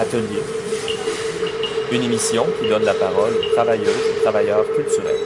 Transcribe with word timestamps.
Atelier, 0.00 0.42
une 1.92 2.02
émission 2.02 2.46
qui 2.58 2.70
donne 2.70 2.84
la 2.84 2.94
parole 2.94 3.34
aux 3.34 3.54
travailleuses 3.54 4.16
et 4.16 4.22
travailleurs 4.22 4.64
culturels. 4.74 5.20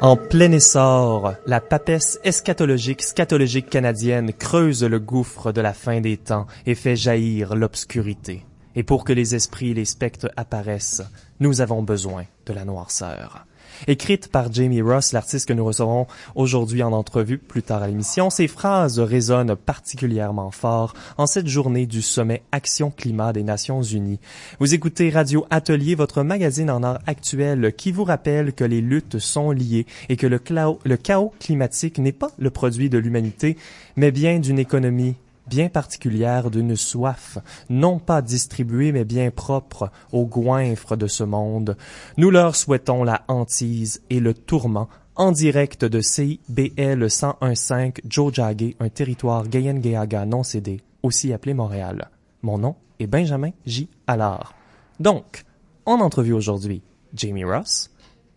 En 0.00 0.16
plein 0.16 0.50
essor, 0.52 1.34
la 1.44 1.60
papesse 1.60 2.18
eschatologique 2.24 3.02
scatologique 3.02 3.68
canadienne 3.68 4.32
creuse 4.32 4.84
le 4.84 4.98
gouffre 4.98 5.52
de 5.52 5.60
la 5.60 5.74
fin 5.74 6.00
des 6.00 6.16
temps 6.16 6.46
et 6.64 6.74
fait 6.74 6.96
jaillir 6.96 7.54
l'obscurité. 7.54 8.46
Et 8.74 8.82
pour 8.82 9.04
que 9.04 9.12
les 9.12 9.34
esprits 9.34 9.72
et 9.72 9.74
les 9.74 9.84
spectres 9.84 10.30
apparaissent, 10.38 11.02
nous 11.40 11.60
avons 11.60 11.82
besoin 11.82 12.24
de 12.46 12.54
la 12.54 12.64
noirceur. 12.64 13.44
Écrite 13.86 14.28
par 14.28 14.52
Jamie 14.52 14.82
Ross, 14.82 15.12
l'artiste 15.12 15.48
que 15.48 15.52
nous 15.52 15.64
recevrons 15.64 16.06
aujourd'hui 16.34 16.82
en 16.82 16.92
entrevue 16.92 17.38
plus 17.38 17.62
tard 17.62 17.82
à 17.82 17.88
l'émission, 17.88 18.30
ces 18.30 18.48
phrases 18.48 18.98
résonnent 18.98 19.56
particulièrement 19.56 20.50
fort 20.50 20.94
en 21.18 21.26
cette 21.26 21.46
journée 21.46 21.86
du 21.86 22.02
sommet 22.02 22.42
Action 22.52 22.90
Climat 22.90 23.32
des 23.32 23.42
Nations 23.42 23.82
Unies. 23.82 24.20
Vous 24.60 24.74
écoutez 24.74 25.10
Radio 25.10 25.46
Atelier, 25.50 25.94
votre 25.94 26.22
magazine 26.22 26.70
en 26.70 26.82
art 26.82 27.00
actuel 27.06 27.74
qui 27.76 27.92
vous 27.92 28.04
rappelle 28.04 28.52
que 28.52 28.64
les 28.64 28.80
luttes 28.80 29.18
sont 29.18 29.50
liées 29.50 29.86
et 30.08 30.16
que 30.16 30.26
le, 30.26 30.40
le 30.84 30.96
chaos 30.96 31.32
climatique 31.38 31.98
n'est 31.98 32.12
pas 32.12 32.30
le 32.38 32.50
produit 32.50 32.90
de 32.90 32.98
l'humanité, 32.98 33.56
mais 33.96 34.10
bien 34.10 34.38
d'une 34.38 34.58
économie 34.58 35.16
bien 35.46 35.68
particulière 35.68 36.50
d'une 36.50 36.76
soif, 36.76 37.38
non 37.68 37.98
pas 37.98 38.22
distribuée 38.22 38.92
mais 38.92 39.04
bien 39.04 39.30
propre 39.30 39.90
aux 40.12 40.26
goinfres 40.26 40.96
de 40.96 41.06
ce 41.06 41.24
monde. 41.24 41.76
Nous 42.16 42.30
leur 42.30 42.56
souhaitons 42.56 43.04
la 43.04 43.22
hantise 43.28 44.02
et 44.10 44.20
le 44.20 44.34
tourment 44.34 44.88
en 45.16 45.32
direct 45.32 45.84
de 45.84 46.00
CIBL 46.00 47.08
1015 47.08 47.92
Jojage, 48.08 48.74
un 48.80 48.88
territoire 48.88 49.48
Gayen-Gayaga 49.48 50.26
non 50.26 50.42
cédé, 50.42 50.82
aussi 51.02 51.32
appelé 51.32 51.54
Montréal. 51.54 52.10
Mon 52.42 52.58
nom 52.58 52.76
est 52.98 53.06
Benjamin 53.06 53.50
J. 53.64 53.88
Allard. 54.06 54.54
Donc, 55.00 55.44
en 55.86 56.00
entrevue 56.00 56.34
aujourd'hui, 56.34 56.82
Jamie 57.14 57.44
Ross. 57.44 57.90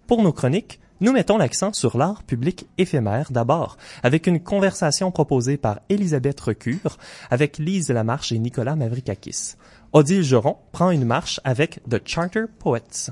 Pour 0.07 0.23
nos 0.23 0.33
chroniques, 0.33 0.79
nous 1.01 1.11
mettons 1.11 1.37
l'accent 1.37 1.73
sur 1.73 1.97
l'art 1.97 2.23
public 2.23 2.67
éphémère 2.77 3.31
d'abord, 3.31 3.77
avec 4.03 4.27
une 4.27 4.41
conversation 4.41 5.11
proposée 5.11 5.57
par 5.57 5.79
Elisabeth 5.89 6.39
Recure 6.39 6.97
avec 7.29 7.57
Lise 7.57 7.89
Lamarche 7.89 8.31
et 8.31 8.39
Nicolas 8.39 8.75
Mavrikakis. 8.75 9.55
Odile 9.93 10.23
Geron 10.23 10.57
prend 10.71 10.91
une 10.91 11.05
marche 11.05 11.39
avec 11.43 11.79
The 11.89 12.01
Charter 12.05 12.45
Poets. 12.59 13.11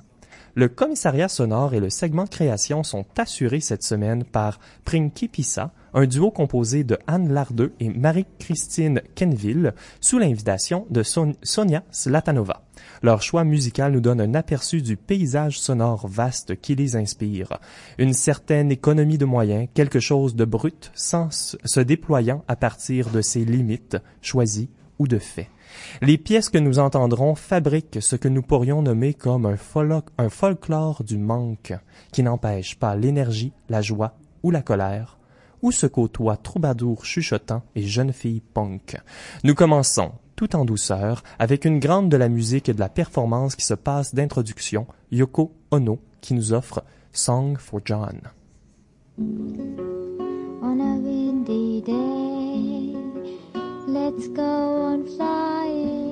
Le 0.58 0.67
commissariat 0.67 1.27
sonore 1.27 1.75
et 1.75 1.80
le 1.80 1.91
segment 1.91 2.25
création 2.25 2.81
sont 2.81 3.05
assurés 3.16 3.59
cette 3.59 3.83
semaine 3.83 4.23
par 4.23 4.59
Prinky 4.86 5.27
Pissa, 5.27 5.72
un 5.94 6.08
duo 6.08 6.31
composé 6.31 6.83
de 6.83 6.97
Anne 7.05 7.31
Lardeux 7.31 7.73
et 7.80 7.89
Marie-Christine 7.89 9.03
Kenville, 9.14 9.75
sous 10.02 10.17
l'invitation 10.17 10.88
de 10.89 11.03
Sonia 11.03 11.83
Slatanova. 11.91 12.64
Leur 13.03 13.22
choix 13.22 13.44
musical 13.44 13.91
nous 13.91 14.02
donne 14.02 14.19
un 14.19 14.33
aperçu 14.33 14.81
du 14.81 14.97
paysage 14.97 15.59
sonore 15.59 16.08
vaste 16.08 16.59
qui 16.59 16.73
les 16.73 16.95
inspire. 16.95 17.59
Une 17.99 18.14
certaine 18.14 18.71
économie 18.71 19.19
de 19.19 19.25
moyens, 19.25 19.67
quelque 19.75 19.99
chose 19.99 20.36
de 20.36 20.45
brut, 20.45 20.92
sans 20.95 21.30
se 21.30 21.80
déployant 21.81 22.44
à 22.47 22.55
partir 22.55 23.11
de 23.11 23.21
ses 23.21 23.45
limites, 23.45 23.97
choisies 24.23 24.71
ou 24.97 25.08
de 25.08 25.19
faits. 25.19 25.49
Les 26.02 26.17
pièces 26.17 26.50
que 26.50 26.58
nous 26.58 26.80
entendrons 26.80 27.36
fabriquent 27.36 28.02
ce 28.02 28.16
que 28.16 28.28
nous 28.28 28.42
pourrions 28.42 28.81
nommer 28.81 29.14
comme 29.14 29.45
un, 29.45 30.30
folklore 30.30 31.03
du 31.03 31.17
manque, 31.17 31.73
qui 32.11 32.23
n'empêche 32.23 32.78
pas 32.78 32.95
l'énergie, 32.95 33.53
la 33.70 33.81
joie 33.81 34.16
ou 34.44 34.52
la 34.52 34.61
colère, 34.61 35.17
où 35.61 35.72
se 35.72 35.88
côtoient 35.88 36.38
troubadours 36.38 37.05
chuchotants 37.05 37.64
et 37.75 37.83
jeunes 37.83 38.14
filles 38.14 38.42
punk. 38.53 38.98
Nous 39.44 39.55
commençons, 39.55 40.11
tout 40.36 40.55
en 40.55 40.66
douceur, 40.66 41.23
avec 41.39 41.66
une 41.66 41.80
grande 41.80 42.09
de 42.09 42.17
la 42.17 42.30
musique 42.30 42.70
et 42.70 42.73
de 42.73 42.80
la 42.80 42.89
performance 42.89 43.55
qui 43.55 43.66
se 43.66 43.73
passe 43.73 44.14
d'introduction, 44.14 44.87
Yoko 45.11 45.52
Ono, 45.71 45.99
qui 46.21 46.33
nous 46.33 46.54
offre 46.54 46.83
Song 47.11 47.58
for 47.58 47.82
John. 47.83 48.21
Let's 53.87 54.27
go 54.27 54.43
on 54.43 55.05
flying. 55.15 56.06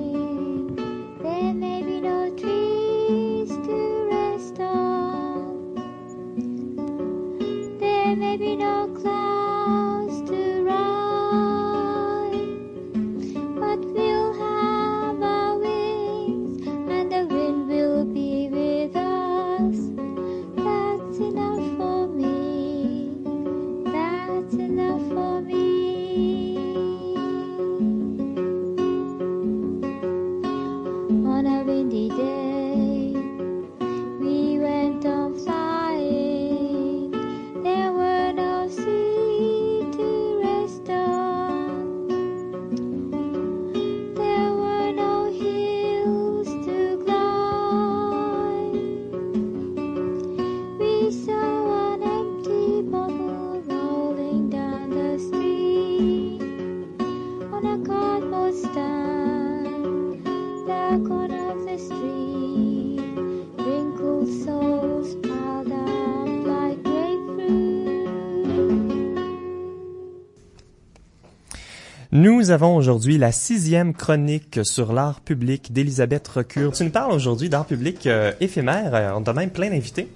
Nous 72.28 72.50
avons 72.50 72.74
aujourd'hui 72.74 73.18
la 73.18 73.30
sixième 73.30 73.94
chronique 73.94 74.58
sur 74.64 74.92
l'art 74.92 75.20
public 75.20 75.72
d'Elisabeth 75.72 76.26
Recure. 76.26 76.72
Tu 76.72 76.82
nous 76.82 76.90
parles 76.90 77.12
aujourd'hui 77.12 77.48
d'art 77.48 77.66
public 77.66 78.04
euh, 78.08 78.32
éphémère. 78.40 78.96
Euh, 78.96 79.12
On 79.14 79.22
a 79.22 79.32
même 79.32 79.50
plein 79.50 79.70
d'invités. 79.70 80.10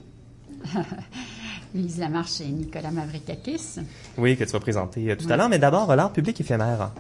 Lise 1.73 2.01
Lamarche 2.01 2.41
et 2.41 2.49
Nicolas 2.49 2.91
Mavrikakis. 2.91 3.79
Oui, 4.19 4.37
que 4.37 4.43
tu 4.43 4.51
vas 4.51 4.59
présenter 4.59 5.09
euh, 5.09 5.15
tout 5.15 5.33
à 5.33 5.37
l'heure. 5.37 5.49
Mais 5.49 5.61
d'abord, 5.61 5.95
l'art 5.95 6.13
public 6.13 6.41
éphémère. 6.41 6.91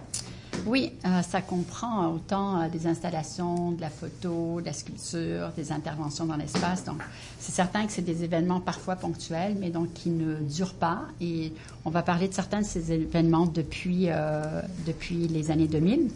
Oui, 0.66 0.92
euh, 1.04 1.22
ça 1.22 1.40
comprend 1.40 2.08
autant 2.08 2.60
euh, 2.60 2.68
des 2.68 2.86
installations, 2.86 3.72
de 3.72 3.80
la 3.80 3.88
photo, 3.88 4.60
de 4.60 4.66
la 4.66 4.72
sculpture, 4.72 5.50
des 5.56 5.72
interventions 5.72 6.26
dans 6.26 6.36
l'espace. 6.36 6.84
Donc, 6.84 7.00
c'est 7.38 7.52
certain 7.52 7.86
que 7.86 7.92
c'est 7.92 8.02
des 8.02 8.24
événements 8.24 8.60
parfois 8.60 8.96
ponctuels, 8.96 9.56
mais 9.58 9.70
donc 9.70 9.92
qui 9.94 10.10
ne 10.10 10.36
durent 10.36 10.74
pas. 10.74 11.02
Et 11.20 11.52
on 11.84 11.90
va 11.90 12.02
parler 12.02 12.28
de 12.28 12.34
certains 12.34 12.60
de 12.60 12.66
ces 12.66 12.92
événements 12.92 13.46
depuis, 13.46 14.06
euh, 14.08 14.60
depuis 14.86 15.28
les 15.28 15.50
années 15.50 15.68
2000. 15.68 16.10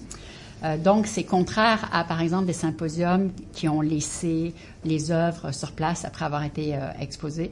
Euh, 0.65 0.79
donc, 0.79 1.07
c'est 1.07 1.25
contraire 1.25 1.89
à, 1.93 2.05
par 2.05 2.21
exemple, 2.21 2.47
des 2.47 2.53
symposiums 2.53 3.33
qui 3.53 3.69
ont 3.69 3.81
laissé 3.81 4.55
les 4.85 5.11
œuvres 5.11 5.53
sur 5.53 5.73
place 5.73 6.05
après 6.05 6.25
avoir 6.25 6.45
été 6.45 6.75
euh, 6.75 6.89
exposées. 7.01 7.51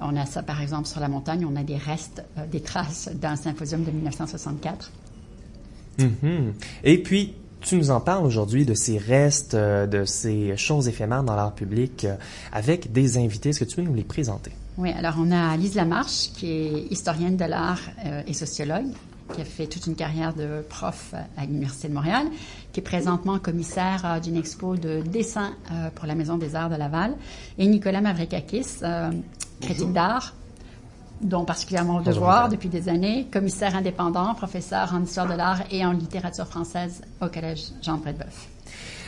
On 0.00 0.16
a 0.16 0.24
ça, 0.26 0.42
par 0.42 0.60
exemple, 0.60 0.88
sur 0.88 1.00
la 1.00 1.08
montagne, 1.08 1.46
on 1.48 1.56
a 1.56 1.62
des 1.62 1.76
restes, 1.76 2.24
euh, 2.38 2.46
des 2.46 2.60
traces 2.60 3.10
d'un 3.14 3.36
symposium 3.36 3.84
de 3.84 3.90
1964. 3.90 4.90
Mhm. 5.98 6.52
Et 6.82 7.02
puis, 7.02 7.34
tu 7.60 7.76
nous 7.76 7.90
en 7.90 8.00
parles 8.00 8.26
aujourd'hui 8.26 8.64
de 8.64 8.74
ces 8.74 8.98
restes, 8.98 9.54
euh, 9.54 9.86
de 9.86 10.04
ces 10.04 10.56
choses 10.56 10.88
éphémères 10.88 11.24
dans 11.24 11.34
l'art 11.34 11.54
public 11.54 12.04
euh, 12.04 12.16
avec 12.52 12.92
des 12.92 13.16
invités. 13.16 13.50
Est-ce 13.50 13.60
que 13.60 13.64
tu 13.64 13.76
peux 13.76 13.82
nous 13.82 13.94
les 13.94 14.04
présenter? 14.04 14.52
Oui, 14.76 14.90
alors 14.90 15.14
on 15.18 15.30
a 15.30 15.56
Lise 15.56 15.76
Lamarche, 15.76 16.30
qui 16.34 16.50
est 16.50 16.86
historienne 16.90 17.36
de 17.36 17.44
l'art 17.44 17.80
euh, 18.04 18.22
et 18.26 18.34
sociologue, 18.34 18.88
qui 19.32 19.40
a 19.40 19.44
fait 19.44 19.66
toute 19.66 19.86
une 19.86 19.94
carrière 19.94 20.34
de 20.34 20.62
prof 20.68 21.14
à 21.36 21.46
l'Université 21.46 21.88
de 21.88 21.94
Montréal, 21.94 22.26
qui 22.72 22.80
est 22.80 22.82
présentement 22.82 23.38
commissaire 23.38 24.02
euh, 24.04 24.20
d'une 24.20 24.36
expo 24.36 24.76
de 24.76 25.00
dessin 25.00 25.52
euh, 25.70 25.90
pour 25.94 26.06
la 26.06 26.14
Maison 26.14 26.36
des 26.36 26.54
Arts 26.54 26.70
de 26.70 26.76
Laval, 26.76 27.14
et 27.58 27.66
Nicolas 27.66 28.00
Mavrikakis, 28.00 28.82
euh, 28.82 29.10
critique 29.60 29.92
d'art, 29.92 30.34
dont 31.20 31.44
particulièrement 31.44 31.98
au 31.98 32.02
devoir 32.02 32.48
depuis 32.48 32.68
des 32.68 32.88
années, 32.88 33.26
commissaire 33.32 33.76
indépendant, 33.76 34.34
professeur 34.34 34.92
en 34.94 35.02
histoire 35.02 35.26
de 35.26 35.34
l'art 35.34 35.62
et 35.70 35.84
en 35.84 35.92
littérature 35.92 36.46
française 36.46 37.02
au 37.20 37.28
Collège 37.28 37.64
Jean 37.82 37.98
Brébeuf. 37.98 38.48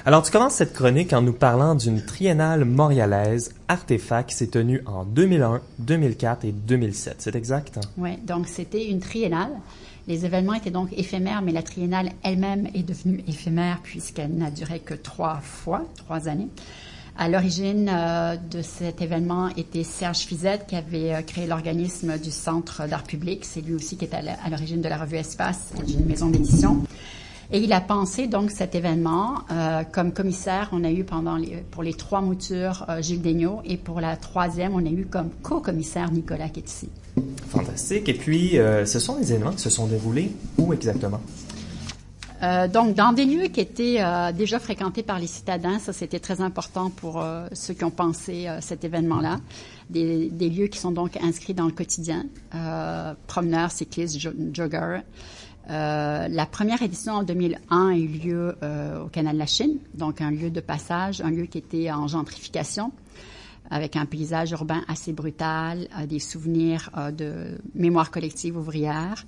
Alors, 0.04 0.22
tu 0.22 0.30
commences 0.30 0.54
cette 0.54 0.72
chronique 0.72 1.12
en 1.12 1.20
nous 1.20 1.32
parlant 1.32 1.74
d'une 1.74 2.00
triennale 2.00 2.64
montréalaise, 2.64 3.52
Artefact, 3.66 4.30
qui 4.30 4.36
s'est 4.36 4.46
tenue 4.46 4.80
en 4.86 5.04
2001, 5.04 5.60
2004 5.80 6.44
et 6.44 6.52
2007. 6.52 7.16
C'est 7.18 7.34
exact? 7.34 7.78
hein? 7.78 7.88
Oui, 7.98 8.16
donc 8.24 8.46
c'était 8.46 8.86
une 8.88 9.00
triennale. 9.00 9.50
Les 10.06 10.24
événements 10.24 10.54
étaient 10.54 10.70
donc 10.70 10.92
éphémères, 10.92 11.42
mais 11.42 11.50
la 11.50 11.64
triennale 11.64 12.10
elle-même 12.22 12.68
est 12.72 12.84
devenue 12.84 13.24
éphémère 13.26 13.80
puisqu'elle 13.82 14.32
n'a 14.32 14.52
duré 14.52 14.78
que 14.78 14.94
trois 14.94 15.40
fois, 15.42 15.84
trois 15.96 16.28
années. 16.28 16.48
À 17.18 17.30
l'origine 17.30 17.90
euh, 17.90 18.36
de 18.36 18.60
cet 18.60 19.00
événement 19.00 19.48
était 19.56 19.84
Serge 19.84 20.18
Fizette 20.18 20.66
qui 20.68 20.76
avait 20.76 21.14
euh, 21.14 21.22
créé 21.22 21.46
l'organisme 21.46 22.18
du 22.18 22.30
Centre 22.30 22.86
d'art 22.86 23.04
public. 23.04 23.46
C'est 23.46 23.62
lui 23.62 23.72
aussi 23.72 23.96
qui 23.96 24.04
est 24.04 24.14
à 24.14 24.50
l'origine 24.50 24.82
de 24.82 24.88
la 24.88 24.98
revue 24.98 25.16
Espace, 25.16 25.72
une 25.88 26.04
maison 26.04 26.26
d'édition. 26.26 26.82
Et 27.50 27.60
il 27.60 27.72
a 27.72 27.80
pensé 27.80 28.26
donc 28.26 28.50
cet 28.50 28.74
événement. 28.74 29.36
Euh, 29.50 29.82
comme 29.90 30.12
commissaire, 30.12 30.68
on 30.72 30.84
a 30.84 30.90
eu 30.90 31.04
pendant 31.04 31.36
les, 31.36 31.64
pour 31.70 31.82
les 31.82 31.94
trois 31.94 32.20
moutures 32.20 32.84
Gilles 33.00 33.22
Daigneault 33.22 33.62
et 33.64 33.78
pour 33.78 34.00
la 34.00 34.16
troisième, 34.16 34.74
on 34.74 34.84
a 34.84 34.90
eu 34.90 35.06
comme 35.06 35.30
co-commissaire 35.42 36.12
Nicolas 36.12 36.50
Ketsi. 36.50 36.90
Fantastique. 37.48 38.10
Et 38.10 38.14
puis, 38.14 38.58
ce 38.84 38.98
sont 38.98 39.16
des 39.16 39.32
événements 39.32 39.52
qui 39.52 39.62
se 39.62 39.70
sont 39.70 39.86
déroulés 39.86 40.32
où 40.58 40.72
exactement? 40.74 41.20
Euh, 42.42 42.68
donc, 42.68 42.94
dans 42.94 43.12
des 43.12 43.24
lieux 43.24 43.46
qui 43.48 43.60
étaient 43.60 43.96
euh, 44.00 44.30
déjà 44.30 44.58
fréquentés 44.58 45.02
par 45.02 45.18
les 45.18 45.26
citadins, 45.26 45.78
ça 45.78 45.92
c'était 45.94 46.18
très 46.20 46.42
important 46.42 46.90
pour 46.90 47.22
euh, 47.22 47.46
ceux 47.52 47.72
qui 47.72 47.84
ont 47.84 47.90
pensé 47.90 48.46
euh, 48.46 48.60
cet 48.60 48.84
événement-là. 48.84 49.38
Des, 49.88 50.28
des 50.28 50.50
lieux 50.50 50.66
qui 50.66 50.78
sont 50.78 50.90
donc 50.90 51.16
inscrits 51.22 51.54
dans 51.54 51.64
le 51.66 51.72
quotidien, 51.72 52.26
euh, 52.54 53.14
promeneurs, 53.26 53.70
cyclistes, 53.70 54.18
jo- 54.18 54.32
joggers. 54.52 55.00
La 55.68 56.46
première 56.50 56.82
édition 56.82 57.14
en 57.14 57.22
2001 57.24 57.88
a 57.88 57.96
eu 57.96 58.06
lieu 58.06 58.56
au 59.04 59.08
Canal 59.08 59.34
de 59.34 59.38
la 59.40 59.46
Chine, 59.46 59.78
donc 59.94 60.20
un 60.20 60.30
lieu 60.30 60.48
de 60.50 60.60
passage, 60.60 61.20
un 61.22 61.30
lieu 61.30 61.46
qui 61.46 61.58
était 61.58 61.90
en 61.90 62.06
gentrification, 62.06 62.92
avec 63.68 63.96
un 63.96 64.06
paysage 64.06 64.52
urbain 64.52 64.82
assez 64.86 65.12
brutal, 65.12 65.88
des 66.08 66.20
souvenirs 66.20 66.90
de 67.18 67.58
mémoire 67.74 68.12
collective 68.12 68.56
ouvrière. 68.56 69.24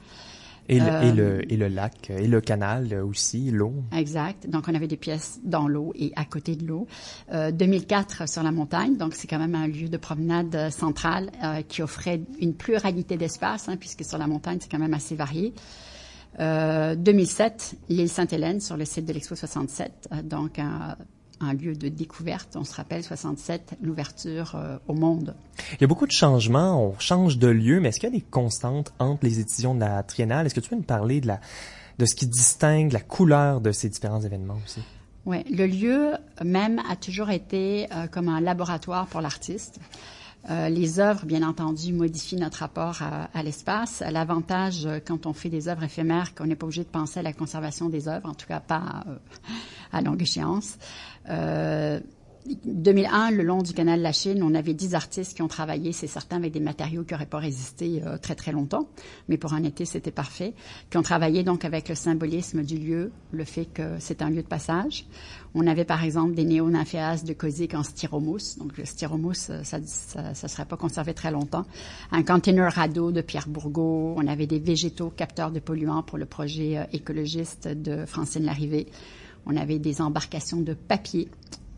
Et 0.70 0.78
le, 0.80 0.86
Euh, 0.86 1.02
et 1.02 1.12
le, 1.12 1.52
et 1.52 1.56
le 1.56 1.68
lac, 1.68 2.10
et 2.10 2.28
le 2.28 2.40
canal 2.42 2.92
euh, 2.92 3.04
aussi, 3.04 3.50
l'eau. 3.50 3.72
Exact. 3.96 4.48
Donc, 4.48 4.64
on 4.68 4.74
avait 4.74 4.86
des 4.86 4.96
pièces 4.98 5.40
dans 5.42 5.66
l'eau 5.66 5.92
et 5.96 6.12
à 6.14 6.24
côté 6.26 6.56
de 6.56 6.66
l'eau. 6.66 6.86
Euh, 7.32 7.50
2004 7.50 8.28
sur 8.28 8.42
la 8.42 8.52
montagne. 8.52 8.96
Donc, 8.96 9.14
c'est 9.14 9.26
quand 9.26 9.38
même 9.38 9.54
un 9.54 9.66
lieu 9.66 9.88
de 9.88 9.96
promenade 9.96 10.54
euh, 10.54 10.70
central 10.70 11.30
euh, 11.42 11.62
qui 11.62 11.80
offrait 11.82 12.20
une 12.40 12.54
pluralité 12.54 13.16
d'espace, 13.16 13.68
hein, 13.68 13.76
puisque 13.78 14.04
sur 14.04 14.18
la 14.18 14.26
montagne, 14.26 14.58
c'est 14.60 14.70
quand 14.70 14.78
même 14.78 14.94
assez 14.94 15.14
varié. 15.14 15.54
Euh, 16.40 16.94
2007, 16.94 17.74
l'île 17.88 18.08
Sainte-Hélène 18.10 18.60
sur 18.60 18.76
le 18.76 18.84
site 18.84 19.06
de 19.06 19.12
l'Expo 19.12 19.34
67. 19.34 20.08
euh, 20.12 20.22
donc, 20.22 20.60
un, 21.40 21.54
lieu 21.54 21.74
de 21.74 21.88
découverte. 21.88 22.56
On 22.56 22.64
se 22.64 22.74
rappelle 22.74 23.02
67, 23.02 23.76
l'ouverture 23.82 24.54
euh, 24.54 24.76
au 24.88 24.94
monde. 24.94 25.34
Il 25.72 25.80
y 25.80 25.84
a 25.84 25.86
beaucoup 25.86 26.06
de 26.06 26.12
changements, 26.12 26.82
on 26.82 26.98
change 26.98 27.38
de 27.38 27.48
lieu, 27.48 27.80
mais 27.80 27.88
est-ce 27.88 28.00
qu'il 28.00 28.08
y 28.08 28.12
a 28.12 28.16
des 28.16 28.24
constantes 28.24 28.92
entre 28.98 29.24
les 29.24 29.40
éditions 29.40 29.74
de 29.74 29.80
la 29.80 30.02
triennale? 30.02 30.46
Est-ce 30.46 30.54
que 30.54 30.60
tu 30.60 30.70
peux 30.70 30.76
nous 30.76 30.82
parler 30.82 31.20
de 31.20 31.28
la 31.28 31.40
de 31.98 32.06
ce 32.06 32.14
qui 32.14 32.26
distingue 32.26 32.92
la 32.92 33.00
couleur 33.00 33.60
de 33.60 33.72
ces 33.72 33.88
différents 33.88 34.20
événements 34.20 34.58
aussi? 34.64 34.80
Oui, 35.26 35.44
le 35.50 35.66
lieu 35.66 36.12
même 36.42 36.80
a 36.88 36.96
toujours 36.96 37.30
été 37.30 37.86
euh, 37.92 38.06
comme 38.06 38.28
un 38.28 38.40
laboratoire 38.40 39.06
pour 39.06 39.20
l'artiste. 39.20 39.80
Euh, 40.50 40.68
les 40.68 40.98
œuvres, 41.00 41.26
bien 41.26 41.46
entendu, 41.46 41.92
modifient 41.92 42.36
notre 42.36 42.58
rapport 42.58 43.02
à, 43.02 43.42
l'espace. 43.42 44.02
L'avantage, 44.08 44.86
euh, 44.86 44.98
quand 45.04 45.26
on 45.26 45.32
fait 45.32 45.50
des 45.50 45.68
œuvres 45.68 45.84
éphémères, 45.84 46.34
qu'on 46.34 46.46
n'est 46.46 46.56
pas 46.56 46.64
obligé 46.64 46.84
de 46.84 46.88
penser 46.88 47.20
à 47.20 47.22
la 47.22 47.32
conservation 47.32 47.88
des 47.88 48.08
œuvres, 48.08 48.28
en 48.28 48.34
tout 48.34 48.46
cas 48.46 48.60
pas 48.60 49.04
euh, 49.08 49.16
à 49.92 50.00
longue 50.00 50.22
échéance. 50.22 50.78
Euh, 52.46 52.54
2001, 52.64 53.30
le 53.30 53.42
long 53.42 53.62
du 53.62 53.72
canal 53.72 53.98
de 53.98 54.02
la 54.02 54.12
Chine, 54.12 54.42
on 54.42 54.54
avait 54.54 54.74
10 54.74 54.94
artistes 54.94 55.34
qui 55.34 55.42
ont 55.42 55.48
travaillé, 55.48 55.92
c'est 55.92 56.06
certain, 56.06 56.36
avec 56.36 56.52
des 56.52 56.60
matériaux 56.60 57.04
qui 57.04 57.14
n'auraient 57.14 57.26
pas 57.26 57.38
résisté 57.38 58.02
euh, 58.04 58.18
très 58.18 58.34
très 58.34 58.52
longtemps, 58.52 58.88
mais 59.28 59.36
pour 59.36 59.52
un 59.52 59.62
été, 59.62 59.84
c'était 59.84 60.10
parfait, 60.10 60.54
qui 60.90 60.96
ont 60.96 61.02
travaillé 61.02 61.42
donc 61.42 61.64
avec 61.64 61.88
le 61.88 61.94
symbolisme 61.94 62.62
du 62.62 62.78
lieu, 62.78 63.12
le 63.32 63.44
fait 63.44 63.66
que 63.66 63.96
c'est 63.98 64.22
un 64.22 64.30
lieu 64.30 64.42
de 64.42 64.48
passage. 64.48 65.06
On 65.54 65.66
avait 65.66 65.84
par 65.84 66.04
exemple 66.04 66.34
des 66.34 66.44
néo-nymphéas 66.44 67.24
de 67.24 67.32
Kozik 67.32 67.74
en 67.74 67.82
styromousse, 67.82 68.58
donc 68.58 68.76
le 68.76 68.84
styromousse, 68.84 69.50
euh, 69.50 69.62
ça 69.62 69.78
ne 69.78 70.48
serait 70.48 70.66
pas 70.66 70.76
conservé 70.76 71.14
très 71.14 71.30
longtemps. 71.30 71.64
Un 72.12 72.22
container 72.22 72.72
radeau 72.72 73.12
de 73.12 73.20
Pierre 73.20 73.48
Bourgault, 73.48 74.14
on 74.16 74.26
avait 74.26 74.46
des 74.46 74.58
végétaux 74.58 75.10
capteurs 75.10 75.50
de 75.50 75.60
polluants 75.60 76.02
pour 76.02 76.18
le 76.18 76.26
projet 76.26 76.78
euh, 76.78 76.84
écologiste 76.92 77.68
de 77.68 78.04
Francine 78.06 78.44
Larrivée. 78.44 78.86
On 79.46 79.56
avait 79.56 79.78
des 79.78 80.02
embarcations 80.02 80.60
de 80.60 80.74
papier 80.74 81.28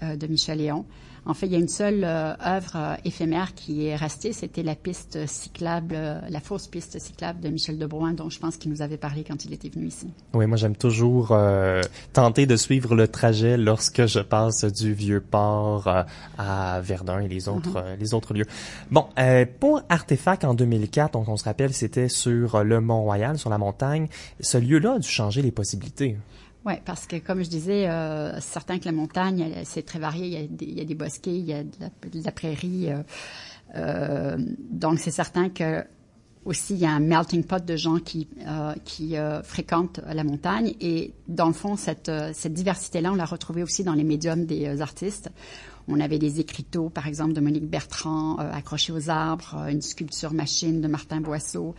de 0.02 0.26
Michel 0.26 0.58
Léon. 0.58 0.84
En 1.26 1.34
fait, 1.34 1.46
il 1.46 1.52
y 1.52 1.56
a 1.56 1.58
une 1.58 1.68
seule 1.68 2.02
euh, 2.02 2.32
œuvre 2.44 2.76
euh, 2.76 2.94
éphémère 3.04 3.54
qui 3.54 3.86
est 3.86 3.96
restée, 3.96 4.32
c'était 4.32 4.62
la 4.62 4.74
piste 4.74 5.26
cyclable, 5.26 5.94
euh, 5.94 6.18
la 6.28 6.40
fausse 6.40 6.66
piste 6.66 6.98
cyclable 6.98 7.40
de 7.40 7.50
Michel 7.50 7.78
Debrouin, 7.78 8.12
dont 8.12 8.30
je 8.30 8.38
pense 8.38 8.56
qu'il 8.56 8.70
nous 8.70 8.80
avait 8.80 8.96
parlé 8.96 9.24
quand 9.24 9.44
il 9.44 9.52
était 9.52 9.68
venu 9.68 9.86
ici. 9.86 10.08
Oui, 10.32 10.46
moi 10.46 10.56
j'aime 10.56 10.76
toujours 10.76 11.32
euh, 11.32 11.82
tenter 12.12 12.46
de 12.46 12.56
suivre 12.56 12.94
le 12.94 13.06
trajet 13.06 13.58
lorsque 13.58 14.06
je 14.06 14.20
passe 14.20 14.64
du 14.64 14.94
vieux 14.94 15.20
port 15.20 15.86
euh, 15.88 16.02
à 16.38 16.80
Verdun 16.80 17.20
et 17.20 17.28
les 17.28 17.48
autres 17.48 17.76
euh, 17.76 17.96
les 17.96 18.14
autres 18.14 18.32
lieux. 18.32 18.46
Bon, 18.90 19.06
euh, 19.18 19.44
pour 19.58 19.82
Artefact 19.88 20.44
en 20.44 20.54
2004, 20.54 21.12
donc 21.12 21.28
on 21.28 21.36
se 21.36 21.44
rappelle, 21.44 21.74
c'était 21.74 22.08
sur 22.08 22.64
le 22.64 22.80
Mont 22.80 23.02
Royal, 23.02 23.38
sur 23.38 23.50
la 23.50 23.58
montagne. 23.58 24.08
Ce 24.40 24.56
lieu-là 24.56 24.94
a 24.94 24.98
dû 24.98 25.08
changer 25.08 25.42
les 25.42 25.52
possibilités. 25.52 26.16
Oui, 26.66 26.74
parce 26.84 27.06
que 27.06 27.16
comme 27.16 27.42
je 27.42 27.48
disais, 27.48 27.88
euh, 27.88 28.38
certain 28.40 28.78
que 28.78 28.84
la 28.84 28.92
montagne, 28.92 29.50
c'est 29.64 29.84
très 29.84 29.98
varié. 29.98 30.26
Il 30.26 30.32
y, 30.32 30.36
a 30.36 30.46
des, 30.46 30.66
il 30.66 30.78
y 30.78 30.80
a 30.80 30.84
des 30.84 30.94
bosquets, 30.94 31.34
il 31.34 31.46
y 31.46 31.54
a 31.54 31.64
de 31.64 31.70
la, 31.80 31.88
de 31.88 32.24
la 32.24 32.32
prairie. 32.32 32.90
euh, 32.90 33.02
euh, 33.76 34.36
donc 34.70 34.98
c'est 34.98 35.10
certain 35.10 35.48
que 35.48 35.84
aussi 36.44 36.74
il 36.74 36.80
y 36.80 36.86
a 36.86 36.90
un 36.90 37.00
melting 37.00 37.44
pot 37.44 37.64
de 37.64 37.76
gens 37.76 37.98
qui 37.98 38.26
euh, 38.46 38.74
qui 38.84 39.16
euh, 39.16 39.42
fréquentent 39.42 40.00
la 40.06 40.24
montagne 40.24 40.74
et 40.80 41.12
dans 41.28 41.46
le 41.46 41.52
fond 41.52 41.76
cette 41.76 42.08
euh, 42.08 42.30
cette 42.34 42.54
diversité 42.54 43.00
là 43.00 43.12
on 43.12 43.14
l'a 43.14 43.26
retrouvée 43.26 43.62
aussi 43.62 43.84
dans 43.84 43.92
les 43.94 44.04
médiums 44.04 44.46
des 44.46 44.80
artistes. 44.80 45.30
On 45.88 46.00
avait 46.00 46.18
des 46.18 46.40
écriteaux 46.40 46.88
par 46.88 47.06
exemple 47.06 47.32
de 47.32 47.40
Monique 47.40 47.68
Bertrand 47.68 48.38
euh, 48.38 48.52
accrochés 48.52 48.92
aux 48.92 49.10
arbres, 49.10 49.56
euh, 49.58 49.68
une 49.68 49.82
sculpture 49.82 50.32
machine 50.32 50.80
de 50.80 50.88
Martin 50.88 51.20
Boisseau, 51.20 51.74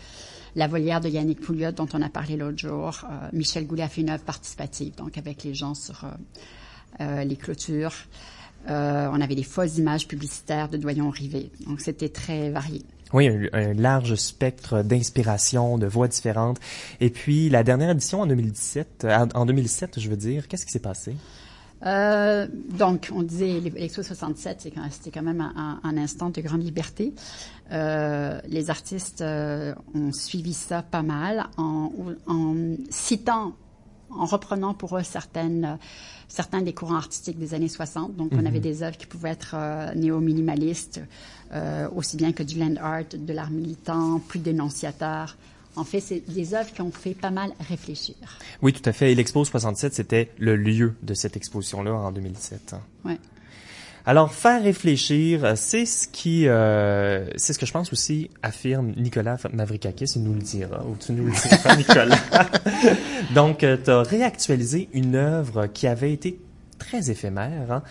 la 0.56 0.68
volière 0.68 1.02
de 1.02 1.10
Yannick 1.10 1.42
Pouliot 1.42 1.72
dont 1.72 1.88
on 1.94 2.02
a 2.02 2.10
parlé 2.10 2.38
l'autre 2.38 2.58
jour. 2.58 3.02
Euh, 3.04 3.30
Michel 3.34 3.68
Goulet 3.68 3.84
a 3.84 3.90
fait 3.90 4.02
une 4.02 4.10
œuvre 4.10 4.24
participative 4.24 4.96
donc 4.96 5.18
avec 5.18 5.44
les 5.44 5.54
gens 5.54 5.74
sur 5.74 6.06
les 7.00 7.38
clôtures. 7.38 7.94
Euh, 8.70 9.10
on 9.12 9.22
avait 9.22 9.36
des 9.36 9.44
fausses 9.44 9.78
images 9.78 10.08
publicitaires 10.08 10.70
de 10.70 10.78
Doyon 10.78 11.10
Rivet. 11.10 11.50
Donc 11.66 11.82
c'était 11.82 12.10
très 12.10 12.50
varié. 12.50 12.82
Oui, 13.14 13.28
un, 13.52 13.74
large 13.74 14.16
spectre 14.16 14.84
d'inspiration, 14.84 15.78
de 15.78 15.88
voix 15.88 16.08
différentes. 16.08 16.60
Et 17.00 17.10
puis 17.10 17.50
la 17.50 17.64
dernière 17.64 17.90
édition 17.90 18.22
en 18.22 18.28
2017, 18.28 19.04
euh, 19.06 19.26
en 19.34 19.46
2007, 19.46 20.00
je 20.00 20.10
veux 20.10 20.16
dire, 20.16 20.48
qu'est-ce 20.48 20.66
qui 20.66 20.72
s'est 20.72 20.80
passé? 20.80 21.16
Euh, 21.86 22.48
donc, 22.78 23.10
on 23.14 23.24
disait 23.24 23.60
l'Expo 23.60 24.04
67, 24.04 24.58
c'est 24.62 24.72
quand- 24.72 24.88
c'était 24.92 25.10
quand 25.12 25.24
même 25.26 25.42
un, 25.42 25.80
un 25.84 25.98
instant 25.98 26.30
de 26.30 26.40
grande 26.42 26.64
liberté. 26.64 27.14
Euh, 27.72 28.40
les 28.48 28.70
artistes 28.70 29.22
euh, 29.22 29.74
ont 29.96 30.12
suivi 30.12 30.54
ça 30.54 30.84
pas 30.84 31.02
mal 31.02 31.48
en, 31.58 31.92
en 32.28 32.56
citant, 32.90 33.54
en 34.12 34.26
reprenant 34.26 34.74
pour 34.74 34.98
eux 34.98 35.04
certaines, 35.04 35.78
certains 36.28 36.62
des 36.62 36.74
courants 36.74 36.96
artistiques 36.98 37.40
des 37.40 37.54
années 37.54 37.68
60. 37.70 38.16
Donc, 38.16 38.32
on 38.34 38.46
avait 38.46 38.60
des 38.60 38.84
œuvres 38.84 38.98
qui 38.98 39.08
pouvaient 39.08 39.30
être 39.32 39.56
euh, 39.56 39.94
néo-minimalistes, 39.96 41.02
euh, 41.54 41.90
aussi 41.96 42.16
bien 42.18 42.32
que 42.32 42.44
du 42.44 42.60
land 42.60 42.76
art, 42.82 43.04
de 43.18 43.34
l'art 43.34 43.50
militant, 43.52 44.20
plus 44.20 44.40
dénonciateur. 44.40 45.36
En 45.76 45.84
fait, 45.84 46.02
c'est 46.02 46.20
des 46.32 46.54
œuvres 46.54 46.72
qui 46.72 46.82
ont 46.82 46.92
fait 46.92 47.14
pas 47.14 47.32
mal 47.32 47.52
réfléchir. 47.70 48.16
Oui, 48.62 48.74
tout 48.74 48.88
à 48.90 48.92
fait. 48.92 49.12
Et 49.12 49.16
l'Expo 49.16 49.46
67, 49.46 49.94
c'était 49.94 50.32
le 50.38 50.56
lieu 50.56 50.96
de 51.02 51.14
cette 51.14 51.38
exposition-là 51.38 51.94
en 51.94 52.12
2017. 52.12 52.76
Ouais. 53.06 53.18
Alors, 54.06 54.34
faire 54.34 54.64
réfléchir, 54.64 55.46
euh, 55.46 55.54
c'est 55.56 55.86
ce 55.86 56.08
qui, 56.08 56.48
euh, 56.48 57.30
c'est 57.36 57.54
ce 57.54 57.60
que 57.60 57.68
je 57.68 57.72
pense 57.72 57.94
aussi 57.94 58.32
affirme 58.42 58.94
Nicolas 58.98 59.38
Mavrikakis, 59.54 60.14
il 60.16 60.24
nous 60.24 60.34
le 60.34 60.42
dira, 60.42 60.84
ou 60.86 60.96
tu 60.98 61.12
nous 61.12 61.26
le 61.26 61.32
diras, 61.32 61.76
Nicolas. 61.78 62.20
Donc, 63.36 63.60
tu 63.60 63.92
as 63.92 64.02
réactualisé 64.02 64.90
une 64.94 65.16
œuvre 65.16 65.68
qui 65.68 65.86
avait 65.86 66.12
été 66.12 66.40
très 66.82 67.12
éphémère. 67.12 67.72
Hein? 67.72 67.84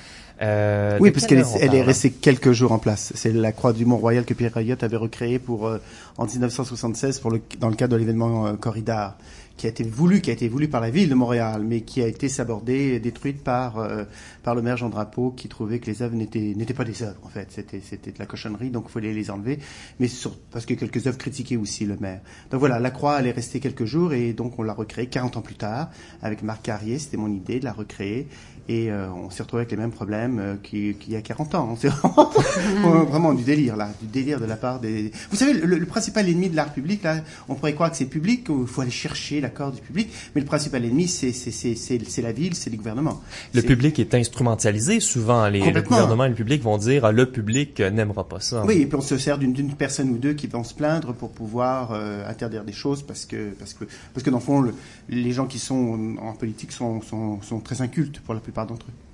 Euh, 0.42 0.99
Oui, 1.00 1.11
puisqu'elle 1.11 1.44
quelle 1.44 1.62
est, 1.62 1.64
elle 1.64 1.75
est 1.75 1.78
parle? 1.78 1.87
restée 1.87 2.11
quelques 2.11 2.52
jours 2.52 2.73
en 2.73 2.78
place. 2.78 3.12
C'est 3.14 3.32
la 3.32 3.52
croix 3.52 3.73
du 3.73 3.85
Mont-Royal 3.85 4.25
que 4.25 4.35
Pierre 4.35 4.54
Rayot 4.54 4.76
avait 4.80 4.97
recréée 4.97 5.38
pour, 5.38 5.66
euh, 5.68 5.78
en 6.18 6.26
1976 6.26 7.20
pour 7.20 7.30
le, 7.30 7.40
dans 7.59 7.68
le 7.68 7.76
cadre 7.76 7.92
de 7.94 7.99
l'événement 7.99 8.47
euh, 8.47 8.54
Corridor, 8.54 9.16
qui 9.56 9.66
a 9.66 9.70
été 9.70 9.85
voulu, 9.85 10.23
qui 10.23 10.30
a 10.30 10.32
été 10.32 10.49
voulu 10.49 10.68
par 10.68 10.80
la 10.80 10.88
ville 10.90 11.09
de 11.11 11.14
Montréal, 11.14 11.62
mais 11.66 11.82
qui 11.82 12.02
a 12.02 12.06
été 12.06 12.28
sabordée, 12.30 12.99
détruite 12.99 13.44
par 13.44 13.78
euh, 13.78 14.04
par 14.42 14.54
le 14.54 14.62
maire 14.62 14.78
Jean 14.78 14.88
Drapeau, 14.88 15.32
qui 15.32 15.49
trouvait 15.49 15.78
que 15.78 15.87
les 15.90 16.00
œuvres 16.00 16.16
n'étaient 16.16 16.54
n'étaient 16.56 16.73
pas 16.75 16.85
des 16.85 17.02
œuvres 17.02 17.20
en 17.25 17.28
fait, 17.28 17.49
c'était 17.50 17.82
c'était 17.85 18.11
de 18.11 18.18
la 18.18 18.25
cochonnerie, 18.26 18.70
donc 18.70 18.87
il 18.88 18.92
fallait 18.92 19.12
les 19.12 19.30
enlever, 19.30 19.59
mais 20.00 20.09
sur, 20.09 20.35
parce 20.50 20.64
que 20.64 20.73
quelques 20.75 21.06
œuvres 21.06 21.18
critiquaient 21.18 21.59
aussi 21.59 21.85
le 21.85 21.97
maire. 21.99 22.20
Donc 22.50 22.61
voilà, 22.61 22.78
la 22.80 22.90
croix 22.90 23.20
elle 23.20 23.26
est 23.26 23.32
restée 23.32 23.61
quelques 23.61 23.85
jours 23.85 24.14
et 24.14 24.32
donc 24.32 24.59
on 24.59 24.62
l'a 24.62 24.73
recréée 24.73 25.06
40 25.09 25.37
ans 25.37 25.42
plus 25.42 25.56
tard 25.56 25.90
avec 26.23 26.42
Marc 26.42 26.62
Carrier, 26.62 26.99
c'était 26.99 27.18
mon 27.18 27.30
idée 27.30 27.61
de 27.61 27.64
la 27.66 27.73
recréer. 27.73 28.28
Et 28.73 28.89
euh, 28.89 29.11
on 29.11 29.31
s'est 29.31 29.43
retrouvé 29.43 29.62
avec 29.62 29.73
les 29.73 29.77
mêmes 29.77 29.91
problèmes 29.91 30.39
euh, 30.39 30.55
qu'il 30.62 30.95
y 31.09 31.17
a 31.17 31.21
40 31.23 31.57
ans. 31.57 31.77
C'est 31.77 31.89
vraiment, 31.91 33.05
vraiment 33.05 33.35
du 33.35 33.43
délire 33.43 33.75
là, 33.75 33.91
du 34.00 34.07
délire 34.07 34.39
de 34.39 34.45
la 34.45 34.55
part 34.55 34.79
des. 34.79 35.11
Vous 35.33 35.37
savez, 35.37 35.55
le, 35.55 35.77
le 35.77 35.87
principal 35.87 36.29
ennemi 36.29 36.49
de 36.49 36.55
l'art 36.55 36.73
public 36.73 37.03
là, 37.03 37.17
on 37.49 37.57
pourrait 37.57 37.75
croire 37.75 37.91
que 37.91 37.97
c'est 37.97 38.05
public, 38.07 38.45
qu'il 38.47 38.67
faut 38.69 38.83
aller 38.83 38.93
chercher 38.93 39.41
l'accord 39.41 39.73
du 39.73 39.81
public, 39.81 40.09
mais 40.37 40.41
le 40.41 40.47
principal 40.47 40.85
ennemi 40.85 41.09
c'est 41.09 41.33
c'est 41.33 41.50
c'est 41.50 41.75
c'est 41.75 42.00
c'est 42.09 42.23
la 42.23 42.31
ville, 42.31 42.55
c'est 42.55 42.71
les 42.71 42.77
gouvernements. 42.77 43.21
Le 43.55 43.62
public 43.62 43.99
est 43.99 44.15
instrumentalisé. 44.15 45.00
Souvent, 45.00 45.49
les, 45.49 45.73
le 45.73 45.83
gouvernement 45.83 46.25
et 46.27 46.29
le 46.29 46.37
public 46.37 46.62
vont 46.62 46.79
dire 46.79 47.05
ah, 47.05 47.11
le 47.11 47.27
public 47.27 47.81
n'aimera 47.81 48.29
pas 48.29 48.39
ça. 48.39 48.65
Oui, 48.65 48.83
et 48.83 48.87
puis 48.87 48.97
on 48.97 49.00
se 49.00 49.19
sert 49.19 49.37
d'une 49.39 49.53
d'une 49.53 49.75
personne 49.75 50.11
ou 50.11 50.19
deux 50.19 50.35
qui 50.35 50.47
vont 50.47 50.62
se 50.62 50.75
plaindre 50.75 51.12
pour 51.12 51.31
pouvoir 51.33 51.91
euh, 51.93 52.25
interdire 52.31 52.62
des 52.62 52.73
choses 52.73 53.03
parce 53.03 53.27
que 53.27 53.50
parce 53.59 53.75
que 53.75 53.85
parce 54.15 54.23
que 54.23 54.31
dans 54.31 54.39
le 54.39 54.45
fond 54.45 54.61
le- 54.61 54.75
les 55.09 55.33
gens 55.33 55.47
qui 55.47 55.59
sont 55.59 56.17
en 56.23 56.35
politique 56.35 56.71
sont 56.71 57.03
sont, 57.03 57.43
sont 57.43 57.59
très 57.59 57.83
incultes 57.83 58.21
pour 58.21 58.33
la 58.35 58.39
plupart 58.41 58.60
d'entre 58.67 58.87
eux. 58.88 59.10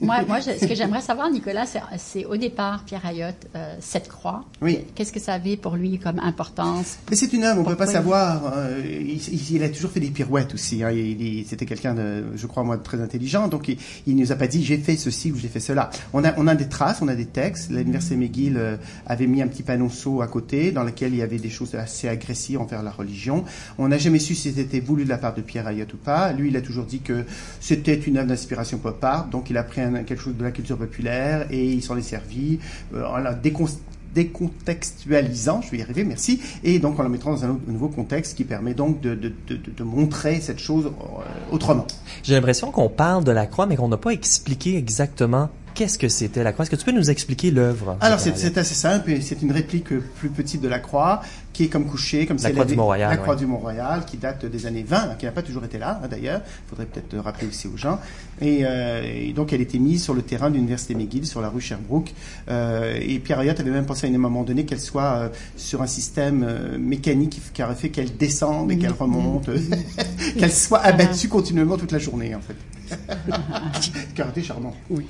Moi, 0.00 0.22
moi 0.28 0.40
je- 0.40 0.58
ce 0.58 0.66
que 0.66 0.74
j'aimerais 0.74 1.00
savoir, 1.00 1.30
Nicolas, 1.30 1.64
c'est- 1.96 2.24
au 2.26 2.36
départ, 2.36 2.84
Pierre 2.84 3.04
Ayotte, 3.06 3.46
euh, 3.56 3.74
cette 3.80 4.08
croix. 4.08 4.44
Oui. 4.60 4.80
Qu'est-ce 4.94 5.12
que 5.12 5.20
ça 5.20 5.32
avait 5.34 5.56
pour 5.56 5.74
lui 5.76 5.98
comme 5.98 6.18
importance? 6.18 6.98
Mais 7.10 7.16
c'est 7.16 7.32
une 7.32 7.44
œuvre, 7.44 7.60
on 7.62 7.64
peut 7.64 7.76
pas 7.76 7.86
savoir. 7.86 8.52
euh, 8.56 8.80
il, 8.84 9.54
il- 9.56 9.62
a 9.62 9.68
toujours 9.70 9.90
fait 9.90 10.00
des 10.00 10.10
pirouettes 10.10 10.52
aussi. 10.54 10.82
hein, 10.84 10.90
il- 10.90 11.20
il- 11.22 11.46
C'était 11.46 11.64
quelqu'un 11.66 11.94
de, 11.94 12.24
je 12.36 12.46
crois 12.46 12.62
moi, 12.62 12.76
de 12.76 12.82
très 12.82 13.00
intelligent. 13.00 13.48
Donc 13.48 13.68
il, 13.68 13.78
il 14.06 14.16
nous 14.16 14.32
a 14.32 14.36
pas 14.36 14.46
dit 14.46 14.62
j'ai 14.64 14.76
fait 14.78 14.96
ceci 14.96 15.32
ou 15.32 15.36
j'ai 15.38 15.48
fait 15.48 15.60
cela. 15.60 15.90
On 16.12 16.24
a, 16.24 16.34
on 16.38 16.46
a 16.46 16.54
des 16.54 16.68
traces, 16.68 17.00
on 17.02 17.08
a 17.08 17.14
des 17.14 17.26
textes. 17.26 17.70
L'université 17.70 18.16
McGill 18.16 18.56
euh, 18.58 18.76
avait 19.06 19.26
mis 19.26 19.40
un 19.42 19.48
petit 19.48 19.62
panonceau 19.62 20.20
à 20.22 20.26
côté 20.28 20.72
dans 20.72 20.82
lequel 20.84 21.12
il 21.14 21.18
y 21.18 21.22
avait 21.22 21.38
des 21.38 21.50
choses 21.50 21.74
assez 21.74 22.08
agressives 22.08 22.60
envers 22.60 22.82
la 22.82 22.90
religion. 22.90 23.44
On 23.78 23.88
n'a 23.88 23.98
jamais 23.98 24.18
su 24.18 24.34
si 24.34 24.52
c'était 24.52 24.80
voulu 24.80 25.04
de 25.04 25.08
la 25.08 25.18
part 25.18 25.34
de 25.34 25.40
Pierre 25.40 25.66
Ayotte 25.66 25.94
ou 25.94 25.98
pas. 25.98 26.32
Lui, 26.32 26.48
il 26.48 26.56
a 26.56 26.60
toujours 26.60 26.84
dit 26.84 27.00
que 27.00 27.24
c'était 27.60 27.94
une 27.94 28.18
œuvre 28.18 28.28
d'inspiration 28.28 28.78
pop 28.78 29.02
art. 29.02 29.28
Donc 29.28 29.48
il 29.50 29.55
a 29.56 29.62
pris 29.64 29.80
un- 29.80 30.02
quelque 30.04 30.20
chose 30.22 30.36
de 30.36 30.44
la 30.44 30.50
culture 30.50 30.76
populaire 30.76 31.46
et 31.50 31.64
il 31.72 31.82
s'en 31.82 31.96
est 31.96 32.02
servi 32.02 32.58
euh, 32.94 33.04
en 33.06 33.18
la 33.18 33.34
décon- 33.34 33.68
décontextualisant, 34.14 35.60
je 35.62 35.70
vais 35.70 35.78
y 35.78 35.82
arriver, 35.82 36.04
merci, 36.04 36.40
et 36.64 36.78
donc 36.78 36.98
en 36.98 37.02
la 37.02 37.08
mettant 37.08 37.30
dans 37.30 37.44
un, 37.44 37.58
nouveau 37.66 37.88
contexte 37.88 38.36
qui 38.36 38.44
permet 38.44 38.72
donc 38.74 39.00
de- 39.00 39.14
de 39.14 39.82
montrer 39.84 40.40
cette 40.40 40.58
chose 40.58 40.86
euh, 40.86 41.52
autrement. 41.52 41.86
J'ai 42.22 42.34
l'impression 42.34 42.70
qu'on 42.70 42.88
parle 42.88 43.24
de 43.24 43.32
la 43.32 43.46
croix, 43.46 43.66
mais 43.66 43.76
qu'on 43.76 43.88
n'a 43.88 43.96
pas 43.98 44.10
expliqué 44.12 44.76
exactement 44.76 45.50
qu'est-ce 45.76 45.98
que 45.98 46.08
c'était 46.08 46.42
la 46.42 46.52
croix? 46.52 46.64
Est-ce 46.64 46.70
que 46.70 46.76
tu 46.76 46.84
peux 46.84 46.92
nous 46.92 47.10
expliquer 47.10 47.50
l'œuvre? 47.50 47.96
Alors 48.00 48.18
c'est 48.18 48.58
assez 48.58 48.74
simple, 48.74 49.12
c'est 49.20 49.42
une 49.42 49.52
réplique 49.52 49.96
plus 50.16 50.30
petite 50.30 50.62
de 50.62 50.68
la 50.68 50.78
croix, 50.78 51.22
qui 51.52 51.64
est 51.64 51.68
comme 51.68 51.86
couchée, 51.86 52.26
comme 52.26 52.38
La 52.42 52.50
croix 52.50 52.64
du 52.64 52.76
Mont-Royal, 52.76 53.10
La 53.10 53.16
croix 53.16 53.34
ouais. 53.34 53.40
du 53.40 53.46
Mont-Royal, 53.46 54.04
qui 54.04 54.16
date 54.16 54.44
des 54.46 54.66
années 54.66 54.84
20, 54.86 55.16
qui 55.18 55.26
n'a 55.26 55.32
pas 55.32 55.42
toujours 55.42 55.64
été 55.64 55.78
là, 55.78 56.00
hein, 56.02 56.08
d'ailleurs, 56.08 56.40
il 56.44 56.70
faudrait 56.70 56.86
peut-être 56.86 57.12
le 57.12 57.20
rappeler 57.20 57.46
aussi 57.46 57.68
aux 57.68 57.76
gens. 57.76 58.00
Et, 58.40 58.60
euh, 58.62 59.02
et 59.04 59.32
donc 59.32 59.52
elle 59.52 59.60
était 59.60 59.78
mise 59.78 60.02
sur 60.02 60.14
le 60.14 60.22
terrain 60.22 60.50
de 60.50 60.56
l'Université 60.56 60.94
McGill, 60.94 61.26
sur 61.26 61.40
la 61.40 61.48
rue 61.48 61.60
Sherbrooke, 61.60 62.12
euh, 62.48 62.98
et 63.00 63.18
Pierre 63.18 63.38
Ayotte 63.38 63.60
avait 63.60 63.70
même 63.70 63.86
pensé 63.86 64.06
à 64.06 64.10
un 64.10 64.18
moment 64.18 64.42
donné 64.42 64.64
qu'elle 64.64 64.80
soit 64.80 65.16
euh, 65.16 65.28
sur 65.56 65.82
un 65.82 65.86
système 65.86 66.44
euh, 66.46 66.78
mécanique 66.78 67.40
qui 67.52 67.62
aurait 67.62 67.74
fait 67.74 67.90
qu'elle 67.90 68.16
descende 68.16 68.72
et 68.72 68.78
qu'elle 68.78 68.92
remonte, 68.92 69.48
qu'elle 70.38 70.52
soit 70.52 70.80
abattue 70.80 71.28
continuellement 71.28 71.76
toute 71.76 71.92
la 71.92 71.98
journée, 71.98 72.34
en 72.34 72.40
fait. 72.40 72.56
été 74.28 74.42
charmant. 74.42 74.74
Oui. 74.90 75.06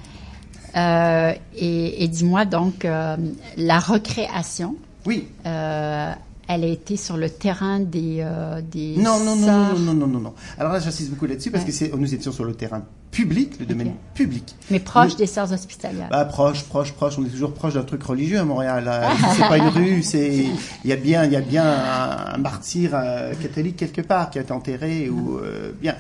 Euh, 0.77 1.33
et 1.57 2.05
et 2.05 2.09
dis-moi 2.09 2.45
donc, 2.45 2.85
euh, 2.85 3.17
la 3.57 3.79
recréation, 3.79 4.77
Oui. 5.07 5.29
euh, 5.47 6.13
elle 6.49 6.65
a 6.65 6.67
été 6.67 6.97
sur 6.97 7.17
le 7.17 7.31
terrain 7.31 7.81
des, 7.81 8.25
des 8.71 8.97
Non, 8.99 9.19
non, 9.25 9.37
non, 9.37 9.47
non, 9.47 9.79
non, 9.79 9.95
non, 9.95 10.07
non, 10.07 10.21
non. 10.21 10.35
Alors 10.59 10.73
là, 10.73 10.79
j'insiste 10.81 11.11
beaucoup 11.11 11.27
là-dessus 11.27 11.51
parce 11.51 11.65
Ouais. 11.65 11.71
que 11.71 11.75
c'est, 11.77 11.93
nous 11.97 12.15
étions 12.15 12.31
sur 12.31 12.45
le 12.45 12.55
terrain 12.55 12.83
public, 13.11 13.59
le 13.61 13.67
domaine 13.67 13.95
public. 14.15 14.55
mais 14.71 14.81
proche 14.81 15.17
des 15.17 15.27
sœurs 15.27 15.53
hospitalières. 15.53 16.09
Bah, 16.11 16.25
proche, 16.25 16.65
proche, 16.65 16.93
proche. 16.93 17.19
On 17.19 17.25
est 17.25 17.31
toujours 17.31 17.55
proche 17.55 17.75
d'un 17.75 17.83
truc 17.83 18.03
religieux 18.03 18.39
à 18.39 18.45
Montréal. 18.45 18.91
C'est 19.37 19.49
pas 19.49 19.59
une 19.59 19.69
rue, 19.69 20.03
c'est, 20.03 20.47
il 20.85 20.91
y 20.91 20.93
a 20.93 20.97
bien, 20.97 21.25
il 21.25 21.33
y 21.33 21.37
a 21.37 21.41
bien 21.41 21.65
un, 21.65 22.35
un 22.35 22.39
martyr 22.39 22.91
euh, 22.95 23.35
catholique 23.35 23.77
quelque 23.77 24.03
part 24.03 24.31
qui 24.31 24.39
a 24.39 24.43
été 24.43 24.53
enterré 24.53 25.09
ou, 25.09 25.39
euh, 25.39 25.73
bien. 25.81 25.95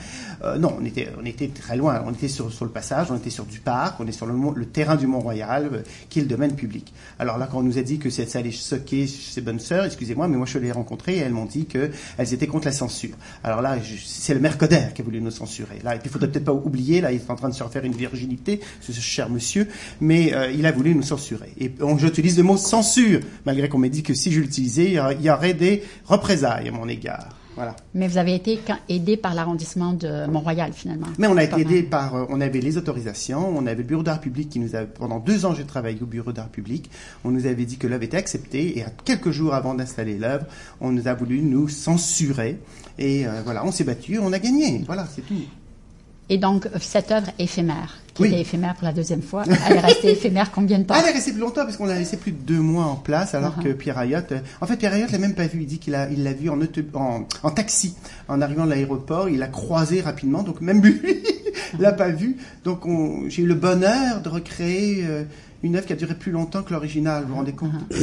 Euh, 0.45 0.59
non, 0.59 0.77
on 0.81 0.85
était, 0.85 1.09
on 1.21 1.25
était 1.25 1.49
très 1.49 1.77
loin. 1.77 2.03
On 2.07 2.13
était 2.13 2.29
sur, 2.29 2.53
sur 2.53 2.65
le 2.65 2.71
passage, 2.71 3.11
on 3.11 3.17
était 3.17 3.31
sur 3.31 3.45
du 3.45 3.61
parc, 3.61 3.99
on 4.01 4.07
est 4.07 4.13
sur 4.13 4.27
le, 4.27 4.67
terrain 4.67 4.97
du 4.97 5.07
Mont-Royal, 5.07 5.85
qui 6.09 6.19
est 6.19 6.23
le 6.23 6.29
domaine 6.29 6.55
public. 6.55 6.93
Alors 7.19 7.39
là, 7.39 7.49
quand 7.51 7.59
on 7.59 7.63
nous 7.63 7.79
a 7.79 7.83
dit 7.83 7.99
que 7.99 8.11
ça 8.11 8.23
allait 8.39 8.51
choquer 8.51 9.07
ces 9.07 9.41
bonnes 9.41 9.61
sœurs, 9.61 9.85
excusez-moi, 9.85 10.29
mais 10.29 10.37
moi 10.37 10.47
je 10.47 10.59
les 10.59 10.73
rencontrer 10.73 11.17
et 11.17 11.19
elles 11.19 11.33
m'ont 11.33 11.47
dit 11.47 11.67
que 11.67 11.91
elles 12.19 12.35
étaient 12.35 12.47
contre 12.47 12.67
la 12.67 12.73
censure. 12.73 13.17
Alors 13.45 13.63
là, 13.63 13.77
c'est 14.05 14.35
le 14.35 14.47
Coder 14.57 14.89
qui 14.95 15.03
a 15.03 15.05
voulu 15.05 15.21
nous 15.21 15.31
censurer. 15.31 15.81
Là, 15.83 15.95
et 15.95 15.99
puis 15.99 16.09
il 16.09 16.13
faudrait 16.13 16.31
peut-être 16.31 16.45
pas 16.45 16.53
oublier, 16.53 17.01
là, 17.07 17.13
il 17.13 17.21
est 17.21 17.31
en 17.31 17.37
train 17.37 17.49
de 17.49 17.55
se 17.55 17.63
refaire 17.63 17.85
une 17.85 17.93
virginité, 17.95 18.61
ce, 18.81 18.93
cher 18.93 19.31
monsieur, 19.31 19.69
mais 20.01 20.35
euh, 20.35 20.51
il 20.51 20.67
a 20.67 20.73
voulu 20.73 20.95
nous 20.95 21.03
censurer. 21.03 21.53
Et 21.59 21.73
j'utilise 21.99 22.37
le 22.37 22.43
mot 22.43 22.57
censure, 22.57 23.21
malgré 23.45 23.69
qu'on 23.69 23.79
m'ait 23.79 23.91
dit 23.91 24.03
que 24.03 24.15
si 24.15 24.33
je 24.33 24.41
l'utilisais, 24.41 24.87
il 25.19 25.23
y 25.23 25.31
aurait- 25.31 25.55
des 25.55 25.85
représailles 26.07 26.69
à 26.69 26.73
mon 26.73 26.89
égard. 26.89 27.29
Voilà. 27.55 27.75
Mais 27.95 28.07
vous 28.07 28.19
avez 28.19 28.35
été 28.35 28.59
aidé 28.91 29.17
par 29.17 29.35
l'arrondissement 29.35 29.95
de 29.95 30.27
Mont-Royal, 30.27 30.73
finalement. 30.75 31.07
Mais 31.17 31.27
on 31.27 31.37
a 31.39 31.45
été 31.45 31.61
aidé 31.63 31.83
par, 31.83 32.15
euh, 32.15 32.25
on 32.29 32.43
avait 32.43 32.61
les 32.61 32.77
autorisations, 32.77 33.49
on 33.57 33.65
avait 33.67 33.77
le 33.77 33.83
bureau 33.85 34.03
d'art 34.03 34.21
public 34.21 34.51
qui 34.51 34.59
nous 34.59 34.77
a, 34.77 34.81
pendant 34.81 35.21
deux 35.21 35.47
ans 35.47 35.55
j'ai 35.55 35.65
travaillé 35.65 35.99
au 36.03 36.07
bureau 36.07 36.33
d'art 36.33 36.51
public, 36.51 36.91
on 37.25 37.31
nous 37.31 37.47
avait 37.47 37.65
dit 37.65 37.79
que 37.79 37.87
l'œuvre 37.87 38.03
était 38.03 38.19
acceptée 38.19 38.77
et 38.79 38.83
à 38.85 38.91
quelques 39.05 39.31
jours 39.31 39.55
avant 39.55 39.73
d'installer 39.75 40.19
l'œuvre, 40.19 40.45
on 40.83 40.91
nous 40.93 41.09
a 41.09 41.15
voulu 41.15 41.41
nous 41.41 41.69
censurer 41.69 42.59
et 42.99 43.27
euh, 43.27 43.41
voilà, 43.45 43.65
on 43.65 43.73
s'est 43.73 43.85
battu, 43.85 44.19
on 44.19 44.33
a 44.35 44.39
gagné, 44.39 44.83
voilà, 44.85 45.07
c'est 45.15 45.23
tout. 45.23 45.35
Et 46.29 46.39
donc, 46.39 46.67
cette 46.81 47.13
œuvre 47.13 47.29
éphémère, 47.39 47.99
qui 48.15 48.23
Oui. 48.23 48.29
était 48.29 48.41
éphémère 48.41 48.75
pour 48.75 48.85
la 48.85 48.93
deuxième 48.93 49.23
fois, 49.23 49.45
elle 49.69 49.77
est 49.77 49.81
restée 49.81 50.11
éphémère 50.11 50.51
combien 50.51 50.79
de 50.81 50.85
temps 50.85 50.95
elle 51.01 51.09
est 51.11 51.13
restée 51.13 51.31
plus 51.33 51.41
longtemps 51.41 51.65
parce 51.65 51.77
qu'on 51.77 51.87
l'a 51.87 51.95
laissé 51.99 52.17
plus 52.17 52.33
de 52.33 52.39
deux 52.39 52.59
mois 52.59 52.85
en 52.87 52.97
place, 52.97 53.35
alors 53.35 53.57
Uh-huh. 53.59 53.63
que 53.63 53.69
Pierre 53.73 53.99
Ayotte, 53.99 54.33
euh, 54.33 54.41
en 54.61 54.67
fait 54.67 54.77
Pierre 54.77 54.93
Ayotte 54.95 55.13
l'a 55.13 55.19
même 55.19 55.35
pas 55.35 55.47
vu, 55.47 55.61
il 55.61 55.67
dit 55.67 55.79
qu'il 55.79 55.95
a, 55.95 56.09
il 56.11 56.25
l'a 56.25 56.33
vu 56.33 56.49
en, 56.51 56.61
auto- 56.61 56.81
en, 56.95 57.27
en 57.45 57.51
taxi, 57.51 57.95
en 58.27 58.41
arrivant 58.41 58.65
de 58.65 58.71
l'aéroport, 58.71 59.29
il 59.29 59.39
l'a 59.39 59.47
croisé 59.47 60.01
rapidement, 60.01 60.43
donc 60.43 60.61
même 60.61 60.83
lui 60.83 61.01
l'a 61.79 61.93
pas 61.93 62.09
vu, 62.11 62.37
donc 62.65 62.87
on- 62.87 63.29
j'ai 63.29 63.43
eu 63.43 63.47
le 63.47 63.55
bonheur 63.55 64.21
de 64.23 64.29
recréer 64.29 65.05
euh, 65.07 65.25
une 65.63 65.75
œuvre 65.77 65.87
qui 65.87 65.93
a 65.93 65.97
duré 65.97 66.15
plus 66.15 66.33
longtemps 66.33 66.63
que 66.63 66.73
l'original, 66.73 67.23
vous 67.25 67.31
vous 67.31 67.35
rendez 67.37 67.53
compte? 67.53 67.73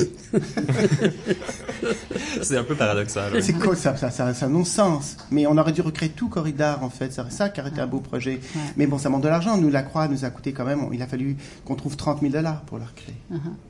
C'est 2.41 2.57
un 2.57 2.63
peu 2.63 2.75
paradoxal. 2.75 3.41
C'est 3.41 3.53
quoi 3.53 3.75
ça, 3.75 3.95
ça, 3.95 4.09
ça, 4.11 4.33
ça 4.33 4.45
a 4.45 4.49
non-sens. 4.49 5.17
Mais 5.31 5.45
on 5.47 5.57
aurait 5.57 5.71
dû 5.71 5.81
recréer 5.81 6.09
tout 6.09 6.27
Corridor 6.29 6.83
en 6.83 6.89
fait, 6.89 7.11
c'est 7.13 7.31
ça 7.31 7.49
qui 7.49 7.61
aurait 7.61 7.69
été 7.69 7.79
un 7.81 7.87
beau 7.87 7.99
projet. 7.99 8.39
Mais 8.77 8.87
bon, 8.87 8.97
ça 8.97 9.09
demande 9.09 9.23
de 9.23 9.27
l'argent. 9.29 9.57
Nous, 9.57 9.69
la 9.69 9.83
croix 9.83 10.07
nous 10.07 10.25
a 10.25 10.29
coûté 10.29 10.51
quand 10.53 10.65
même, 10.65 10.81
il 10.91 11.01
a 11.01 11.07
fallu 11.07 11.37
qu'on 11.65 11.75
trouve 11.75 11.95
30 11.95 12.21
000 12.21 12.33
dollars 12.33 12.61
pour 12.61 12.79
la 12.79 12.85
recréer. 12.85 13.15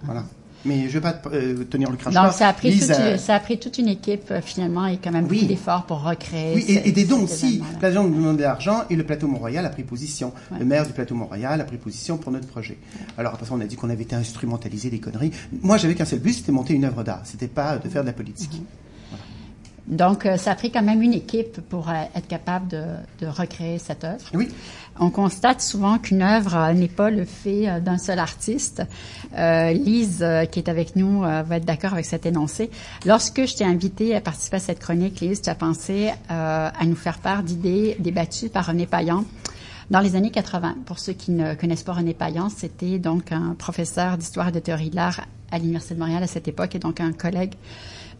Voilà. 0.03 0.23
Mais 0.65 0.87
je 0.87 0.93
vais 0.93 1.01
pas 1.01 1.21
euh, 1.33 1.65
tenir 1.65 1.91
le 1.91 1.97
crachoir. 1.97 2.23
Donc, 2.25 2.33
ça 2.33 2.47
a, 2.47 2.53
pris 2.53 2.79
toute, 2.79 2.89
a- 2.89 3.17
ça 3.17 3.35
a 3.35 3.39
pris 3.41 3.59
toute 3.59 3.77
une 3.79 3.89
équipe, 3.89 4.31
euh, 4.31 4.39
finalement, 4.41 4.85
et 4.87 4.97
quand 4.97 5.11
même 5.11 5.25
Oui. 5.29 5.39
beaucoup 5.39 5.47
d'efforts 5.49 5.85
pour 5.85 6.01
recréer. 6.03 6.55
Oui, 6.55 6.65
et, 6.69 6.75
ce- 6.81 6.87
et 6.87 6.91
des 6.93 7.03
dons 7.03 7.23
aussi. 7.23 7.61
Les 7.81 7.91
gens 7.91 8.03
nous 8.05 8.15
demandent 8.15 8.37
de 8.37 8.43
l'argent 8.43 8.83
et 8.89 8.95
le 8.95 9.03
plateau 9.03 9.27
Mont-Royal 9.27 9.65
a 9.65 9.69
pris 9.69 9.83
position. 9.83 10.31
Ouais. 10.51 10.59
Le 10.59 10.65
maire 10.65 10.85
du 10.87 10.93
plateau 10.93 11.15
Mont-Royal 11.15 11.59
a 11.59 11.63
pris 11.65 11.77
position 11.77 12.17
pour 12.17 12.31
notre 12.31 12.47
projet. 12.47 12.77
Alors, 13.17 13.33
après 13.33 13.45
ça, 13.45 13.51
on 13.55 13.59
a 13.59 13.65
dit 13.65 13.75
qu'on 13.75 13.89
avait 13.89 14.03
été 14.03 14.15
instrumentalisé 14.15 14.89
des 14.89 14.99
conneries. 14.99 15.31
Moi, 15.61 15.77
j'avais 15.77 15.95
qu'un 15.95 16.05
seul 16.05 16.19
but, 16.19 16.31
c'était 16.33 16.53
monter 16.53 16.73
une 16.75 16.85
œuvre 16.85 17.03
d'art. 17.03 17.21
C'était 17.25 17.47
pas 17.49 17.77
de 17.77 17.89
faire 17.89 18.03
de 18.03 18.07
la 18.07 18.13
politique. 18.13 18.61
Donc, 19.85 20.25
euh, 20.25 20.37
ça 20.37 20.51
a 20.51 20.55
pris 20.55 20.71
quand 20.71 20.81
même 20.81 21.01
une 21.01 21.13
équipe 21.13 21.59
pour 21.67 21.89
euh, 21.89 21.93
être 22.15 22.27
capable 22.29 22.69
de, 22.69 22.83
de 23.19 23.27
recréer 23.27 23.79
cette 23.79 24.05
œuvre. 24.05 24.23
Oui. 24.33 24.47
On 24.99 25.09
constate 25.09 25.61
souvent 25.61 25.97
qu'une 25.97 26.21
œuvre 26.21 26.55
euh, 26.55 26.73
n'est 26.73 26.87
pas 26.87 27.09
le 27.09 27.25
fait 27.25 27.67
euh, 27.67 27.79
d'un 27.79 27.97
seul 27.97 28.19
artiste. 28.19 28.83
Euh, 29.37 29.71
Lise, 29.73 30.19
euh, 30.21 30.45
qui 30.45 30.59
est 30.59 30.69
avec 30.69 30.95
nous, 30.95 31.21
va 31.21 31.57
être 31.57 31.65
d'accord 31.65 31.93
avec 31.93 32.05
cet 32.05 32.25
énoncé. 32.25 32.69
Lorsque 33.05 33.45
je 33.45 33.55
t'ai 33.55 33.65
invité 33.65 34.15
à 34.15 34.21
participer 34.21 34.57
à 34.57 34.59
cette 34.59 34.79
chronique, 34.79 35.19
Lise, 35.19 35.41
tu 35.41 35.49
as 35.49 35.55
pensé 35.55 36.11
euh, 36.31 36.69
à 36.69 36.85
nous 36.85 36.95
faire 36.95 37.17
part 37.17 37.43
d'idées 37.43 37.95
débattues 37.99 38.49
par 38.49 38.67
René 38.67 38.85
Payan 38.85 39.25
dans 39.89 39.99
les 39.99 40.15
années 40.15 40.31
80. 40.31 40.75
Pour 40.85 40.99
ceux 40.99 41.13
qui 41.13 41.31
ne 41.31 41.55
connaissent 41.55 41.83
pas 41.83 41.93
René 41.93 42.13
Payan, 42.13 42.49
c'était 42.49 42.99
donc 42.99 43.31
un 43.31 43.55
professeur 43.57 44.17
d'histoire 44.17 44.49
et 44.49 44.51
de 44.51 44.59
théorie 44.59 44.89
de 44.89 44.95
l'art 44.95 45.21
à 45.51 45.57
l'Université 45.59 45.95
de 45.95 45.99
Montréal 45.99 46.23
à 46.23 46.27
cette 46.27 46.47
époque 46.47 46.75
et 46.75 46.79
donc 46.79 46.99
un 46.99 47.13
collègue 47.13 47.53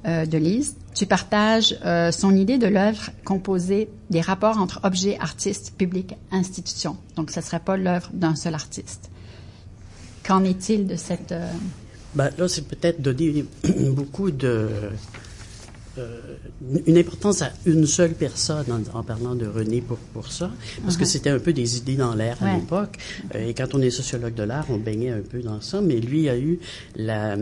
euh, 0.06 0.26
de 0.26 0.38
Lise. 0.38 0.76
Tu 0.94 1.06
partages 1.06 1.78
euh, 1.86 2.12
son 2.12 2.36
idée 2.36 2.58
de 2.58 2.68
l'œuvre 2.68 3.10
composée 3.24 3.90
des 4.10 4.22
rapports 4.22 4.58
entre 4.58 4.80
objet, 4.84 5.18
artiste, 5.20 5.74
public, 5.78 6.16
institution. 6.32 6.98
Donc, 7.16 7.32
ce 7.32 7.40
ne 7.40 7.46
serait 7.46 7.60
pas 7.60 7.78
l'œuvre 7.78 8.10
d'un 8.14 8.36
seul 8.36 8.54
artiste. 8.54 9.10
Qu'en 10.26 10.44
est-il 10.44 10.88
de 10.88 10.96
cette... 10.96 11.32
euh, 11.32 11.50
Ben, 12.16 12.30
là, 12.38 12.48
c'est 12.48 12.68
peut-être 12.68 13.02
donner 13.02 13.46
beaucoup 13.92 14.30
de, 14.32 14.70
une 16.86 16.98
importance 16.98 17.42
à 17.42 17.52
une 17.66 17.86
seule 17.86 18.14
personne 18.14 18.66
en, 18.72 18.98
en 18.98 19.04
parlant 19.04 19.36
de 19.36 19.46
René 19.46 19.82
pour, 19.82 19.98
pour 19.98 20.32
ça, 20.32 20.50
parce 20.84 20.98
que 20.98 21.06
c'était 21.06 21.30
un 21.30 21.40
peu 21.40 21.54
des 21.54 21.78
idées 21.78 21.96
dans 21.96 22.16
l'air 22.16 22.42
à 22.42 22.56
l'époque. 22.56 22.98
Et 23.36 23.54
quand 23.54 23.76
on 23.76 23.82
est 23.82 23.92
sociologue 23.92 24.34
de 24.34 24.44
l'art, 24.44 24.66
on 24.70 24.78
baignait 24.78 25.12
un 25.12 25.22
peu 25.22 25.40
dans 25.42 25.62
ça, 25.62 25.82
mais 25.82 26.00
lui 26.00 26.30
a 26.30 26.38
eu 26.38 26.60
la, 26.96 27.38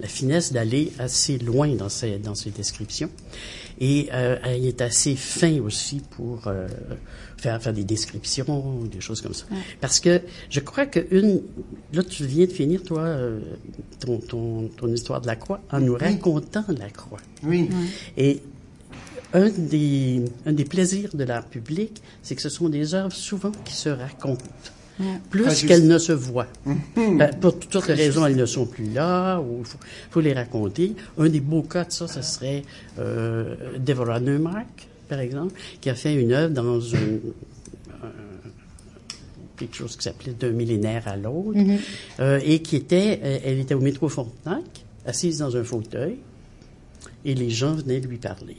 la 0.00 0.08
finesse 0.08 0.52
d'aller 0.52 0.92
assez 0.98 1.38
loin 1.38 1.68
dans 1.74 1.88
ses, 1.88 2.18
dans 2.18 2.34
ses 2.34 2.50
descriptions. 2.50 3.10
Et 3.78 4.08
euh, 4.12 4.38
il 4.56 4.66
est 4.66 4.80
assez 4.80 5.16
fin 5.16 5.60
aussi 5.60 6.00
pour 6.10 6.46
euh, 6.46 6.66
faire, 7.36 7.62
faire 7.62 7.72
des 7.74 7.84
descriptions, 7.84 8.84
des 8.84 9.00
choses 9.00 9.20
comme 9.20 9.34
ça. 9.34 9.44
Parce 9.80 10.00
que 10.00 10.22
je 10.48 10.60
crois 10.60 10.86
que 10.86 11.00
une... 11.10 11.42
Là, 11.92 12.02
tu 12.02 12.24
viens 12.24 12.46
de 12.46 12.52
finir, 12.52 12.82
toi, 12.82 13.00
euh, 13.00 13.40
ton, 14.00 14.18
ton, 14.18 14.68
ton 14.68 14.92
histoire 14.92 15.20
de 15.20 15.26
la 15.26 15.36
croix, 15.36 15.60
en 15.70 15.80
nous 15.80 15.94
racontant 15.94 16.64
la 16.68 16.88
croix. 16.88 17.20
Oui. 17.42 17.68
Et 18.16 18.40
un 19.34 19.50
des, 19.50 20.22
un 20.46 20.52
des 20.52 20.64
plaisirs 20.64 21.10
de 21.14 21.24
l'art 21.24 21.44
public, 21.44 22.00
c'est 22.22 22.34
que 22.34 22.42
ce 22.42 22.48
sont 22.48 22.70
des 22.70 22.94
œuvres 22.94 23.12
souvent 23.12 23.52
qui 23.64 23.74
se 23.74 23.90
racontent. 23.90 24.44
Très 24.98 25.20
Plus 25.30 25.44
qu'elles 25.68 25.86
ne 25.86 25.98
se 25.98 26.12
voient. 26.12 26.46
Ben, 26.96 27.30
pour 27.40 27.58
toutes 27.58 27.74
de 27.86 27.92
raisons, 27.92 28.24
elles 28.26 28.36
ne 28.36 28.46
sont 28.46 28.66
plus 28.66 28.90
là, 28.92 29.38
ou 29.40 29.58
il 29.60 29.64
faut, 29.66 29.78
faut 30.10 30.20
les 30.20 30.32
raconter. 30.32 30.94
Un 31.18 31.28
des 31.28 31.40
beaux 31.40 31.62
cas 31.62 31.84
de 31.84 31.92
ça, 31.92 32.08
ce 32.08 32.22
serait 32.22 32.62
euh, 32.98 33.54
Deborah 33.78 34.20
Neumark, 34.20 34.88
par 35.08 35.18
exemple, 35.20 35.54
qui 35.80 35.90
a 35.90 35.94
fait 35.94 36.14
une 36.14 36.32
œuvre 36.32 36.54
dans 36.54 36.94
un, 36.94 36.98
un- 38.02 38.10
quelque 39.58 39.76
chose 39.76 39.96
qui 39.96 40.02
s'appelait 40.04 40.32
D'un 40.32 40.50
millénaire 40.50 41.06
à 41.08 41.16
l'autre, 41.16 41.58
euh, 42.20 42.40
et 42.44 42.60
qui 42.62 42.76
était, 42.76 43.20
euh, 43.22 43.38
elle 43.44 43.58
était 43.60 43.74
au 43.74 43.80
métro 43.80 44.08
Frontenac, 44.08 44.64
assise 45.04 45.38
dans 45.38 45.56
un 45.56 45.64
fauteuil, 45.64 46.16
et 47.24 47.34
les 47.34 47.50
gens 47.50 47.74
venaient 47.74 48.00
lui 48.00 48.16
parler. 48.18 48.56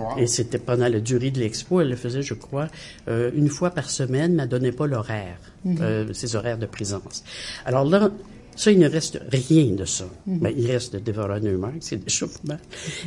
Wow. 0.00 0.18
Et 0.18 0.26
c'était 0.26 0.58
pendant 0.58 0.88
la 0.88 1.00
durée 1.00 1.30
de 1.30 1.38
l'expo, 1.38 1.80
elle 1.80 1.90
le 1.90 1.96
faisait, 1.96 2.22
je 2.22 2.34
crois, 2.34 2.68
euh, 3.08 3.30
une 3.34 3.48
fois 3.48 3.70
par 3.70 3.90
semaine, 3.90 4.34
mais 4.34 4.42
elle 4.44 4.48
donnait 4.48 4.72
pas 4.72 4.86
l'horaire, 4.86 5.38
euh, 5.66 6.12
ses 6.12 6.36
horaires 6.36 6.58
de 6.58 6.66
présence. 6.66 7.22
Alors 7.66 7.84
là, 7.84 8.10
ça, 8.56 8.70
il 8.72 8.78
ne 8.78 8.88
reste 8.88 9.20
rien 9.30 9.66
de 9.74 9.84
ça. 9.84 10.04
Ben, 10.26 10.52
il 10.56 10.66
reste 10.70 10.94
de 10.94 10.98
Deborah 10.98 11.40
Neumark, 11.40 11.76
c'est 11.80 12.00
mal. 12.44 12.58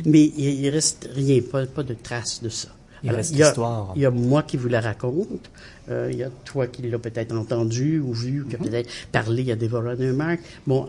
Mais 0.04 0.22
il, 0.36 0.60
il 0.64 0.68
reste 0.70 1.08
rien, 1.14 1.40
pas, 1.42 1.66
pas 1.66 1.82
de 1.82 1.94
traces 1.94 2.42
de 2.42 2.48
ça. 2.48 2.68
Il 3.02 3.10
Alors, 3.10 3.18
reste 3.18 3.36
y 3.36 3.42
a- 3.42 3.46
l'histoire. 3.48 3.92
Il 3.96 4.02
y 4.02 4.06
a 4.06 4.10
moi 4.10 4.42
qui 4.42 4.56
vous 4.56 4.68
la 4.68 4.80
raconte. 4.80 5.50
Euh, 5.90 6.08
il 6.10 6.16
y 6.18 6.22
a 6.22 6.30
toi 6.44 6.66
qui 6.66 6.82
l'as 6.82 6.98
peut-être 6.98 7.36
entendu 7.36 8.00
ou 8.00 8.12
vu, 8.14 8.46
qui 8.48 8.56
a 8.56 8.58
peut-être 8.58 8.88
parlé 9.12 9.52
à 9.52 9.56
Deborah 9.56 9.94
Neumark. 9.94 10.40
Bon, 10.66 10.88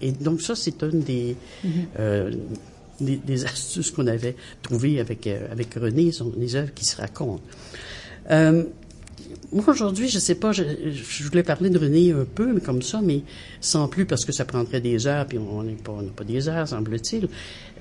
et 0.00 0.12
donc 0.12 0.40
ça, 0.40 0.54
c'est 0.54 0.80
une 0.84 1.00
des, 1.00 1.34
euh, 1.98 2.30
des, 3.00 3.16
des 3.16 3.44
astuces 3.44 3.90
qu'on 3.90 4.06
avait 4.06 4.36
trouvées 4.62 5.00
avec, 5.00 5.26
euh, 5.26 5.50
avec 5.50 5.74
René, 5.74 6.12
sont 6.12 6.30
des 6.30 6.56
œuvres 6.56 6.72
qui 6.74 6.84
se 6.84 6.96
racontent. 6.96 7.42
Euh, 8.30 8.64
moi, 9.50 9.64
aujourd'hui, 9.68 10.08
je 10.08 10.18
sais 10.18 10.34
pas, 10.34 10.52
je, 10.52 10.62
je 10.92 11.24
voulais 11.24 11.42
parler 11.42 11.70
de 11.70 11.78
René 11.78 12.12
un 12.12 12.26
peu, 12.26 12.52
mais 12.52 12.60
comme 12.60 12.82
ça, 12.82 13.00
mais 13.02 13.22
sans 13.60 13.88
plus, 13.88 14.04
parce 14.04 14.24
que 14.24 14.32
ça 14.32 14.44
prendrait 14.44 14.80
des 14.80 15.06
heures, 15.06 15.26
puis 15.26 15.38
on 15.38 15.62
n'est 15.62 15.72
pas, 15.72 15.92
on 15.92 16.02
n'a 16.02 16.10
pas 16.10 16.24
des 16.24 16.48
heures, 16.48 16.68
semble-t-il. 16.68 17.28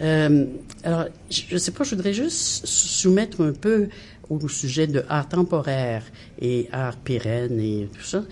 Euh, 0.02 0.46
alors, 0.84 1.06
je, 1.30 1.42
je 1.50 1.58
sais 1.58 1.72
pas, 1.72 1.84
je 1.84 1.96
voudrais 1.96 2.14
juste 2.14 2.66
soumettre 2.66 3.42
un 3.42 3.52
peu 3.52 3.90
au 4.30 4.48
sujet 4.48 4.88
de 4.88 5.04
art 5.10 5.30
temporaire 5.30 6.04
et 6.42 6.68
art 6.72 6.98
pérenne 6.98 7.60
et 7.60 7.90
tout 7.94 8.04
ça, 8.04 8.24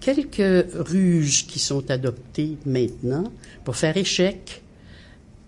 quelques 0.00 0.66
ruses 0.74 1.42
qui 1.42 1.58
sont 1.58 1.90
adoptées 1.90 2.56
maintenant 2.66 3.32
pour 3.64 3.76
faire 3.76 3.96
échec 3.96 4.62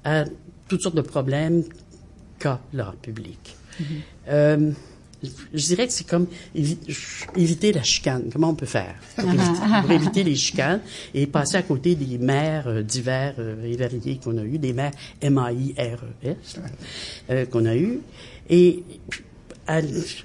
à 0.05 0.25
toutes 0.69 0.83
sortes 0.83 0.97
de 0.97 1.03
problèmes 1.03 1.65
qu'a 2.39 2.61
l'art 2.73 2.97
public. 2.97 3.57
Euh, 4.29 4.71
je 5.55 5.67
dirais 5.67 5.87
que 5.87 5.93
c'est 5.93 6.07
comme 6.07 6.27
évi- 6.55 6.79
éviter 7.37 7.73
la 7.73 7.83
chicane. 7.83 8.25
Comment 8.33 8.51
on 8.51 8.55
peut 8.55 8.67
faire 8.67 8.95
pour 9.17 9.25
éviter, 9.29 9.51
pour 9.83 9.91
éviter 9.93 10.23
les 10.25 10.37
chicanes 10.37 10.81
et 11.15 11.27
passer 11.27 11.57
à 11.57 11.63
côté 11.63 11.95
des 11.95 12.19
maires 12.19 12.69
euh, 12.69 12.83
divers 12.83 13.35
euh, 13.39 13.65
et 13.65 13.77
variés 13.77 14.19
qu'on 14.23 14.37
a 14.37 14.43
eu, 14.45 14.59
des 14.59 14.73
maires 14.75 14.93
M-A-I-R-E-S 15.23 16.57
euh, 17.31 17.47
qu'on 17.47 17.65
a 17.67 17.75
eu. 17.77 18.01
Et 18.51 18.83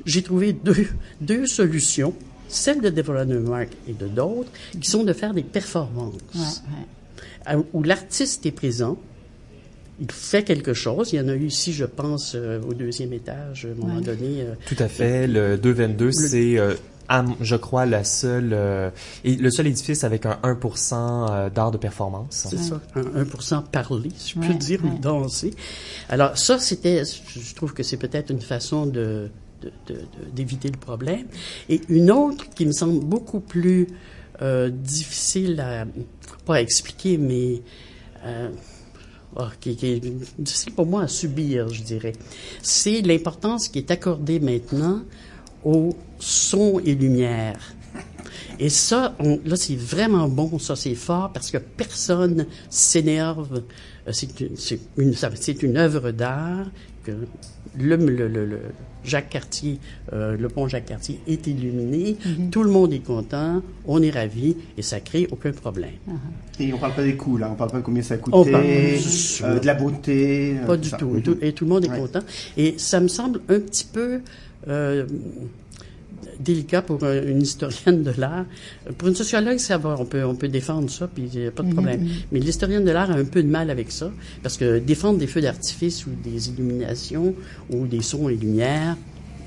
j'ai 0.05 0.21
trouvé 0.21 0.53
deux, 0.53 0.87
deux 1.21 1.45
solutions, 1.47 2.13
celle 2.47 2.81
de 2.81 2.89
Deborah 2.89 3.25
Neumark 3.25 3.69
et 3.87 3.93
de 3.93 4.07
d'autres, 4.07 4.49
qui 4.79 4.89
sont 4.89 5.03
de 5.03 5.13
faire 5.13 5.33
des 5.33 5.43
performances 5.43 6.13
Ouais, 6.35 7.55
ouais. 7.55 7.63
où 7.73 7.83
l'artiste 7.83 8.45
est 8.45 8.51
présent, 8.51 8.97
il 9.99 10.11
fait 10.11 10.43
quelque 10.43 10.73
chose. 10.73 11.11
Il 11.13 11.17
y 11.17 11.19
en 11.19 11.27
a 11.27 11.33
eu 11.33 11.45
ici, 11.47 11.73
je 11.73 11.85
pense, 11.85 12.33
euh, 12.35 12.61
au 12.61 12.73
deuxième 12.73 13.13
étage, 13.13 13.65
à 13.65 13.69
un 13.69 13.75
moment 13.75 13.95
Ouais. 13.97 14.01
donné. 14.01 14.41
euh, 14.41 14.53
Tout 14.67 14.75
à 14.79 14.87
fait. 14.87 15.27
Le 15.27 15.57
222, 15.57 16.11
c'est, 16.11 16.57
euh, 16.57 16.73
je 17.41 17.55
crois, 17.55 17.85
la 17.85 18.03
seule, 18.03 18.51
euh, 18.53 18.89
et 19.23 19.35
le 19.35 19.49
seul 19.51 19.67
édifice 19.67 20.03
avec 20.03 20.25
un 20.25 20.37
1% 20.43 21.27
euh, 21.31 21.49
d'art 21.49 21.71
de 21.71 21.77
performance. 21.77 22.47
c'est 22.49 22.57
ça, 22.57 22.79
un 22.95 23.23
1% 23.23 23.63
parler, 23.71 24.09
si 24.15 24.35
je 24.35 24.39
peux 24.39 24.47
Ouais, 24.47 24.53
dire, 24.53 24.83
ouais. 24.83 24.91
ou 24.91 24.99
danser. 24.99 25.53
Alors 26.07 26.37
ça, 26.37 26.59
c'était, 26.59 27.03
je 27.05 27.55
trouve 27.55 27.73
que 27.73 27.83
c'est 27.83 27.97
peut-être 27.97 28.29
une 28.31 28.41
façon 28.41 28.85
de 28.85 29.29
de- 29.61 29.71
de- 29.87 29.99
de- 29.99 30.29
d'éviter 30.33 30.69
le 30.69 30.77
problème. 30.77 31.25
Et 31.67 31.81
une 31.89 32.11
autre 32.11 32.45
qui 32.55 32.65
me 32.65 32.71
semble 32.71 33.03
beaucoup 33.03 33.41
plus 33.41 33.87
euh, 34.41 34.69
difficile 34.69 35.59
à, 35.59 35.85
pas 36.45 36.55
à 36.55 36.61
expliquer, 36.61 37.17
mais 37.17 37.61
oh, 39.35 39.43
qui, 39.59 39.71
est 39.81 40.01
difficile 40.39 40.73
pour 40.73 40.85
moi 40.85 41.03
à 41.03 41.07
subir, 41.07 41.69
je 41.69 41.83
dirais, 41.83 42.13
c'est 42.61 43.01
l'importance 43.01 43.67
qui 43.67 43.79
est 43.79 43.91
accordée 43.91 44.39
maintenant 44.39 45.01
au 45.63 45.95
son 46.19 46.79
et 46.85 46.95
lumière. 46.95 47.59
Et 48.59 48.69
ça, 48.69 49.15
on- 49.19 49.39
là, 49.45 49.55
c'est 49.55 49.75
vraiment 49.77 50.27
bon, 50.27 50.59
ça, 50.59 50.75
c'est 50.75 50.95
fort, 50.95 51.31
parce 51.33 51.49
que 51.51 51.57
personne 51.57 52.45
s'énerve. 52.69 53.63
Euh, 54.07 54.11
C'est 54.11 55.63
une, 55.63 55.77
œuvre 55.77 56.11
d'art 56.11 56.67
le- 57.75 58.59
Jacques 59.03 59.29
Cartier, 59.29 59.79
euh, 60.13 60.35
le 60.37 60.47
pont 60.49 60.67
Jacques 60.67 60.85
Cartier 60.85 61.19
est 61.27 61.47
illuminé, 61.47 62.17
tout 62.51 62.63
le 62.63 62.69
monde 62.69 62.91
est 62.93 62.99
content, 62.99 63.61
on 63.85 64.01
est 64.01 64.09
ravi, 64.09 64.55
et 64.77 64.81
ça 64.81 64.99
crée 64.99 65.27
aucun 65.31 65.51
problème. 65.51 65.91
Et 66.59 66.73
on 66.73 66.77
parle 66.77 66.93
pas 66.95 67.03
des 67.03 67.15
coûts, 67.15 67.37
là. 67.37 67.49
On 67.51 67.55
parle 67.55 67.71
pas 67.71 67.77
de 67.77 67.83
combien 67.83 68.03
ça 68.03 68.15
a 68.15 68.17
On 68.17 68.21
coûté, 68.43 68.51
parle- 68.51 68.65
euh, 68.65 69.59
de 69.59 69.65
la 69.65 69.73
beauté. 69.75 70.57
euh, 70.61 70.65
Pas 70.65 70.77
du 70.77 70.89
ça. 70.89 70.97
tout. 70.97 71.07
Mhm. 71.09 71.17
Et 71.17 71.21
tout. 71.21 71.37
Et 71.41 71.53
tout 71.53 71.63
le 71.65 71.69
monde 71.69 71.85
est 71.85 71.89
Ouais. 71.89 71.99
content. 71.99 72.19
Et 72.57 72.75
ça 72.77 72.99
me 72.99 73.07
semble 73.07 73.39
un 73.49 73.59
petit 73.59 73.85
peu 73.85 74.21
euh, 74.67 75.05
délicat 76.39 76.81
pour 76.81 77.03
un- 77.03 77.21
une 77.23 77.41
historienne 77.41 78.03
de 78.03 78.11
l'art. 78.17 78.45
Pour 78.97 79.07
une 79.09 79.15
sociologue, 79.15 79.57
ça 79.57 79.77
va. 79.77 79.95
On 79.99 80.05
peut, 80.05 80.23
on 80.23 80.35
peut 80.35 80.47
défendre 80.47 80.89
ça, 80.89 81.07
puis 81.07 81.29
il 81.33 81.39
n'y 81.41 81.47
a 81.47 81.51
pas 81.51 81.63
de 81.63 81.71
problème. 81.73 82.07
Mais 82.31 82.39
l'historienne 82.39 82.85
de 82.85 82.91
l'art 82.91 83.11
a 83.11 83.15
un 83.15 83.25
peu 83.25 83.43
de 83.43 83.47
mal 83.49 83.69
avec 83.69 83.91
ça, 83.91 84.11
parce 84.43 84.57
que 84.57 84.79
défendre 84.79 85.19
des 85.19 85.27
feux 85.27 85.41
d'artifice 85.41 86.05
ou 86.05 86.11
des 86.23 86.49
illuminations 86.49 87.35
ou 87.69 87.85
des 87.87 88.01
sons 88.01 88.29
et 88.29 88.35
lumières, 88.35 88.95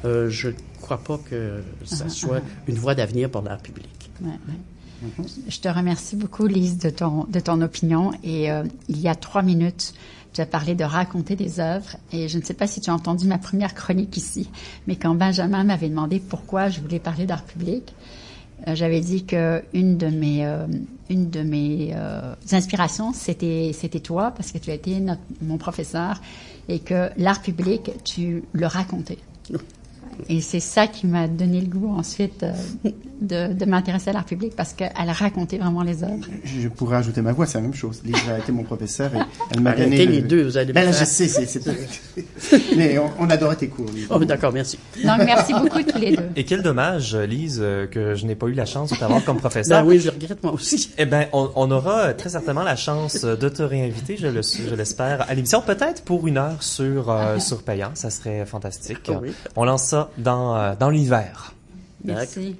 euh, 0.05 0.28
je 0.28 0.50
crois 0.81 0.98
pas 0.98 1.18
que 1.31 1.61
ça 1.85 2.09
soit 2.09 2.40
une 2.68 2.74
voie 2.74 2.94
d'avenir 2.94 3.31
pour 3.31 3.42
l'art 3.42 3.59
public. 3.62 3.88
Ouais, 4.20 4.28
ouais. 4.48 5.24
Je 5.48 5.59
te 5.59 5.68
remercie 5.68 6.14
beaucoup, 6.16 6.46
Lise, 6.46 6.78
de 6.78 6.90
ton, 6.90 7.24
de 7.24 7.40
ton 7.40 7.61
opinion. 7.61 8.12
Et 8.22 8.50
euh, 8.52 8.62
il 8.88 9.00
y 9.00 9.09
a 9.09 9.14
trois 9.16 9.42
minutes, 9.42 9.94
tu 10.33 10.40
as 10.40 10.47
parlé 10.47 10.75
de 10.75 10.85
raconter 10.85 11.37
des 11.37 11.61
œuvres. 11.61 11.97
Et 12.12 12.29
je 12.29 12.38
ne 12.38 12.42
sais 12.42 12.55
pas 12.55 12.66
si 12.66 12.81
tu 12.81 12.90
as 12.90 12.95
entendu 12.95 13.27
ma 13.27 13.38
première 13.38 13.75
chronique 13.75 14.16
ici, 14.16 14.51
mais 14.87 14.97
quand 14.97 15.14
Benjamin 15.14 15.64
m'avait 15.64 15.88
demandé 15.88 16.21
pourquoi 16.21 16.68
je 16.68 16.81
voulais 16.81 16.99
parler 16.99 17.27
d'art 17.27 17.45
public, 17.45 17.95
euh, 18.68 18.75
j'avais 18.75 19.01
dit 19.01 19.25
que 19.25 19.62
une 19.75 19.99
de 19.99 20.07
mes, 20.07 20.47
euh, 20.47 20.66
une 21.11 21.31
de 21.31 21.42
mes 21.42 21.92
euh, 21.95 22.35
inspirations, 22.53 23.12
c'était, 23.12 23.73
c'était 23.75 24.01
toi, 24.01 24.31
parce 24.31 24.53
que 24.53 24.59
tu 24.59 24.71
as 24.71 24.75
été 24.75 25.01
notre- 25.01 25.21
mon 25.40 25.59
professeur, 25.59 26.21
et 26.68 26.79
que 26.79 27.11
l'art 27.16 27.42
public, 27.42 27.90
tu 28.05 28.45
le 28.53 28.66
racontais. 28.66 29.18
Et 30.29 30.40
c'est 30.40 30.61
ça 30.61 30.87
qui 30.87 31.07
m'a 31.07 31.29
donné 31.29 31.61
le 31.61 31.66
goût 31.66 31.88
ensuite 31.96 32.42
euh, 32.42 32.53
de, 33.20 33.53
de 33.53 33.64
m'intéresser 33.64 34.11
à 34.11 34.12
l'art 34.12 34.25
public 34.25 34.53
parce 34.57 34.72
qu'elle 34.72 34.90
racontait 35.11 35.59
vraiment 35.59 35.83
les 35.83 36.03
œuvres. 36.05 36.27
Je 36.44 36.68
pourrais 36.68 36.96
ajouter 36.96 37.22
ma 37.22 37.33
voix, 37.33 37.46
c'est 37.46 37.59
la 37.59 37.62
même 37.62 37.75
chose. 37.75 38.01
Lise 38.05 38.16
a 38.31 38.38
été 38.38 38.53
mon 38.53 38.62
professeur 38.64 39.14
et 39.14 39.18
elle 39.53 39.61
m'a 39.61 39.72
donné. 39.72 40.07
les 40.07 40.20
le- 40.20 40.29
deux, 40.29 40.42
vous 40.44 40.57
allez 40.57 40.72
Ben 40.72 40.85
là, 40.85 40.92
je 40.92 41.05
sais, 41.05 41.29
c'est. 41.29 41.61
Mais 42.77 42.98
on, 42.98 43.11
on 43.18 43.31
adorait 43.31 43.57
tes 43.57 43.68
cours, 43.68 43.90
Lise. 43.94 44.07
Oh, 44.11 44.18
d'accord, 44.25 44.53
merci. 44.53 44.79
Donc, 45.05 45.18
merci 45.25 45.53
beaucoup 45.53 45.83
tous 45.83 45.98
les 45.98 46.16
deux. 46.16 46.25
Et 46.37 46.44
quel 46.44 46.62
dommage, 46.62 47.14
Lise, 47.16 47.59
euh, 47.62 47.87
que 47.87 48.14
je 48.14 48.27
n'ai 48.27 48.35
pas 48.35 48.46
eu 48.46 48.53
la 48.55 48.66
chance 48.66 48.90
de 48.90 48.96
t'avoir 48.96 49.25
comme 49.25 49.38
professeur. 49.38 49.83
Ben 49.83 49.88
oui, 49.88 49.98
je 50.01 50.11
regrette 50.11 50.42
moi 50.42 50.53
aussi. 50.53 50.90
Eh 50.98 51.07
ben, 51.07 51.27
on, 51.33 51.51
on 51.57 51.70
aura 51.70 52.12
très 52.14 52.29
certainement 52.31 52.62
la 52.62 52.77
chance 52.77 53.22
de 53.25 53.48
te 53.48 53.62
réinviter, 53.62 54.16
je 54.16 54.27
le- 54.29 54.42
je 54.42 54.75
l'espère, 54.75 55.29
à 55.29 55.35
l'émission, 55.35 55.61
peut-être 55.62 56.03
pour 56.05 56.27
une 56.27 56.38
heure 56.38 56.62
sur 56.62 57.11
euh, 57.11 57.38
sur 57.38 57.62
payant, 57.62 57.90
ça 57.94 58.11
serait 58.11 58.44
fantastique. 58.46 58.98
Ah 59.09 59.18
oui. 59.22 59.33
On 59.57 59.64
lance 59.64 59.85
ça 59.85 60.02
dans 60.19 60.57
euh, 60.57 60.75
dans 60.79 60.91
l'hiver. 60.91 61.53
Merci. 62.05 62.57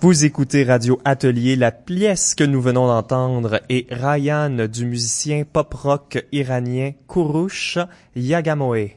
Vous 0.00 0.24
écoutez 0.24 0.64
Radio 0.64 1.00
Atelier. 1.04 1.54
La 1.54 1.70
pièce 1.70 2.34
que 2.34 2.42
nous 2.42 2.60
venons 2.60 2.88
d'entendre 2.88 3.60
est 3.68 3.86
Ryan 3.92 4.66
du 4.66 4.86
musicien 4.86 5.44
pop-rock 5.44 6.26
iranien 6.32 6.92
Kurush 7.08 7.78
Yagamoe. 8.16 8.88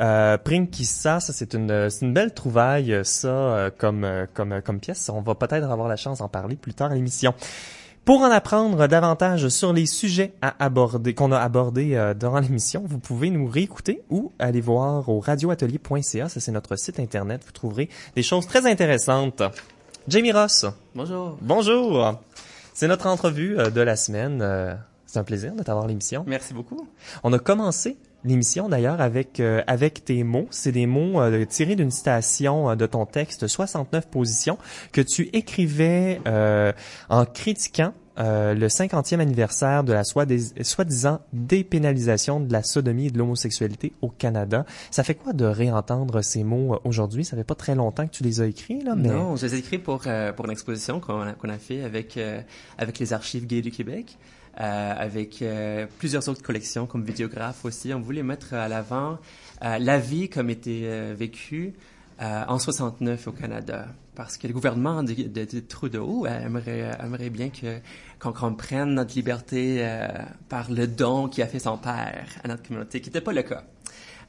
Euh, 0.00 0.38
Prinkissa, 0.38 1.20
ça 1.20 1.32
c'est 1.32 1.54
une, 1.54 1.70
une 2.00 2.12
belle 2.12 2.34
trouvaille, 2.34 3.00
ça, 3.04 3.28
euh, 3.28 3.70
comme, 3.76 4.04
euh, 4.04 4.26
comme, 4.34 4.60
comme 4.62 4.80
pièce. 4.80 5.08
On 5.10 5.20
va 5.20 5.36
peut-être 5.36 5.70
avoir 5.70 5.86
la 5.86 5.96
chance 5.96 6.18
d'en 6.18 6.28
parler 6.28 6.56
plus 6.56 6.74
tard 6.74 6.90
à 6.90 6.94
l'émission. 6.94 7.34
Pour 8.04 8.22
en 8.22 8.32
apprendre 8.32 8.88
davantage 8.88 9.48
sur 9.48 9.72
les 9.72 9.86
sujets 9.86 10.32
à 10.42 10.56
aborder, 10.64 11.14
qu'on 11.14 11.30
a 11.30 11.38
abordés 11.38 11.94
euh, 11.94 12.14
durant 12.14 12.40
l'émission, 12.40 12.82
vous 12.84 12.98
pouvez 12.98 13.30
nous 13.30 13.46
réécouter 13.46 14.02
ou 14.10 14.32
aller 14.40 14.60
voir 14.60 15.08
au 15.08 15.20
radioatelier.ca. 15.20 16.28
Ça, 16.28 16.40
c'est 16.40 16.50
notre 16.50 16.74
site 16.74 16.98
internet. 16.98 17.42
Vous 17.46 17.52
trouverez 17.52 17.88
des 18.16 18.24
choses 18.24 18.48
très 18.48 18.68
intéressantes. 18.68 19.44
Jamie 20.08 20.32
Ross. 20.32 20.66
Bonjour. 20.96 21.38
Bonjour. 21.42 22.20
C'est 22.74 22.88
notre 22.88 23.06
entrevue 23.06 23.56
euh, 23.56 23.70
de 23.70 23.80
la 23.80 23.94
semaine. 23.94 24.40
Euh, 24.42 24.74
C'est 25.06 25.20
un 25.20 25.24
plaisir 25.24 25.54
de 25.54 25.62
t'avoir 25.62 25.86
l'émission. 25.86 26.24
Merci 26.26 26.54
beaucoup. 26.54 26.88
On 27.22 27.32
a 27.32 27.38
commencé 27.38 27.96
l'émission 28.24 28.68
d'ailleurs 28.68 29.00
avec 29.00 29.40
euh, 29.40 29.62
avec 29.66 30.04
tes 30.04 30.22
mots. 30.24 30.46
C'est 30.50 30.72
des 30.72 30.86
mots 30.86 31.20
euh, 31.20 31.44
tirés 31.44 31.76
d'une 31.76 31.90
citation 31.90 32.70
euh, 32.70 32.74
de 32.74 32.86
ton 32.86 33.06
texte 33.06 33.46
69 33.46 34.08
positions 34.08 34.58
que 34.92 35.00
tu 35.00 35.28
écrivais 35.32 36.20
euh, 36.26 36.72
en 37.08 37.24
critiquant 37.24 37.92
euh, 38.18 38.52
le 38.52 38.66
50e 38.66 39.20
anniversaire 39.20 39.84
de 39.84 39.94
la 39.94 40.04
soi-disant 40.04 41.20
dépénalisation 41.32 42.40
de 42.40 42.52
la 42.52 42.62
sodomie 42.62 43.06
et 43.06 43.10
de 43.10 43.16
l'homosexualité 43.16 43.94
au 44.02 44.08
Canada. 44.08 44.66
Ça 44.90 45.02
fait 45.02 45.14
quoi 45.14 45.32
de 45.32 45.46
réentendre 45.46 46.22
ces 46.22 46.44
mots 46.44 46.78
aujourd'hui? 46.84 47.24
Ça 47.24 47.38
fait 47.38 47.44
pas 47.44 47.54
très 47.54 47.74
longtemps 47.74 48.06
que 48.06 48.12
tu 48.12 48.22
les 48.22 48.42
as 48.42 48.46
écrits, 48.46 48.82
là, 48.82 48.94
mais... 48.96 49.08
Non, 49.08 49.36
je 49.36 49.46
les 49.46 49.54
ai 49.54 49.58
écrits 49.60 49.78
pour, 49.78 50.02
pour 50.36 50.44
une 50.44 50.50
exposition 50.50 51.00
qu'on 51.00 51.22
a, 51.22 51.32
qu'on 51.32 51.48
a 51.48 51.56
fait 51.56 51.84
avec, 51.84 52.20
avec 52.76 52.98
les 52.98 53.14
archives 53.14 53.46
gays 53.46 53.62
du 53.62 53.70
Québec, 53.70 54.18
avec 54.56 55.40
euh, 55.42 55.86
plusieurs 55.98 56.28
autres 56.28 56.42
collections 56.42 56.86
comme 56.86 57.04
vidéographe 57.04 57.64
aussi. 57.64 57.92
On 57.94 58.00
voulait 58.00 58.22
mettre 58.22 58.54
à 58.54 58.68
l'avant 58.68 59.18
euh, 59.64 59.78
la 59.78 59.98
vie 59.98 60.28
comme 60.28 60.50
était 60.50 60.82
euh, 60.84 61.14
vécue 61.16 61.72
euh, 62.20 62.44
en 62.48 62.58
69 62.58 63.28
au 63.28 63.32
Canada. 63.32 63.86
Parce 64.14 64.36
que 64.36 64.46
le 64.46 64.52
gouvernement 64.52 65.02
de, 65.02 65.14
de- 65.14 65.44
de 65.46 65.60
Trudeau 65.60 66.26
euh, 66.26 66.40
aimerait, 66.46 66.90
aimerait 67.02 67.30
bien 67.30 67.48
que 67.48 67.78
qu'on 68.20 68.32
comprenne 68.32 68.94
notre 68.94 69.14
liberté 69.14 69.78
euh, 69.80 70.06
par 70.50 70.70
le 70.70 70.86
don 70.86 71.28
qui 71.28 71.40
a 71.42 71.46
fait 71.46 71.58
son 71.58 71.78
père 71.78 72.26
à 72.44 72.48
notre 72.48 72.62
communauté, 72.62 73.00
qui 73.00 73.08
n'était 73.08 73.22
pas 73.22 73.32
le 73.32 73.42
cas. 73.42 73.64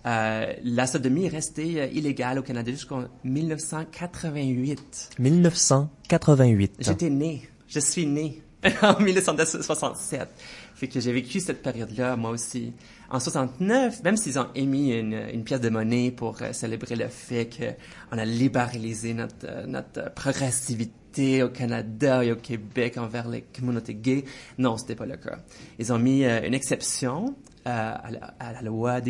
Euh, 0.06 0.54
la 0.64 0.88
sodomie 0.88 1.26
est 1.26 1.30
restée 1.30 1.82
euh, 1.82 1.88
illégale 1.88 2.40
au 2.40 2.44
Canada 2.44 2.72
jusqu'en 2.72 3.04
1988. 3.24 5.10
1988. 5.20 6.76
J'étais 6.80 7.10
né. 7.10 7.50
Je 7.68 7.80
suis 7.80 8.06
né 8.06 8.42
en 8.82 9.00
1967. 9.00 10.30
Fait 10.76 10.88
que 10.88 11.00
j'ai 11.00 11.12
vécu 11.12 11.40
cette 11.40 11.62
période-là, 11.62 12.16
moi 12.16 12.32
aussi. 12.32 12.74
En 13.10 13.20
69, 13.20 14.04
même 14.04 14.18
s'ils 14.18 14.40
ont 14.40 14.48
émis 14.56 14.94
une, 14.94 15.44
pièce 15.44 15.62
de 15.62 15.70
monnaie 15.70 16.12
pour 16.12 16.42
euh, 16.42 16.54
célébrer 16.54 16.96
le 16.96 17.08
fait 17.08 17.50
qu'on 17.50 18.18
a 18.18 18.26
libéralisé 18.26 19.14
notre, 19.14 19.36
euh, 19.46 19.66
notre 19.68 20.14
progressivité 20.14 21.44
au 21.44 21.50
Canada 21.50 22.24
et 22.24 22.32
au 22.32 22.36
Québec 22.38 22.98
envers 22.98 23.28
les 23.28 23.42
communautés 23.42 23.94
gays, 23.94 24.24
non, 24.58 24.78
c'était 24.78 24.96
pas 24.96 25.06
le 25.06 25.18
cas. 25.18 25.40
Ils 25.78 25.94
ont 25.94 26.00
mis 26.00 26.26
euh, 26.26 26.42
une 26.46 26.54
exception 26.54 27.36
à, 27.66 28.02
la, 28.12 28.62
loi 28.62 29.02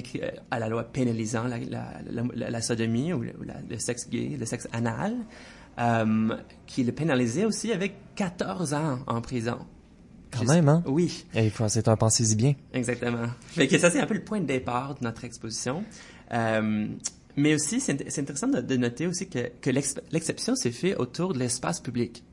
pénalisant 0.84 1.46
la, 1.48 2.62
sodomie 2.62 3.14
ou, 3.14 3.24
le 3.24 3.80
sexe 3.80 4.08
gay, 4.10 4.36
le 4.40 4.46
sexe 4.46 4.68
anal, 4.72 5.16
euh, 5.80 6.38
qui 6.68 6.84
le 6.84 6.92
pénalisait 6.92 7.46
aussi 7.46 7.72
avec 7.72 7.96
14 8.16 8.74
ans 8.74 9.00
en 9.08 9.22
prison. 9.22 9.58
Quand 10.32 10.40
Juste- 10.40 10.52
même, 10.54 10.70
hein? 10.70 10.84
Oui, 10.88 11.26
Et 11.36 11.46
il 11.46 11.52
faut, 11.52 11.68
c'est 11.68 11.88
un 11.88 11.96
pensez-y 11.96 12.36
bien. 12.36 12.54
exactement. 12.74 13.28
Fait 13.48 13.68
que 13.68 13.78
ça, 13.78 13.92
c'est 13.92 14.00
un 14.00 14.08
peu 14.08 14.16
le 14.16 14.24
point 14.24 14.40
de 14.40 14.46
départ 14.46 14.96
de 14.96 15.04
notre 15.04 15.24
exposition. 15.26 15.84
Euh, 16.32 16.88
mais 17.36 17.54
aussi, 17.56 17.80
c'est 17.80 17.94
int- 17.94 18.06
c'est 18.10 18.22
intéressant 18.22 18.48
de, 18.48 18.62
de 18.62 18.76
noter 18.78 19.06
aussi 19.08 19.28
que, 19.30 19.52
que 19.62 19.70
l'ex- 19.70 19.96
l'exception 20.12 20.56
s'est 20.56 20.72
fait 20.72 20.96
autour 20.96 21.34
de 21.34 21.40
l'espace 21.40 21.80
public. 21.80 22.24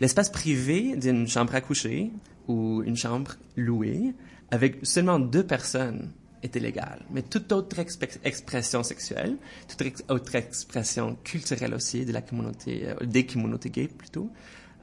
L'espace 0.00 0.30
privé 0.30 0.96
d'une 0.96 1.26
chambre 1.28 1.54
à 1.54 1.60
coucher 1.60 2.10
ou 2.48 2.82
une 2.84 2.96
chambre 2.96 3.32
louée 3.56 4.12
avec 4.50 4.78
seulement 4.84 5.18
deux 5.18 5.44
personnes 5.44 6.10
est 6.42 6.54
illégal. 6.56 7.04
Mais 7.10 7.22
toute 7.22 7.52
autre 7.52 7.78
expression 7.78 8.82
sexuelle, 8.82 9.36
toute 9.68 10.10
autre 10.10 10.34
expression 10.34 11.16
culturelle 11.22 11.74
aussi 11.74 12.04
de 12.04 12.12
la 12.12 12.22
communauté, 12.22 12.88
euh, 12.88 13.06
des 13.06 13.26
communautés 13.26 13.70
gays 13.70 13.88
plutôt, 13.88 14.30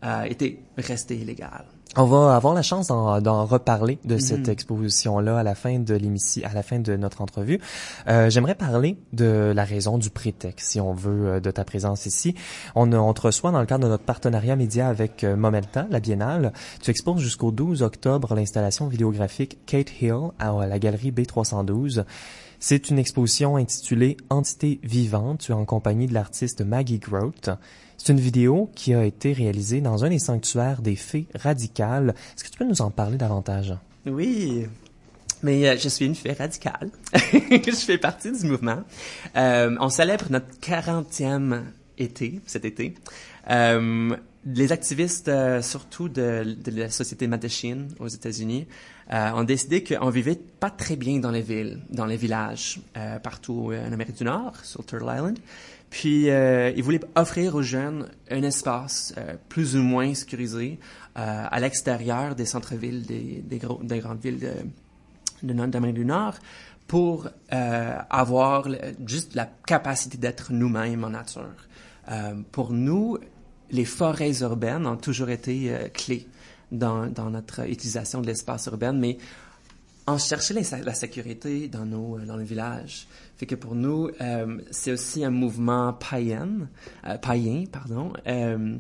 euh, 0.03 0.23
était 0.23 0.59
restée 0.77 1.17
illégale. 1.17 1.65
On 1.97 2.05
va 2.05 2.35
avoir 2.35 2.53
la 2.53 2.61
chance 2.61 2.87
d'en, 2.87 3.45
reparler 3.45 3.97
de 4.05 4.13
Mhm. 4.15 4.19
cette 4.21 4.47
exposition-là 4.47 5.39
à 5.39 5.43
la 5.43 5.55
fin 5.55 5.79
de 5.79 5.95
l'émission, 5.95 6.43
à 6.47 6.53
la 6.53 6.61
fin 6.61 6.77
de 6.77 6.95
notre 6.95 7.21
entrevue. 7.21 7.59
Euh, 8.07 8.29
j'aimerais 8.29 8.53
parler 8.53 8.95
de 9.11 9.51
la 9.55 9.63
raison 9.63 9.97
du 9.97 10.11
prétexte, 10.11 10.69
si 10.69 10.79
on 10.79 10.93
veut, 10.93 11.27
euh, 11.27 11.39
de 11.39 11.49
ta 11.49 11.63
présence 11.65 12.05
ici. 12.05 12.35
On, 12.75 12.93
on 12.93 13.11
te 13.13 13.21
reçoit 13.21 13.51
dans 13.51 13.59
le 13.59 13.65
cadre 13.65 13.85
de 13.85 13.89
notre 13.89 14.03
partenariat 14.03 14.55
média 14.55 14.87
avec 14.87 15.23
euh, 15.23 15.35
Momenta, 15.35 15.87
la 15.89 15.99
Biennale. 15.99 16.53
Tu 16.79 16.91
exposes 16.91 17.21
jusqu'au 17.21 17.51
12 17.51 17.81
octobre 17.81 18.35
l'installation 18.35 18.87
vidéographique 18.87 19.57
Kate 19.65 19.89
Hill 19.99 20.29
à 20.37 20.51
la 20.67 20.77
galerie 20.77 21.11
B312. 21.11 22.05
C'est 22.59 22.89
une 22.89 22.99
exposition 22.99 23.55
intitulée 23.55 24.17
Entité 24.29 24.79
vivante. 24.83 25.39
Tu 25.39 25.53
es 25.53 25.55
en 25.55 25.65
compagnie 25.65 26.05
de 26.05 26.13
l'artiste 26.13 26.61
Maggie 26.61 26.99
Grote. 26.99 27.49
C'est 27.99 28.13
une 28.13 28.19
vidéo 28.19 28.71
qui 28.75 28.93
a 28.93 29.03
été 29.03 29.33
réalisée 29.33 29.81
dans 29.81 30.05
un 30.05 30.09
des 30.09 30.19
sanctuaires 30.19 30.81
des 30.81 30.95
fées 30.95 31.27
radicales. 31.35 32.15
Est-ce 32.35 32.45
que 32.45 32.49
tu 32.49 32.57
peux 32.57 32.65
nous 32.65 32.81
en 32.81 32.91
parler 32.91 33.17
davantage? 33.17 33.75
Oui, 34.05 34.65
mais 35.43 35.67
euh, 35.67 35.77
je 35.77 35.89
suis 35.89 36.05
une 36.05 36.15
fée 36.15 36.31
radicale. 36.31 36.89
je 37.13 37.71
fais 37.85 37.97
partie 37.97 38.31
du 38.31 38.47
mouvement. 38.47 38.83
Euh, 39.35 39.75
on 39.81 39.89
célèbre 39.89 40.25
notre 40.29 40.47
40e 40.61 41.61
été, 41.97 42.39
cet 42.45 42.63
été. 42.63 42.95
Euh, 43.49 44.15
les 44.45 44.71
activistes, 44.71 45.29
surtout 45.61 46.07
de, 46.07 46.55
la 46.67 46.89
société 46.89 47.27
Mattachine 47.27 47.89
aux 47.99 48.07
États-Unis, 48.07 48.65
ont 49.11 49.43
décidé 49.43 49.83
qu'on 49.83 50.09
vivait 50.09 50.39
pas 50.59 50.69
très 50.69 50.95
bien 50.95 51.19
dans 51.19 51.31
les 51.31 51.41
villes, 51.41 51.81
dans 51.89 52.05
les 52.05 52.15
villages, 52.15 52.79
partout 53.21 53.73
en 53.73 53.91
Amérique 53.91 54.15
du 54.15 54.23
Nord, 54.23 54.55
sur 54.63 54.85
Turtle 54.85 55.13
Island. 55.13 55.39
Puis, 55.89 56.29
euh, 56.29 56.71
ils 56.75 56.83
voulaient 56.83 56.99
offrir 57.15 57.55
aux 57.55 57.61
jeunes 57.61 58.09
un 58.29 58.43
espace 58.43 59.13
euh, 59.17 59.35
plus 59.49 59.75
ou 59.75 59.81
moins 59.81 60.13
sécurisé 60.13 60.79
euh, 61.17 61.45
à 61.49 61.59
l'extérieur 61.59 62.35
des 62.35 62.45
centres-villes 62.45 63.05
des, 63.05 63.43
des, 63.43 63.59
des 63.83 63.99
grandes 63.99 64.21
villes 64.21 64.39
de, 64.39 64.53
de 65.43 65.65
d'Amérique 65.65 65.95
du 65.95 66.05
Nord 66.05 66.35
pour 66.89 67.27
euh, 67.53 67.97
avoir 68.09 68.67
juste 69.05 69.35
la 69.35 69.47
capacité 69.65 70.17
d'être 70.17 70.51
nous-mêmes 70.51 71.03
en 71.03 71.11
nature. 71.11 71.67
Euh, 72.09 72.33
pour 72.51 72.71
nous, 72.73 73.17
les 73.69 73.85
forêts 73.85 74.41
urbaines 74.41 74.87
ont 74.87 74.97
toujours 74.97 75.29
été 75.29 75.71
euh, 75.71 75.87
clés 75.93 76.27
dans, 76.71 77.05
dans 77.05 77.29
notre 77.29 77.69
utilisation 77.69 78.21
de 78.21 78.27
l'espace 78.27 78.65
urbain, 78.65 78.93
mais 78.93 79.19
on 80.13 80.17
cherchait 80.17 80.53
la, 80.53 80.61
la 80.83 80.93
sécurité 80.93 81.67
dans 81.67 81.85
nos 81.85 82.17
euh, 82.17 82.25
dans 82.25 82.37
le 82.37 82.43
village. 82.43 83.07
Fait 83.37 83.45
que 83.45 83.55
pour 83.55 83.75
nous, 83.75 84.09
euh, 84.21 84.57
c'est 84.71 84.91
aussi 84.91 85.23
un 85.23 85.29
mouvement 85.29 85.93
païen, 85.93 86.67
euh, 87.07 87.17
païen, 87.17 87.63
pardon. 87.71 88.11
Euh, 88.27 88.77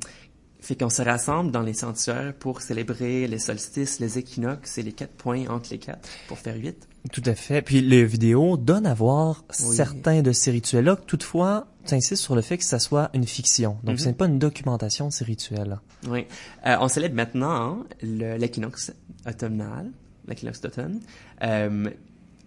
fait 0.61 0.75
qu'on 0.75 0.89
se 0.89 1.01
rassemble 1.01 1.51
dans 1.51 1.61
les 1.61 1.73
sanctuaires 1.73 2.33
pour 2.37 2.61
célébrer 2.61 3.27
les 3.27 3.39
solstices, 3.39 3.99
les 4.01 4.17
équinoxes 4.17 4.77
et 4.77 4.83
les 4.83 4.91
quatre 4.91 5.13
points 5.13 5.47
entre 5.47 5.69
les 5.71 5.79
quatre 5.79 6.09
pour 6.27 6.37
faire 6.37 6.57
huit. 6.57 6.85
Tout 7.13 7.23
à 7.25 7.33
fait. 7.33 7.61
Puis 7.61 7.79
les 7.79 8.03
vidéos 8.03 8.57
donnent 8.57 8.85
à 8.85 8.93
voir 8.93 9.45
Oui. 9.61 9.73
certains 9.73 10.21
de 10.21 10.33
ces 10.33 10.51
rituels-là. 10.51 10.97
Toutefois, 11.07 11.67
tu 11.85 11.95
insistes 11.95 12.21
sur 12.21 12.35
le 12.35 12.41
fait 12.41 12.57
que 12.57 12.65
ça 12.65 12.77
soit 12.77 13.09
une 13.13 13.25
fiction. 13.25 13.77
Donc, 13.83 13.93
Mhm. 13.93 13.97
ce 13.99 14.05
n'est 14.09 14.13
pas 14.15 14.25
une 14.25 14.37
documentation 14.37 15.07
de 15.07 15.13
ces 15.13 15.23
rituels. 15.23 15.79
Oui. 16.09 16.25
On 16.65 16.89
célèbre 16.89 17.15
maintenant 17.15 17.51
hein, 17.51 17.85
l'équinoxe 18.01 18.91
automnal, 19.25 19.89
l'équinoxe 20.29 20.61
d'automne. 20.61 21.01
Euh, 21.43 21.89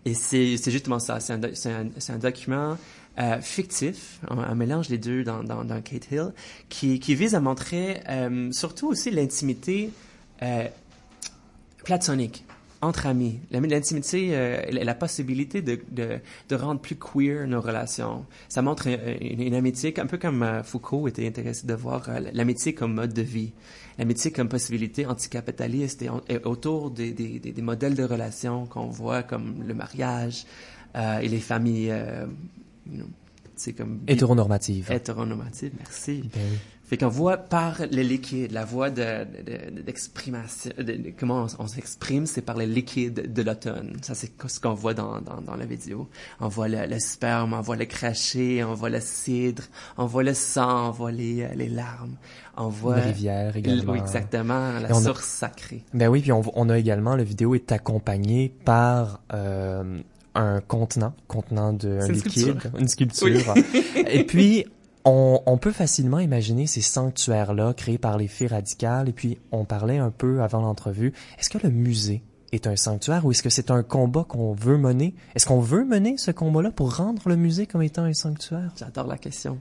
et 0.05 0.15
c'est 0.15 0.57
justement 0.71 0.99
ça. 0.99 1.21
C'est 1.21 1.33
un, 1.33 2.19
document 2.19 2.77
euh, 3.19 3.41
fictif, 3.41 4.21
un, 4.29 4.55
mélange 4.55 4.89
des 4.89 4.99
deux 4.99 5.23
dans, 5.23 5.45
dans, 5.45 5.81
Kate 5.81 6.11
Hill, 6.11 6.33
qui, 6.69 6.99
qui 6.99 7.15
vise 7.15 7.35
à 7.35 7.41
montrer 7.41 8.01
euh, 8.09 8.51
surtout 8.51 8.89
aussi 8.89 9.11
l'intimité 9.11 9.91
platonique 11.85 12.45
entre 12.83 13.07
amis, 13.07 13.39
l'intimité, 13.53 14.31
euh, 14.33 14.61
la, 14.73 14.95
possibilité 14.95 15.63
de, 15.63 15.81
de, 15.93 16.57
rendre 16.57 16.81
plus 16.81 16.97
queer 16.97 17.47
nos 17.47 17.61
relations. 17.61 18.27
Ça 18.49 18.61
montre 18.61 18.89
une, 18.89 19.55
amitié, 19.55 19.95
un 20.01 20.07
peu 20.07 20.19
comme 20.19 20.63
Foucault 20.65 21.07
était 21.07 21.27
intéressé 21.27 21.67
de 21.67 21.75
voir 21.75 22.11
l'amitié 22.33 22.75
comme 22.75 22.95
mode 22.95 23.15
de 23.15 23.23
vie, 23.23 23.53
l'amitié 23.99 24.31
comme 24.33 24.49
possibilité 24.49 25.07
anticapitaliste 25.07 26.03
et, 26.03 26.11
on- 26.11 26.23
et 26.29 26.39
autour 26.45 26.91
des, 26.91 27.13
des, 27.13 27.39
des, 27.39 27.53
des 27.53 27.63
modèles 27.63 27.95
de 27.95 28.05
relations 28.05 28.67
qu'on 28.67 28.87
voit 28.87 29.23
comme 29.23 29.63
le 29.67 29.75
mariage 29.75 30.45
euh, 30.97 31.19
et 31.21 31.29
les 31.29 31.41
familles, 31.41 31.91
euh, 31.91 32.27
c'est 33.57 33.73
comme 33.73 33.99
bi- 33.99 34.13
Hétéronormative. 34.13 34.91
hétéronormatives. 34.91 35.73
Merci. 35.79 36.23
Ben 36.35 36.41
oui. 36.51 36.59
Fait 36.85 36.99
qu'on 36.99 37.09
voit 37.09 37.39
par 37.39 37.81
le 37.91 38.03
liquide, 38.03 38.53
la 38.53 38.67
voie 38.67 38.91
de, 38.91 39.25
de- 39.25 39.71
de- 39.77 39.81
d'exprimation, 39.81 40.73
de, 40.77 40.83
de- 40.83 41.13
comment 41.19 41.47
on, 41.59 41.63
on 41.65 41.67
s'exprime, 41.67 42.27
c'est 42.27 42.43
par 42.43 42.59
le 42.59 42.67
liquide 42.67 43.33
de 43.33 43.43
l'automne. 43.43 43.97
Ça, 44.03 44.15
c'est 44.15 44.31
ce 44.47 44.61
qu'on 44.61 44.75
voit 44.75 44.93
dans, 44.93 45.23
dans, 45.23 45.41
dans 45.41 45.57
la 45.57 45.65
vidéo. 45.65 46.07
On 46.41 46.49
voit 46.49 46.69
le, 46.69 46.85
le 46.87 46.99
sperme, 46.99 47.55
on 47.55 47.63
voit 47.63 47.77
le 47.77 47.87
crachet, 47.87 48.63
on 48.63 48.75
voit 48.75 48.91
le 48.91 49.01
cidre, 49.01 49.63
on 49.97 50.05
voit 50.05 50.23
le 50.23 50.35
sang, 50.35 50.89
on 50.89 50.91
voit 50.91 51.13
les, 51.13 51.49
les 51.55 51.69
larmes, 51.69 52.17
on 52.57 52.69
voit... 52.69 52.99
Une 52.99 53.05
rivière 53.05 53.57
également. 53.57 53.93
Oui, 53.93 53.99
exactement, 53.99 54.73
la 54.81 54.89
a- 54.89 54.95
source 54.95 55.25
sacrée. 55.25 55.85
Ben 55.95 56.09
oui, 56.09 56.21
puis 56.21 56.33
on, 56.33 56.43
on 56.55 56.69
a 56.69 56.79
également, 56.79 57.17
le 57.17 57.23
vidéo 57.23 57.55
est 57.55 57.73
accompagné 57.73 58.55
par 58.65 59.21
euh, 59.33 60.01
un 60.35 60.61
contenant, 60.61 61.15
contenant 61.29 61.73
de 61.73 61.99
un 62.01 62.09
liquide, 62.09 62.43
sculpture. 62.59 62.71
une 62.79 62.89
sculpture. 62.89 63.55
et 64.07 64.25
puis, 64.25 64.67
on, 65.05 65.41
on 65.47 65.59
peut 65.59 65.73
facilement 65.73 66.19
imaginer 66.21 66.67
ces 66.67 66.81
sanctuaires-là 66.81 67.75
créés 67.75 67.99
par 67.99 68.17
les 68.19 68.29
filles 68.29 68.49
radicales. 68.49 69.09
Et 69.09 69.13
puis, 69.13 69.39
on 69.51 69.65
parlait 69.65 69.99
un 69.99 70.11
peu 70.11 70.43
avant 70.43 70.61
l'entrevue. 70.61 71.13
Est-ce 71.39 71.51
que 71.51 71.59
le 71.59 71.71
musée 71.71 72.23
est 72.53 72.67
un 72.67 72.77
sanctuaire 72.77 73.25
ou 73.25 73.31
est-ce 73.31 73.43
que 73.43 73.49
c'est 73.51 73.71
un 73.71 73.83
combat 73.83 74.25
qu'on 74.29 74.53
veut 74.53 74.77
mener? 74.77 75.15
Est-ce 75.35 75.47
qu'on 75.47 75.61
veut 75.61 75.85
mener 75.85 76.19
ce 76.19 76.31
combat-là 76.31 76.71
pour 76.71 76.97
rendre 76.97 77.23
le 77.29 77.37
musée 77.37 77.67
comme 77.67 77.83
étant 77.83 78.03
un 78.05 78.13
sanctuaire? 78.13 78.71
J'adore 78.79 79.07
la 79.07 79.17
question. 79.19 79.59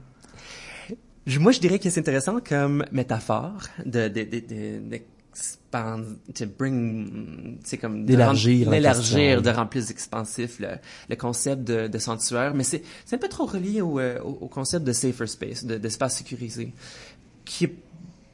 Je- 1.26 1.38
Moi, 1.38 1.52
je 1.52 1.60
dirais 1.60 1.78
que 1.78 1.88
c'est 1.90 2.00
intéressant 2.00 2.40
comme 2.40 2.84
métaphore 2.92 3.62
de, 3.84 4.08
de, 4.08 4.22
de, 4.24 4.40
de, 4.90 4.98
to 6.34 6.44
bring, 6.58 7.58
c'est 7.64 7.78
comme 7.78 8.04
D'élargir 8.04 8.68
d'élargir, 8.70 9.42
de 9.42 9.48
rendre 9.50 9.70
plus 9.70 9.90
expansif 9.90 10.58
le, 10.60 10.68
le 11.08 11.16
concept 11.16 11.64
de, 11.64 11.88
de 11.88 11.98
sanctuaire, 11.98 12.54
mais 12.54 12.64
c'est, 12.64 12.82
c'est 13.06 13.16
un 13.16 13.18
peu 13.18 13.28
trop 13.28 13.46
relié 13.46 13.80
au, 13.80 13.98
euh, 13.98 14.20
au, 14.22 14.38
au 14.42 14.48
concept 14.48 14.84
de 14.84 14.92
safer 14.92 15.26
space, 15.28 15.64
de, 15.64 15.78
d'espace 15.78 16.18
sécurisé, 16.18 16.72
qui 17.44 17.64
est 17.64 17.74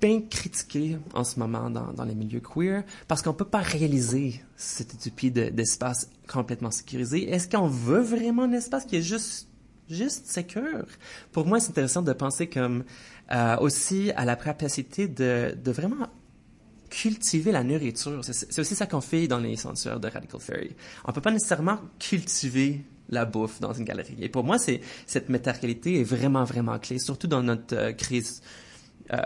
bien 0.01 0.21
critiqué 0.29 0.97
en 1.15 1.25
ce 1.25 1.39
moment 1.39 1.71
dans, 1.71 1.93
dans 1.93 2.05
les 2.05 2.15
milieux 2.15 2.41
queer 2.41 2.85
parce 3.09 3.21
qu'on 3.23 3.33
peut 3.35 3.45
pas 3.45 3.59
réaliser 3.61 4.41
cette 4.57 4.95
utopie 4.95 5.31
de- 5.31 5.51
d'espace 5.51 6.09
complètement 6.33 6.71
sécurisé. 6.71 7.29
Est-ce 7.31 7.49
qu'on 7.49 7.67
veut 7.69 8.01
vraiment 8.01 8.43
un 8.45 8.53
espace 8.53 8.85
qui 8.87 8.97
est 8.97 9.03
juste 9.03 9.49
juste 9.91 10.27
sécure? 10.27 10.87
Pour 11.33 11.47
moi, 11.47 11.61
c'est 11.61 11.71
intéressant 11.71 12.03
de 12.03 12.13
penser 12.13 12.49
comme 12.49 12.85
euh, 13.33 13.57
aussi 13.59 14.11
à 14.17 14.25
la 14.25 14.37
capacité 14.37 15.09
de, 15.09 15.55
de 15.55 15.71
vraiment 15.71 16.09
cultiver 16.91 17.53
la 17.53 17.65
nourriture. 17.65 18.25
C'est 18.25 18.33
c'est 18.33 18.61
aussi 18.61 18.75
ça 18.75 18.87
qu'on 18.87 19.01
fait 19.01 19.29
dans 19.29 19.39
les 19.39 19.57
sanctuaires 19.57 20.01
de 20.01 20.09
Radical 20.09 20.41
Fairy. 20.41 20.77
On 21.05 21.13
peut 21.13 21.21
pas 21.21 21.31
nécessairement 21.31 21.79
cultiver 21.99 22.83
la 23.11 23.25
bouffe 23.25 23.61
dans 23.61 23.73
une 23.73 23.85
galerie. 23.85 24.17
Et 24.21 24.29
pour 24.29 24.45
moi, 24.45 24.59
c'est 24.59 24.81
cette 25.07 25.29
matérialité 25.29 26.01
est 26.01 26.05
vraiment, 26.05 26.45
vraiment 26.45 26.79
clé, 26.79 26.99
surtout 26.99 27.27
dans 27.27 27.43
notre 27.43 27.75
euh, 27.75 27.93
crise 27.93 28.43
euh, 29.13 29.19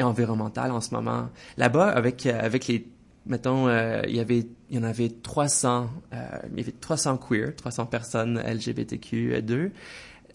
environnementale 0.00 0.70
en 0.70 0.80
ce 0.80 0.94
moment. 0.94 1.28
Là-bas, 1.58 1.90
avec, 1.90 2.24
euh, 2.24 2.38
avec 2.40 2.66
les 2.68 2.86
mettons, 3.26 3.68
euh, 3.68 4.02
il 4.08 4.16
y 4.16 4.20
avait, 4.20 4.46
il 4.72 4.78
y 4.78 4.80
en 4.80 4.84
avait 4.84 5.10
300, 5.10 5.90
euh, 6.14 6.16
il 6.50 6.58
y 6.58 6.62
avait 6.62 6.72
300 6.72 7.18
queer, 7.18 7.54
300 7.54 7.86
personnes 7.86 8.38
LGBTQ2 8.40 9.70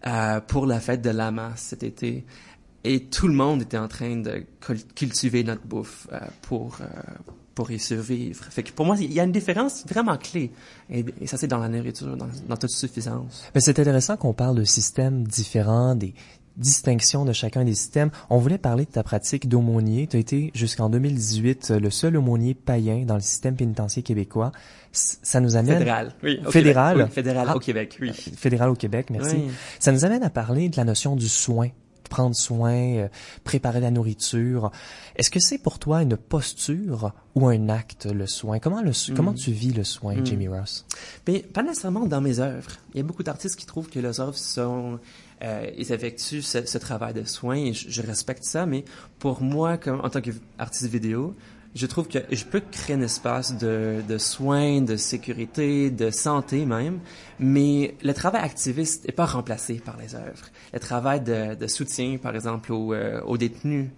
euh, 0.05 0.39
pour 0.41 0.67
la 0.67 0.79
fête 0.79 1.01
de 1.01 1.09
Lama 1.09 1.53
cet 1.55 1.81
été. 1.81 2.23
Et 2.83 3.05
tout 3.05 3.27
le 3.27 3.33
monde 3.33 3.63
était 3.63 3.79
en 3.79 3.87
train 3.87 4.17
de 4.17 4.45
cul- 4.61 4.85
cultiver 4.93 5.43
notre 5.43 5.65
bouffe 5.65 6.07
euh, 6.13 6.19
pour, 6.43 6.77
euh, 6.81 6.85
pour 7.55 7.71
y 7.71 7.79
survivre. 7.79 8.45
Fait 8.51 8.61
pour 8.71 8.85
moi, 8.85 8.95
il 8.99 9.11
y 9.11 9.19
a 9.19 9.23
une 9.23 9.31
différence 9.31 9.83
vraiment 9.87 10.17
clé. 10.17 10.51
Et, 10.91 11.03
ça, 11.25 11.37
c'est 11.37 11.47
dans 11.47 11.57
la 11.57 11.67
nourriture, 11.67 12.15
dans, 12.15 12.57
toute 12.57 12.69
suffisance. 12.69 13.43
Mais 13.55 13.61
c'est 13.61 13.79
intéressant 13.79 14.17
qu'on 14.17 14.33
parle 14.33 14.57
de 14.57 14.65
systèmes 14.65 15.23
différents, 15.23 15.97
distinctions 16.57 17.23
de 17.25 17.33
chacun 17.33 17.63
des 17.63 17.75
systèmes. 17.75 18.09
On 18.29 18.37
voulait 18.37 18.57
parler 18.57 18.85
de 18.85 18.91
ta 18.91 19.03
pratique 19.03 19.47
d'aumônier. 19.47 20.07
Tu 20.07 20.17
as 20.17 20.19
été 20.19 20.51
jusqu'en 20.53 20.89
2018 20.89 21.71
le 21.71 21.89
seul 21.89 22.17
aumônier 22.17 22.53
païen 22.53 23.05
dans 23.05 23.15
le 23.15 23.21
système 23.21 23.55
pénitentiaire 23.55 24.03
québécois. 24.03 24.51
Ça 24.91 25.39
nous 25.39 25.55
amène... 25.55 25.77
Fédéral, 25.77 26.13
oui. 26.23 26.39
au 26.45 26.51
Fédéral? 26.51 26.93
Québec. 26.95 27.07
Oui, 27.09 27.13
fédéral 27.13 27.47
Ah. 27.49 27.55
au 27.55 27.59
Québec, 27.59 27.97
oui. 28.01 28.11
Fédéral 28.13 28.69
au 28.69 28.75
Québec, 28.75 29.07
merci. 29.11 29.35
Oui. 29.35 29.51
Ça 29.79 29.91
nous 29.91 30.05
amène 30.05 30.23
à 30.23 30.29
parler 30.29 30.69
de 30.69 30.77
la 30.77 30.83
notion 30.85 31.15
du 31.15 31.27
soin, 31.29 31.67
de 31.67 32.09
prendre 32.09 32.35
soin, 32.35 32.71
euh, 32.73 33.07
préparer 33.43 33.79
la 33.79 33.91
nourriture. 33.91 34.71
Est-ce 35.17 35.29
que 35.29 35.39
c'est 35.39 35.57
pour 35.59 35.77
toi 35.77 36.01
une 36.01 36.17
posture 36.17 37.11
ou 37.35 37.47
un 37.47 37.69
acte, 37.69 38.07
le 38.07 38.25
soin? 38.25 38.57
Comment, 38.59 38.81
le, 38.81 38.91
Mm. 38.91 39.13
comment 39.15 39.33
tu 39.33 39.51
vis 39.51 39.73
le 39.73 39.83
soin, 39.83 40.15
Mm. 40.15 40.25
Jamie 40.25 40.47
Ross? 40.47 40.85
Mais 41.27 41.39
pas 41.39 41.61
nécessairement 41.61 42.05
dans 42.05 42.21
mes 42.21 42.39
œuvres. 42.39 42.71
Il 42.93 42.97
y 42.97 43.01
a 43.01 43.03
beaucoup 43.03 43.23
d'artistes 43.23 43.57
qui 43.59 43.65
trouvent 43.67 43.89
que 43.89 43.99
leurs 43.99 44.19
œuvres 44.21 44.37
sont, 44.37 44.99
euh, 45.43 45.69
ils 45.77 45.91
effectuent 45.91 46.41
ce, 46.41 46.65
ce 46.65 46.77
travail 46.77 47.13
de 47.13 47.23
soin 47.23 47.55
et 47.55 47.73
je, 47.73 47.89
je 47.89 48.01
respecte 48.01 48.43
ça. 48.43 48.65
Mais 48.65 48.85
pour 49.19 49.41
moi, 49.41 49.77
comme 49.77 49.99
en 50.01 50.09
tant 50.09 50.21
qu'artiste 50.21 50.91
vidéo, 50.91 51.35
je 51.75 51.85
trouve 51.85 52.07
que 52.07 52.19
je 52.31 52.43
peux 52.45 52.61
créer 52.71 52.95
un 52.95 53.01
espace 53.01 53.55
de, 53.57 54.01
de 54.07 54.17
soins, 54.17 54.81
de 54.81 54.95
sécurité, 54.97 55.91
de 55.91 56.09
santé 56.09 56.65
même, 56.65 56.99
mais 57.39 57.95
le 58.01 58.13
travail 58.13 58.41
activiste 58.41 59.05
n'est 59.05 59.13
pas 59.13 59.25
remplacé 59.25 59.75
par 59.75 59.95
les 59.97 60.15
œuvres. 60.15 60.47
Le 60.73 60.79
travail 60.79 61.21
de, 61.21 61.53
de 61.53 61.67
soutien, 61.67 62.17
par 62.17 62.33
exemple, 62.33 62.71
aux, 62.73 62.93
euh, 62.93 63.21
aux 63.21 63.37
détenus 63.37 63.89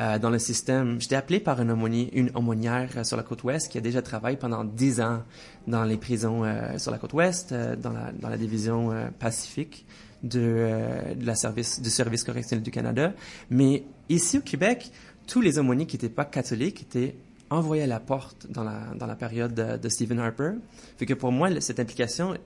euh, 0.00 0.18
dans 0.18 0.30
le 0.30 0.38
système. 0.38 1.00
J'étais 1.00 1.16
appelé 1.16 1.40
par 1.40 1.60
une, 1.60 1.70
aumônier, 1.70 2.10
une 2.18 2.30
aumônière 2.34 2.90
euh, 2.96 3.04
sur 3.04 3.16
la 3.16 3.22
côte 3.22 3.44
ouest 3.44 3.70
qui 3.70 3.76
a 3.76 3.80
déjà 3.82 4.02
travaillé 4.02 4.36
pendant 4.36 4.64
dix 4.64 5.00
ans 5.00 5.22
dans 5.66 5.84
les 5.84 5.96
prisons 5.96 6.44
euh, 6.44 6.78
sur 6.78 6.90
la 6.90 6.98
côte 6.98 7.12
ouest, 7.12 7.52
euh, 7.52 7.76
dans, 7.76 7.92
la, 7.92 8.12
dans 8.12 8.28
la 8.28 8.38
division 8.38 8.92
Pacifique 9.18 9.84
de, 10.22 10.40
euh, 10.42 11.14
de 11.14 11.26
la 11.26 11.34
service, 11.34 11.80
du 11.80 11.90
service 11.90 12.24
correctionnel 12.24 12.62
du 12.62 12.70
Canada. 12.70 13.14
Mais 13.50 13.84
ici 14.08 14.38
au 14.38 14.42
Québec, 14.42 14.90
tous 15.26 15.40
les 15.40 15.58
aumôniers 15.58 15.86
qui 15.86 15.96
n'étaient 15.96 16.08
pas 16.08 16.24
catholiques 16.24 16.82
étaient 16.82 17.16
envoyés 17.50 17.84
à 17.84 17.86
la 17.86 18.00
porte 18.00 18.46
dans 18.50 18.64
la, 18.64 18.80
dans 18.98 19.06
la 19.06 19.16
période 19.16 19.54
de, 19.54 19.88
Stephen 19.88 20.18
Harper. 20.18 20.52
Fait 20.98 21.06
que 21.06 21.14
pour 21.14 21.32
moi, 21.32 21.48
cette 21.60 21.80
implication 21.80 22.36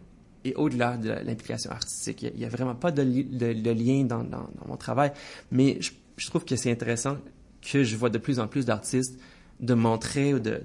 est 0.45 0.55
au-delà 0.55 0.97
de 0.97 1.11
l'implication 1.11 1.71
artistique. 1.71 2.23
Il 2.23 2.39
n'y 2.39 2.45
a, 2.45 2.49
vraiment 2.49 2.75
pas 2.75 2.91
de, 2.91 3.03
li- 3.03 3.25
de- 3.25 3.53
de 3.53 3.71
lien 3.71 4.05
dans, 4.05 4.25
mon 4.67 4.77
travail. 4.77 5.13
Mais 5.51 5.79
je, 5.81 5.93
je 6.17 6.27
trouve 6.29 6.45
que 6.45 6.57
c'est 6.57 6.71
intéressant 6.71 7.17
que 7.63 7.85
je 7.85 7.97
vois 7.97 8.11
de 8.11 8.19
plus 8.19 8.41
en 8.41 8.47
plus 8.47 8.65
d'artistes 8.67 9.19
de 9.61 9.75
montrer 9.75 10.35
ou 10.35 10.39
de, 10.39 10.63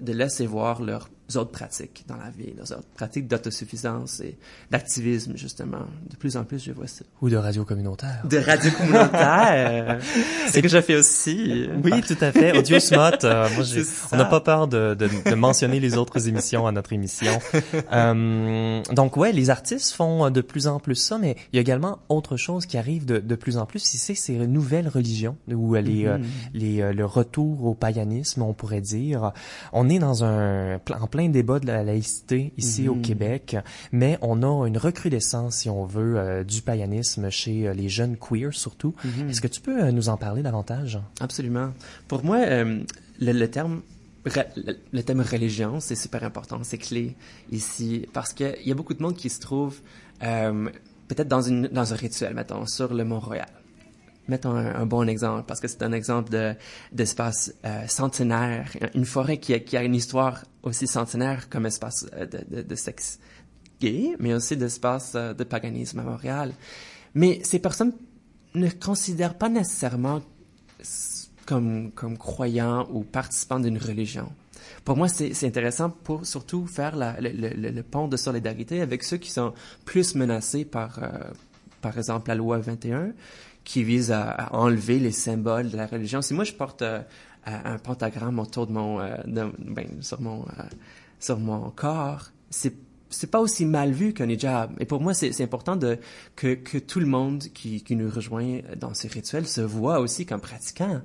de, 0.00 0.12
laisser 0.12 0.46
voir 0.46 0.82
leurs 0.82 1.08
autres 1.36 1.50
pratiques 1.50 2.04
dans 2.08 2.16
la 2.16 2.30
vie, 2.30 2.52
leurs 2.56 2.72
autres 2.72 2.88
pratiques 2.94 3.28
d'autosuffisance 3.28 4.20
et 4.20 4.36
d'activisme, 4.70 5.36
justement. 5.36 5.86
De 6.10 6.16
plus 6.16 6.36
en 6.36 6.44
plus, 6.44 6.62
je 6.64 6.72
vois 6.72 6.86
ça. 6.86 7.04
Ou 7.20 7.28
de 7.30 7.36
radio 7.36 7.64
communautaire? 7.64 8.22
De 8.28 8.38
radio 8.38 8.70
communautaire, 8.70 9.98
c'est 10.46 10.58
ce 10.58 10.60
que 10.60 10.68
je 10.68 10.80
fais 10.80 10.96
aussi. 10.96 11.68
Oui, 11.84 12.00
tout 12.02 12.16
à 12.20 12.32
fait. 12.32 12.56
Audio 12.56 12.78
Smart. 12.80 13.18
euh, 13.24 13.48
moi, 13.54 13.64
on 14.12 14.16
n'a 14.16 14.24
pas 14.24 14.40
peur 14.40 14.68
de, 14.68 14.94
de, 14.94 15.08
de 15.30 15.34
mentionner 15.34 15.80
les 15.80 15.96
autres 15.96 16.28
émissions 16.28 16.66
à 16.66 16.72
notre 16.72 16.92
émission. 16.92 17.32
Euh, 17.92 18.82
donc, 18.92 19.16
ouais, 19.16 19.32
les 19.32 19.50
artistes 19.50 19.92
font 19.92 20.30
de 20.30 20.40
plus 20.40 20.66
en 20.66 20.78
plus 20.78 20.94
ça, 20.94 21.18
mais 21.18 21.36
il 21.52 21.56
y 21.56 21.58
a 21.58 21.60
également 21.60 21.98
autre 22.08 22.36
chose 22.36 22.64
qui 22.64 22.78
arrive 22.78 23.04
de, 23.04 23.18
de 23.18 23.34
plus 23.34 23.56
en 23.56 23.66
plus. 23.66 23.80
C'est 23.80 24.14
ces 24.14 24.34
nouvelles 24.46 24.88
religions 24.88 25.36
ou 25.48 25.74
les, 25.74 26.06
euh, 26.06 26.18
les 26.54 26.80
euh, 26.80 26.92
le 26.92 27.04
retour 27.04 27.64
au 27.64 27.74
païanisme, 27.74 28.42
on 28.42 28.52
pourrait 28.54 28.80
dire. 28.80 29.32
On 29.72 29.88
est 29.88 29.98
dans 29.98 30.24
un 30.24 30.76
en 30.76 31.06
plein 31.06 31.21
débat 31.28 31.60
de 31.60 31.66
la 31.66 31.84
laïcité 31.84 32.52
ici 32.56 32.88
au 32.88 32.94
Mhm. 32.96 33.02
Québec, 33.02 33.56
mais 33.92 34.18
on 34.22 34.42
a 34.42 34.66
une 34.66 34.78
recrudescence, 34.78 35.56
si 35.58 35.70
on 35.70 35.84
veut, 35.84 36.16
euh, 36.18 36.42
du 36.44 36.62
païanisme 36.62 37.30
chez 37.30 37.68
euh, 37.68 37.74
les 37.74 37.88
jeunes 37.88 38.16
queers 38.16 38.52
surtout. 38.54 38.94
Mhm. 39.04 39.30
Est-ce 39.30 39.40
que 39.40 39.48
tu 39.48 39.60
peux 39.60 39.84
euh, 39.84 39.92
nous 39.92 40.08
en 40.08 40.16
parler 40.16 40.42
davantage? 40.42 40.98
Absolument. 41.20 41.72
Pour 42.08 42.24
moi, 42.24 42.44
le, 42.46 42.84
le 43.20 43.48
terme 43.50 43.82
le, 44.24 44.76
le 44.92 45.02
thème 45.02 45.20
religion, 45.20 45.80
c'est 45.80 45.96
super 45.96 46.22
important, 46.24 46.60
c'est 46.62 46.78
clé 46.78 47.16
ici, 47.50 48.06
parce 48.12 48.32
qu'il 48.32 48.54
y 48.64 48.70
a 48.70 48.74
beaucoup 48.74 48.94
de 48.94 49.02
monde 49.02 49.16
qui 49.16 49.28
se 49.28 49.40
trouve 49.40 49.80
euh, 50.22 50.68
peut-être 51.08 51.26
dans, 51.28 51.42
une, 51.42 51.66
dans 51.68 51.92
un 51.92 51.96
rituel, 51.96 52.32
mettons, 52.34 52.64
sur 52.66 52.94
le 52.94 53.04
Mont-Royal. 53.04 53.48
Mettons 54.28 54.54
un, 54.54 54.86
bon 54.86 55.08
exemple, 55.08 55.44
parce 55.48 55.58
que 55.60 55.66
c'est 55.66 55.82
un 55.82 55.92
exemple 55.92 56.30
de, 56.30 56.54
d'espace 56.92 57.52
euh, 57.64 57.86
centenaire, 57.88 58.70
une 58.94 59.04
forêt 59.04 59.38
qui 59.38 59.52
a, 59.52 59.58
qui 59.58 59.76
a 59.76 59.82
une 59.82 59.96
histoire 59.96 60.44
aussi 60.62 60.86
centenaire 60.86 61.48
comme 61.48 61.66
espace 61.66 62.06
euh, 62.14 62.26
de, 62.26 62.62
de, 62.62 62.74
sexe 62.76 63.18
gay, 63.80 64.14
mais 64.20 64.32
aussi 64.32 64.56
d'espaces 64.56 65.14
euh, 65.16 65.34
de 65.34 65.42
paganisme 65.42 65.98
à 65.98 66.02
Montréal. 66.04 66.52
Mais 67.14 67.40
ces 67.42 67.58
personnes 67.58 67.92
ne 68.54 68.68
considèrent 68.70 69.36
pas 69.36 69.48
nécessairement 69.48 70.20
comme, 71.46 71.90
comme 71.92 72.16
croyants 72.16 72.88
ou 72.92 73.02
participants 73.02 73.60
d'une 73.60 73.78
religion. 73.78 74.30
Pour 74.84 74.96
moi, 74.96 75.08
c'est 75.08 75.44
intéressant 75.46 75.90
pour 75.90 76.24
surtout 76.26 76.66
faire 76.66 76.94
le- 76.96 77.28
le- 77.30 77.70
le 77.70 77.82
pont 77.82 78.08
de 78.08 78.16
solidarité 78.16 78.80
avec 78.80 79.02
ceux 79.02 79.16
qui 79.16 79.30
sont 79.30 79.52
plus 79.84 80.14
menacés 80.14 80.64
par, 80.64 81.00
euh, 81.02 81.08
par 81.80 81.98
exemple, 81.98 82.28
la 82.28 82.34
loi 82.36 82.58
21, 82.58 83.12
qui 83.64 83.82
vise 83.84 84.10
à, 84.12 84.30
à 84.30 84.54
enlever 84.54 84.98
les 84.98 85.12
symboles 85.12 85.70
de 85.70 85.76
la 85.76 85.86
religion. 85.86 86.22
Si 86.22 86.34
moi 86.34 86.44
je 86.44 86.52
porte 86.52 86.82
euh, 86.82 87.00
un 87.46 87.78
pentagramme 87.78 88.38
autour 88.38 88.66
de 88.66 88.72
mon, 88.72 89.00
euh, 89.00 89.16
de- 89.26 89.52
ben, 89.58 89.86
sur 90.00 90.20
mon, 90.20 90.42
euh, 90.42 90.62
sur 91.20 91.38
mon 91.38 91.70
corps, 91.70 92.30
c'est 92.50 92.74
c'est 93.10 93.30
pas 93.30 93.40
aussi 93.40 93.66
mal 93.66 93.92
vu 93.92 94.14
qu'un 94.14 94.28
hijab. 94.30 94.70
Et 94.80 94.86
pour 94.86 95.02
moi, 95.02 95.12
c'est 95.12 95.38
important 95.42 95.76
de 95.76 95.98
que 96.34 96.54
que 96.54 96.78
tout 96.78 96.98
le 96.98 97.04
monde 97.06 97.42
qui 97.52 97.82
qui 97.84 97.94
nous 97.94 98.08
rejoint 98.08 98.60
dans 98.80 98.94
ces 98.94 99.06
rituels 99.08 99.46
se 99.46 99.60
voit 99.60 100.00
aussi 100.00 100.24
comme 100.24 100.40
pratiquant. 100.40 101.02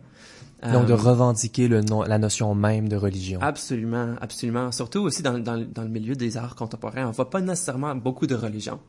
Donc, 0.63 0.87
de 0.87 0.93
revendiquer 0.93 1.67
le 1.67 1.81
nom, 1.81 2.01
la 2.01 2.17
notion 2.17 2.55
même 2.55 2.89
de 2.89 2.95
religion. 2.95 3.39
Absolument, 3.41 4.15
absolument. 4.21 4.71
Surtout 4.71 5.01
aussi 5.01 5.21
dans, 5.21 5.37
dans, 5.37 5.63
dans 5.63 5.83
le 5.83 5.89
milieu 5.89 6.15
des 6.15 6.35
arts 6.35 6.55
contemporains, 6.55 7.07
on 7.07 7.11
voit 7.11 7.29
pas 7.29 7.41
nécessairement 7.41 7.93
beaucoup 7.93 8.25
de 8.25 8.33
religion. 8.33 8.79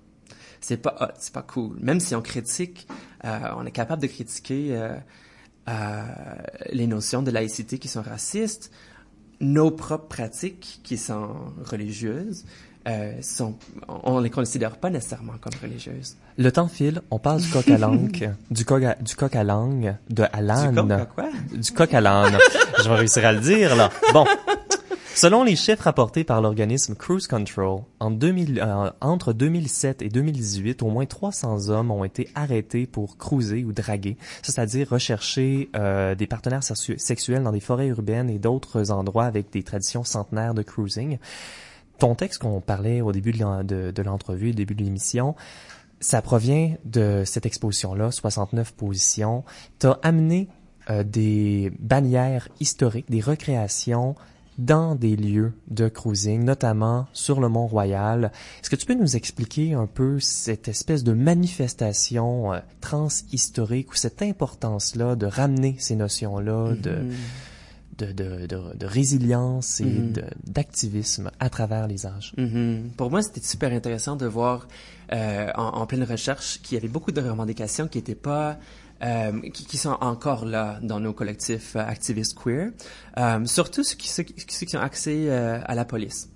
C'est 0.60 0.76
pas 0.78 0.96
hot, 1.00 1.14
c'est 1.18 1.32
pas 1.32 1.42
cool. 1.42 1.76
Même 1.80 2.00
si 2.00 2.14
on 2.14 2.22
critique, 2.22 2.88
euh, 3.24 3.38
on 3.56 3.66
est 3.66 3.70
capable 3.70 4.02
de 4.02 4.06
critiquer 4.06 4.76
euh, 4.76 4.96
euh, 5.68 6.02
les 6.72 6.86
notions 6.86 7.22
de 7.22 7.30
laïcité 7.30 7.78
qui 7.78 7.88
sont 7.88 8.02
racistes, 8.02 8.70
nos 9.40 9.70
propres 9.70 10.08
pratiques 10.08 10.80
qui 10.82 10.96
sont 10.96 11.30
religieuses, 11.64 12.44
euh, 12.88 13.12
sont, 13.20 13.54
on 13.88 14.18
les 14.18 14.30
considère 14.30 14.76
pas 14.76 14.88
nécessairement 14.88 15.34
comme 15.40 15.52
religieuses. 15.60 16.16
Le 16.38 16.50
temps 16.50 16.68
file, 16.68 17.02
on 17.10 17.18
parle 17.18 17.40
du 17.42 17.48
coq 17.48 17.68
à 17.68 17.76
langue, 17.76 18.32
du 18.50 18.64
coq 18.64 18.82
à, 18.82 18.94
du 18.94 19.14
coq 19.14 19.36
à 19.36 19.44
langue, 19.44 19.94
de 20.08 20.24
Alan. 20.32 20.70
Du 20.70 20.76
coq 20.76 20.90
à 20.92 21.06
quoi? 21.06 21.28
Du 21.52 21.72
coq 21.72 21.94
à 21.94 22.00
l'âne. 22.00 22.38
Je 22.78 22.88
vais 22.88 22.94
réussir 22.94 23.26
à 23.26 23.32
le 23.32 23.40
dire, 23.40 23.76
là. 23.76 23.90
Bon. 24.14 24.24
Selon 25.18 25.42
les 25.42 25.56
chiffres 25.56 25.82
rapportés 25.82 26.22
par 26.22 26.40
l'organisme 26.40 26.94
Cruise 26.94 27.26
Control, 27.26 27.80
en 27.98 28.12
2000, 28.12 28.60
euh, 28.60 28.90
entre 29.00 29.32
2007 29.32 30.00
et 30.00 30.10
2018, 30.10 30.80
au 30.84 30.90
moins 30.90 31.06
300 31.06 31.70
hommes 31.70 31.90
ont 31.90 32.04
été 32.04 32.28
arrêtés 32.36 32.86
pour 32.86 33.18
cruiser 33.18 33.64
ou 33.64 33.72
draguer, 33.72 34.16
c'est-à-dire 34.44 34.90
rechercher 34.90 35.70
euh, 35.74 36.14
des 36.14 36.28
partenaires 36.28 36.62
sexu- 36.62 36.98
sexuels 36.98 37.42
dans 37.42 37.50
des 37.50 37.58
forêts 37.58 37.88
urbaines 37.88 38.30
et 38.30 38.38
d'autres 38.38 38.92
endroits 38.92 39.24
avec 39.24 39.50
des 39.50 39.64
traditions 39.64 40.04
centenaires 40.04 40.54
de 40.54 40.62
cruising. 40.62 41.18
Ton 41.98 42.14
texte 42.14 42.38
qu'on 42.42 42.60
parlait 42.60 43.00
au 43.00 43.10
début 43.10 43.32
de 43.32 44.02
l'entrevue, 44.02 44.50
au 44.50 44.54
début 44.54 44.76
de 44.76 44.84
l'émission, 44.84 45.34
ça 45.98 46.22
provient 46.22 46.76
de 46.84 47.24
cette 47.26 47.44
exposition-là, 47.44 48.12
69 48.12 48.72
positions. 48.72 49.42
T'as 49.80 49.98
amené 50.04 50.46
euh, 50.90 51.02
des 51.02 51.72
bannières 51.80 52.48
historiques, 52.60 53.10
des 53.10 53.20
recréations 53.20 54.14
dans 54.58 54.94
des 54.96 55.14
lieux 55.16 55.52
de 55.68 55.88
cruising, 55.88 56.42
notamment 56.44 57.06
sur 57.12 57.40
le 57.40 57.48
Mont-Royal. 57.48 58.32
Est-ce 58.60 58.68
que 58.70 58.76
tu 58.76 58.86
peux 58.86 58.94
nous 58.94 59.16
expliquer 59.16 59.74
un 59.74 59.86
peu 59.86 60.18
cette 60.20 60.66
espèce 60.68 61.04
de 61.04 61.12
manifestation 61.12 62.52
euh, 62.52 62.58
transhistorique 62.80 63.92
ou 63.92 63.96
cette 63.96 64.20
importance-là 64.22 65.16
de 65.16 65.26
ramener 65.26 65.76
ces 65.78 65.94
notions-là 65.96 66.74
de, 66.74 66.90
Mhm. 66.90 67.14
de, 67.98 68.06
de, 68.12 68.46
de, 68.46 68.76
de 68.76 68.86
résilience 68.86 69.80
et 69.80 69.84
Mhm. 69.84 70.12
d'activisme 70.46 71.30
à 71.40 71.50
travers 71.50 71.86
les 71.86 72.06
âges? 72.06 72.32
Mhm. 72.36 72.90
Pour 72.96 73.10
moi, 73.10 73.22
c'était 73.22 73.40
super 73.40 73.72
intéressant 73.72 74.16
de 74.16 74.26
voir 74.26 74.66
euh, 75.12 75.48
en, 75.56 75.68
en 75.80 75.86
pleine 75.86 76.04
recherche 76.04 76.60
qu'il 76.62 76.74
y 76.74 76.78
avait 76.78 76.88
beaucoup 76.88 77.12
de 77.12 77.20
revendications 77.20 77.88
qui 77.88 77.98
étaient 77.98 78.14
pas 78.14 78.58
euh, 79.02 79.40
qui, 79.50 79.64
qui 79.66 79.76
sont 79.78 79.96
encore 80.00 80.44
là 80.44 80.78
dans 80.82 81.00
nos 81.00 81.12
collectifs 81.12 81.76
euh, 81.76 81.80
activistes 81.80 82.36
queer, 82.38 82.70
euh, 83.18 83.44
surtout 83.46 83.84
ceux 83.84 83.96
qui, 83.96 84.08
ceux, 84.08 84.22
qui- 84.24 84.34
euh, 85.28 85.60
à 85.64 85.74
la 85.74 85.84
police. 85.84 86.28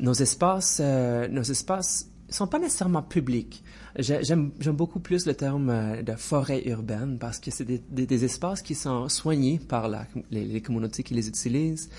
Nos 0.00 0.12
espaces, 0.12 0.80
nos 0.80 1.42
espaces 1.42 2.08
sont 2.28 2.46
pas 2.46 2.58
nécessairement 2.58 3.02
publics. 3.02 3.62
J'ai- 3.98 4.22
J'aime 4.22 4.50
beaucoup 4.72 5.00
plus 5.00 5.26
le 5.26 5.34
terme 5.34 6.02
de 6.02 6.12
forêt 6.12 6.62
urbaine 6.68 7.18
parce 7.18 7.38
que 7.38 7.50
c'est 7.50 7.64
des, 7.64 7.82
des, 7.90 8.06
des 8.06 8.24
espaces 8.24 8.62
qui 8.62 8.74
sont 8.74 9.08
soignés 9.08 9.58
par 9.58 9.88
la, 9.88 10.06
les, 10.30 10.44
les 10.44 10.62
communautés 10.62 11.02
qui 11.02 11.14
les 11.14 11.28
utilisent. 11.28 11.90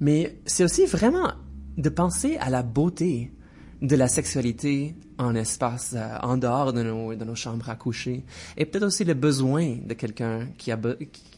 Mais 0.00 0.38
c'est 0.46 0.64
aussi 0.64 0.86
vraiment 0.86 1.32
de 1.76 1.88
penser 1.88 2.36
à 2.38 2.48
la 2.50 2.62
beauté 2.62 3.32
de 3.82 3.96
la 3.96 4.08
sexualité 4.08 4.94
en 5.18 5.34
espace, 5.34 5.94
euh, 5.96 6.18
en 6.22 6.36
dehors 6.36 6.72
de 6.72 6.82
nos, 6.82 7.14
de 7.14 7.24
nos 7.24 7.34
chambres 7.34 7.68
à 7.68 7.76
coucher. 7.76 8.24
Et 8.56 8.64
peut-être 8.64 8.84
aussi 8.84 9.04
le 9.04 9.14
besoin 9.14 9.76
de 9.84 9.94
quelqu'un 9.94 10.46
qui, 10.58 10.72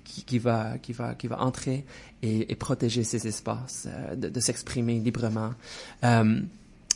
qui, 0.05 0.25
qui, 0.25 0.39
va, 0.39 0.79
qui, 0.79 0.93
va, 0.93 1.15
qui 1.15 1.27
va 1.27 1.41
entrer 1.41 1.85
et, 2.23 2.53
et 2.53 2.55
protéger 2.57 3.05
ces 3.05 3.27
espaces, 3.27 3.89
euh, 3.91 4.15
de, 4.15 4.29
de 4.29 4.41
s'exprimer 4.41 4.99
librement. 5.01 5.53
Euh, 6.05 6.41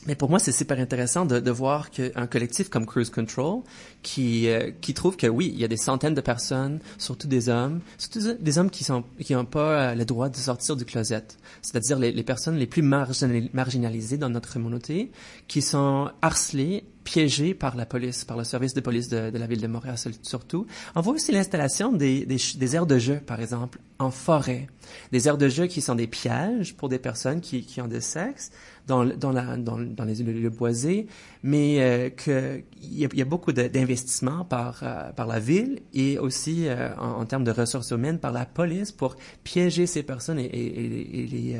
mais 0.06 0.14
pour 0.14 0.30
moi, 0.30 0.38
c'est 0.38 0.52
super 0.52 0.78
intéressant 0.78 1.26
de, 1.26 1.40
de 1.40 1.50
voir 1.50 1.90
qu'un 1.90 2.26
collectif 2.26 2.70
comme 2.70 2.86
Cruise 2.86 3.10
Control, 3.10 3.60
qui, 4.02 4.48
euh, 4.48 4.70
qui 4.80 4.94
trouve 4.94 5.16
que 5.16 5.26
oui, 5.26 5.50
il 5.52 5.60
y 5.60 5.64
a 5.64 5.68
des 5.68 5.76
centaines 5.76 6.14
de 6.14 6.20
personnes, 6.22 6.80
surtout 6.96 7.28
des 7.28 7.48
hommes, 7.50 7.80
surtout 7.98 8.20
des 8.40 8.58
hommes 8.58 8.70
qui 8.70 8.84
sont 8.84 9.04
qui 9.20 9.34
n'ont 9.34 9.44
pas 9.44 9.90
euh, 9.90 9.94
le 9.94 10.04
droit 10.06 10.28
de 10.30 10.36
sortir 10.36 10.76
du 10.76 10.84
closet, 10.86 11.24
c'est-à-dire 11.60 11.98
les, 11.98 12.12
les 12.12 12.22
personnes 12.22 12.56
les 12.56 12.66
plus 12.66 12.82
marginali- 12.82 13.50
marginalisées 13.52 14.16
dans 14.16 14.30
notre 14.30 14.52
communauté, 14.52 15.10
qui 15.48 15.60
sont 15.60 16.10
harcelées, 16.22 16.84
piégées 17.10 17.54
par 17.54 17.74
la 17.76 17.86
police, 17.86 18.24
par 18.24 18.36
le 18.36 18.44
service 18.44 18.72
de 18.74 18.80
police 18.80 19.08
de, 19.08 19.36
la 19.36 19.46
ville 19.48 19.60
de 19.60 19.66
Montréal 19.66 19.98
sur- 19.98 20.12
surtout. 20.22 20.66
On 20.94 21.00
voit 21.00 21.14
aussi 21.14 21.32
l'installation 21.32 21.92
des, 21.92 22.24
des, 22.24 22.36
des 22.56 22.76
aires 22.76 22.86
de 22.86 22.98
jeu, 22.98 23.16
par 23.26 23.40
exemple, 23.40 23.80
en 23.98 24.10
forêt. 24.12 24.68
Des 25.10 25.26
aires 25.26 25.36
de 25.38 25.48
jeu 25.48 25.66
qui 25.66 25.80
sont 25.80 25.96
des 25.96 26.06
pièges 26.06 26.76
pour 26.76 26.88
des 26.88 27.00
personnes 27.00 27.40
qui, 27.40 27.64
qui 27.64 27.80
ont 27.80 27.88
des 27.88 28.00
sexes 28.00 28.52
dans, 28.86 29.02
le- 29.02 29.16
dans, 29.16 29.32
la, 29.32 29.56
dans, 29.56 29.78
dans 29.78 30.04
les 30.04 30.14
lieux 30.22 30.50
boisés, 30.50 31.08
mais 31.42 31.80
euh, 31.80 32.10
que 32.10 32.62
y, 32.80 33.08
y 33.12 33.22
a 33.22 33.24
beaucoup 33.24 33.52
d'investissements 33.52 34.44
par, 34.44 34.80
euh, 34.84 35.10
par 35.12 35.26
la 35.26 35.40
ville 35.40 35.80
et 35.92 36.16
aussi 36.18 36.68
euh, 36.68 36.90
en, 36.96 37.20
en 37.22 37.26
termes 37.26 37.44
de 37.44 37.50
ressources 37.50 37.90
humaines 37.90 38.18
par 38.20 38.32
la 38.32 38.46
police 38.46 38.92
pour 38.92 39.16
piéger 39.42 39.86
ces 39.86 40.04
personnes 40.04 40.38
et, 40.38 40.44
et, 40.44 40.84
et- 40.84 41.22
et 41.22 41.26
les... 41.26 41.58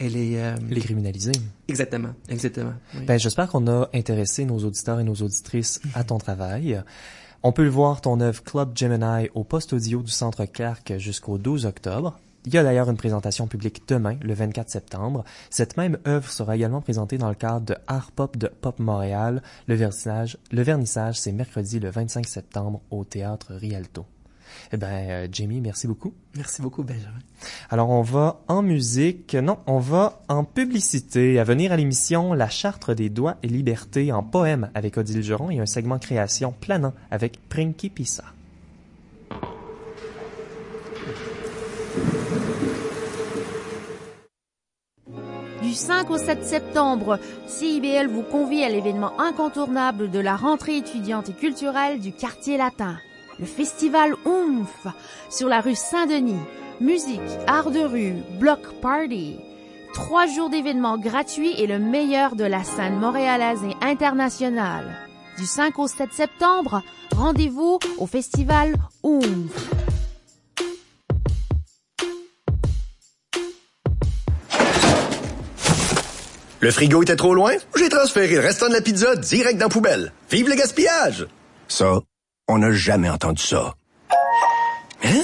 et 0.00 0.08
les, 0.08 0.36
euh, 0.36 0.54
Les 0.68 0.80
criminalisés. 0.80 1.32
Exactement, 1.68 2.10
exactement. 2.28 2.72
oui. 2.94 3.04
Ben, 3.06 3.18
j'espère 3.18 3.48
qu'on 3.48 3.66
a 3.66 3.88
intéressé 3.94 4.44
nos 4.44 4.58
auditeurs 4.58 5.00
et 5.00 5.04
nos 5.04 5.14
auditrices 5.14 5.80
à 5.94 6.04
ton 6.04 6.18
travail. 6.18 6.82
On 7.42 7.52
peut 7.52 7.62
le 7.62 7.70
voir 7.70 8.00
ton 8.00 8.20
œuvre 8.20 8.42
Club 8.42 8.76
Gemini 8.76 9.28
au 9.34 9.44
poste 9.44 9.72
audio 9.72 10.02
du 10.02 10.10
Centre 10.10 10.44
Carc 10.44 10.96
jusqu'au 10.98 11.38
12 11.38 11.66
octobre. 11.66 12.18
Il 12.46 12.54
y 12.54 12.58
a 12.58 12.62
d'ailleurs 12.62 12.88
une 12.88 12.96
présentation 12.96 13.46
publique 13.46 13.82
demain, 13.86 14.16
le 14.22 14.32
24 14.32 14.70
septembre. 14.70 15.24
Cette 15.50 15.76
même 15.76 15.98
œuvre 16.06 16.30
sera 16.30 16.56
également 16.56 16.80
présentée 16.80 17.18
dans 17.18 17.28
le 17.28 17.34
cadre 17.34 17.66
de 17.66 17.76
Art 17.86 18.10
Pop 18.10 18.36
de 18.36 18.48
Pop 18.48 18.78
Montréal. 18.78 19.42
Le 19.66 19.74
vernissage, 19.74 20.38
le 20.50 20.62
vernissage, 20.62 21.20
c'est 21.20 21.32
mercredi 21.32 21.78
le 21.78 21.90
25 21.90 22.26
septembre 22.26 22.80
au 22.90 23.04
Théâtre 23.04 23.54
Rialto. 23.54 24.06
Eh 24.72 24.76
ben, 24.76 25.10
euh, 25.10 25.28
Jamie, 25.30 25.60
merci 25.60 25.86
beaucoup. 25.86 26.14
Merci 26.36 26.62
beaucoup, 26.62 26.82
Benjamin. 26.82 27.18
Alors 27.70 27.90
on 27.90 28.02
va 28.02 28.40
en 28.48 28.62
musique, 28.62 29.34
non, 29.34 29.58
on 29.66 29.78
va 29.78 30.22
en 30.28 30.44
publicité. 30.44 31.38
À 31.38 31.44
venir 31.44 31.72
à 31.72 31.76
l'émission 31.76 32.32
La 32.32 32.48
Charte 32.48 32.90
des 32.90 33.08
droits 33.08 33.36
et 33.42 33.48
libertés 33.48 34.12
en 34.12 34.22
poème 34.22 34.70
avec 34.74 34.96
Odile 34.96 35.22
Geron 35.22 35.50
et 35.50 35.60
un 35.60 35.66
segment 35.66 35.98
création 35.98 36.52
planant 36.52 36.94
avec 37.10 37.38
Prinky 37.48 37.90
Pissa. 37.90 38.24
Du 45.62 45.74
5 45.74 46.10
au 46.10 46.16
7 46.16 46.44
septembre, 46.44 47.18
CIBL 47.46 48.08
vous 48.08 48.22
convie 48.22 48.62
à 48.64 48.68
l'événement 48.68 49.20
incontournable 49.20 50.10
de 50.10 50.18
la 50.18 50.36
rentrée 50.36 50.76
étudiante 50.78 51.28
et 51.28 51.32
culturelle 51.32 52.00
du 52.00 52.12
quartier 52.12 52.56
latin. 52.56 52.96
Le 53.38 53.46
festival 53.46 54.14
OOMF 54.24 54.88
sur 55.30 55.48
la 55.48 55.60
rue 55.60 55.76
Saint-Denis. 55.76 56.40
Musique, 56.80 57.20
art 57.46 57.70
de 57.70 57.80
rue, 57.80 58.14
block 58.40 58.60
party. 58.82 59.36
Trois 59.94 60.26
jours 60.26 60.50
d'événements 60.50 60.98
gratuits 60.98 61.54
et 61.56 61.68
le 61.68 61.78
meilleur 61.78 62.34
de 62.34 62.44
la 62.44 62.64
scène 62.64 62.98
montréalaise 62.98 63.60
et 63.62 63.84
internationale. 63.84 64.92
Du 65.38 65.46
5 65.46 65.78
au 65.78 65.86
7 65.86 66.12
septembre, 66.12 66.82
rendez-vous 67.14 67.78
au 67.98 68.06
festival 68.06 68.74
OOMF. 69.04 69.70
Le 76.60 76.70
frigo 76.72 77.02
était 77.02 77.14
trop 77.14 77.34
loin? 77.34 77.52
J'ai 77.76 77.88
transféré 77.88 78.34
le 78.34 78.40
restant 78.40 78.68
de 78.68 78.74
la 78.74 78.80
pizza 78.80 79.14
direct 79.14 79.58
dans 79.58 79.66
la 79.66 79.70
poubelle. 79.70 80.12
Vive 80.28 80.48
le 80.48 80.56
gaspillage! 80.56 81.28
Ça, 81.68 82.00
on 82.48 82.58
n'a 82.58 82.72
jamais 82.72 83.08
entendu 83.08 83.42
ça. 83.42 83.74
Hein? 85.04 85.22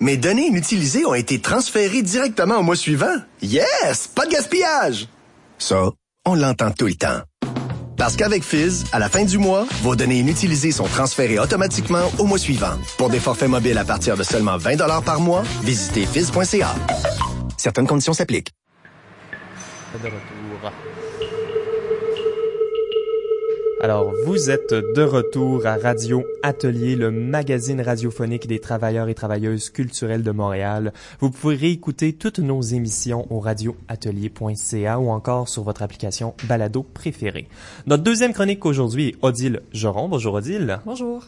Mes 0.00 0.16
données 0.16 0.46
inutilisées 0.46 1.06
ont 1.06 1.14
été 1.14 1.40
transférées 1.40 2.02
directement 2.02 2.56
au 2.56 2.62
mois 2.62 2.76
suivant. 2.76 3.14
Yes! 3.40 4.08
Pas 4.08 4.26
de 4.26 4.32
gaspillage! 4.32 5.08
Ça, 5.58 5.90
on 6.26 6.34
l'entend 6.34 6.72
tout 6.72 6.86
le 6.86 6.94
temps. 6.94 7.20
Parce 7.96 8.16
qu'avec 8.16 8.42
Fizz, 8.42 8.86
à 8.92 8.98
la 8.98 9.08
fin 9.08 9.24
du 9.24 9.38
mois, 9.38 9.64
vos 9.82 9.94
données 9.94 10.18
inutilisées 10.18 10.72
sont 10.72 10.88
transférées 10.88 11.38
automatiquement 11.38 12.10
au 12.18 12.24
mois 12.24 12.38
suivant. 12.38 12.76
Pour 12.98 13.10
des 13.10 13.20
forfaits 13.20 13.48
mobiles 13.48 13.78
à 13.78 13.84
partir 13.84 14.16
de 14.16 14.24
seulement 14.24 14.56
20 14.56 15.02
par 15.02 15.20
mois, 15.20 15.44
visitez 15.62 16.04
fizz.ca. 16.06 16.74
Certaines 17.56 17.86
conditions 17.86 18.12
s'appliquent. 18.12 18.50
De 20.02 20.06
retour. 20.06 20.91
Alors, 23.84 24.12
vous 24.26 24.48
êtes 24.48 24.72
de 24.72 25.02
retour 25.02 25.66
à 25.66 25.74
Radio 25.74 26.22
Atelier, 26.44 26.94
le 26.94 27.10
magazine 27.10 27.80
radiophonique 27.80 28.46
des 28.46 28.60
travailleurs 28.60 29.08
et 29.08 29.14
travailleuses 29.14 29.70
culturelles 29.70 30.22
de 30.22 30.30
Montréal. 30.30 30.92
Vous 31.18 31.30
pouvez 31.30 31.56
réécouter 31.56 32.12
toutes 32.12 32.38
nos 32.38 32.62
émissions 32.62 33.26
au 33.30 33.40
radioatelier.ca 33.40 35.00
ou 35.00 35.10
encore 35.10 35.48
sur 35.48 35.64
votre 35.64 35.82
application 35.82 36.34
Balado 36.44 36.84
préférée. 36.84 37.48
Notre 37.86 38.04
deuxième 38.04 38.32
chronique 38.32 38.64
aujourd'hui 38.66 39.08
est 39.08 39.16
Odile 39.20 39.62
Joron. 39.72 40.08
Bonjour 40.08 40.34
Odile. 40.34 40.78
Bonjour. 40.86 41.24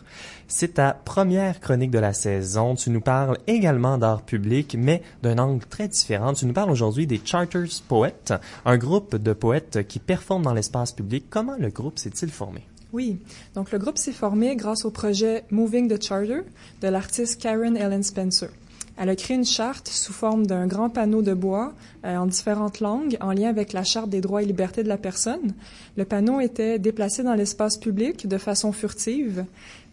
C'est 0.46 0.74
ta 0.74 0.92
première 0.92 1.58
chronique 1.58 1.90
de 1.90 1.98
la 1.98 2.12
saison. 2.12 2.76
Tu 2.76 2.90
nous 2.90 3.00
parles 3.00 3.38
également 3.48 3.98
d'art 3.98 4.22
public, 4.22 4.76
mais 4.78 5.02
d'un 5.24 5.38
angle 5.38 5.64
très 5.66 5.88
différent. 5.88 6.34
Tu 6.34 6.46
nous 6.46 6.52
parles 6.52 6.70
aujourd'hui 6.70 7.08
des 7.08 7.20
Charters 7.24 7.82
Poets, 7.88 8.38
un 8.64 8.76
groupe 8.76 9.16
de 9.16 9.32
poètes 9.32 9.88
qui 9.88 9.98
performent 9.98 10.44
dans 10.44 10.54
l'espace 10.54 10.92
public. 10.92 11.24
Comment 11.30 11.56
le 11.58 11.70
groupe 11.70 11.98
s'est-il 11.98 12.30
formé? 12.30 12.43
Oui, 12.92 13.18
donc 13.54 13.72
le 13.72 13.78
groupe 13.78 13.98
s'est 13.98 14.12
formé 14.12 14.54
grâce 14.54 14.84
au 14.84 14.90
projet 14.90 15.44
Moving 15.50 15.88
the 15.88 16.00
Charter 16.00 16.42
de 16.80 16.88
l'artiste 16.88 17.40
Karen 17.40 17.76
Ellen 17.76 18.04
Spencer. 18.04 18.50
Elle 18.96 19.08
a 19.08 19.16
créé 19.16 19.36
une 19.36 19.44
charte 19.44 19.88
sous 19.88 20.12
forme 20.12 20.46
d'un 20.46 20.68
grand 20.68 20.88
panneau 20.88 21.20
de 21.20 21.34
bois 21.34 21.74
euh, 22.04 22.16
en 22.16 22.26
différentes 22.26 22.78
langues 22.78 23.16
en 23.20 23.32
lien 23.32 23.48
avec 23.48 23.72
la 23.72 23.82
charte 23.82 24.08
des 24.08 24.20
droits 24.20 24.42
et 24.42 24.46
libertés 24.46 24.84
de 24.84 24.88
la 24.88 24.98
personne. 24.98 25.54
Le 25.96 26.04
panneau 26.04 26.38
était 26.38 26.78
déplacé 26.78 27.24
dans 27.24 27.34
l'espace 27.34 27.76
public 27.76 28.28
de 28.28 28.38
façon 28.38 28.70
furtive. 28.70 29.44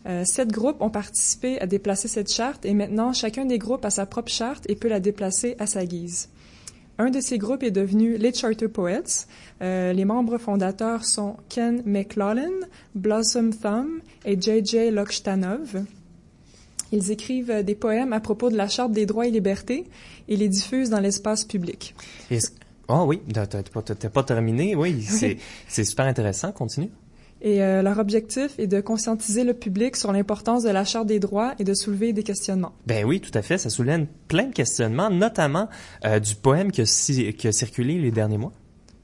Euh, 0.06 0.24
sept 0.26 0.52
groupes 0.52 0.82
ont 0.82 0.92
participé 0.92 1.60
à 1.60 1.66
déplacer 1.66 2.08
cette 2.08 2.32
charte 2.32 2.66
et 2.66 2.76
maintenant 2.76 3.14
chacun 3.14 3.46
des 3.46 3.58
groupes 3.58 3.86
a 3.86 3.90
sa 3.90 4.06
propre 4.06 4.32
charte 4.32 4.70
et 4.70 4.76
peut 4.76 4.90
la 4.90 5.00
déplacer 5.00 5.56
à 5.58 5.66
sa 5.66 5.86
guise. 5.86 6.30
Un 7.02 7.10
de 7.10 7.20
ces 7.20 7.40
groupes 7.40 7.64
est 7.64 7.72
devenu 7.72 8.16
les 8.16 8.32
Charter 8.32 8.68
Poets. 8.68 9.26
Euh, 9.64 9.92
les 9.92 10.06
membres 10.06 10.38
fondateurs 10.38 11.04
sont 11.04 11.36
Ken 11.50 11.82
McLaughlin, 11.84 12.52
Blossom 12.94 13.50
Thumb 13.56 14.02
et 14.24 14.40
J.J. 14.40 14.92
Lokshtanov. 14.92 15.84
Ils 16.92 17.10
écrivent 17.10 17.64
des 17.64 17.74
poèmes 17.74 18.14
à 18.14 18.20
propos 18.20 18.52
de 18.52 18.56
la 18.56 18.68
Charte 18.68 18.92
des 18.92 19.08
droits 19.08 19.26
et 19.26 19.32
libertés 19.32 19.86
et 20.28 20.36
les 20.38 20.48
diffusent 20.48 20.92
dans 20.92 21.00
l'espace 21.00 21.44
public. 21.44 21.96
Est-ce- 22.30 22.52
Oh 22.88 23.06
oui, 23.08 23.20
t'as 23.34 23.48
pas, 24.12 24.24
terminé. 24.24 24.76
Oui, 24.76 25.02
c'est 25.68 25.84
super 25.86 26.06
intéressant. 26.06 26.52
Continue. 26.52 26.92
Et 27.44 27.64
euh, 27.64 27.82
leur 27.82 27.98
objectif 27.98 28.52
est 28.60 28.68
de 28.68 28.82
conscientiser 28.82 29.44
le 29.44 29.54
public 29.54 29.96
sur 29.96 30.12
l'importance 30.12 30.64
de 30.64 30.70
la 30.70 30.86
Charte 30.86 31.08
des 31.08 31.20
droits 31.20 31.54
et 31.58 31.64
de 31.64 31.74
soulever 31.74 32.14
des 32.14 32.22
questionnements. 32.24 32.74
Ben 32.86 33.04
oui, 33.04 33.20
tout 33.20 33.32
à 33.34 33.42
fait. 33.42 33.58
Ça 33.58 33.70
soulève 33.72 34.06
plein 34.28 34.46
de 34.46 34.54
questionnements, 34.54 35.10
notamment 35.10 35.68
euh, 36.06 36.20
du 36.20 36.36
poème 36.36 36.72
qui 36.72 36.82
a, 36.82 36.86
ci- 36.86 37.34
qui 37.34 37.48
a 37.48 37.52
circulé 37.52 37.98
les 37.98 38.12
derniers 38.12 38.38
mois. 38.38 38.52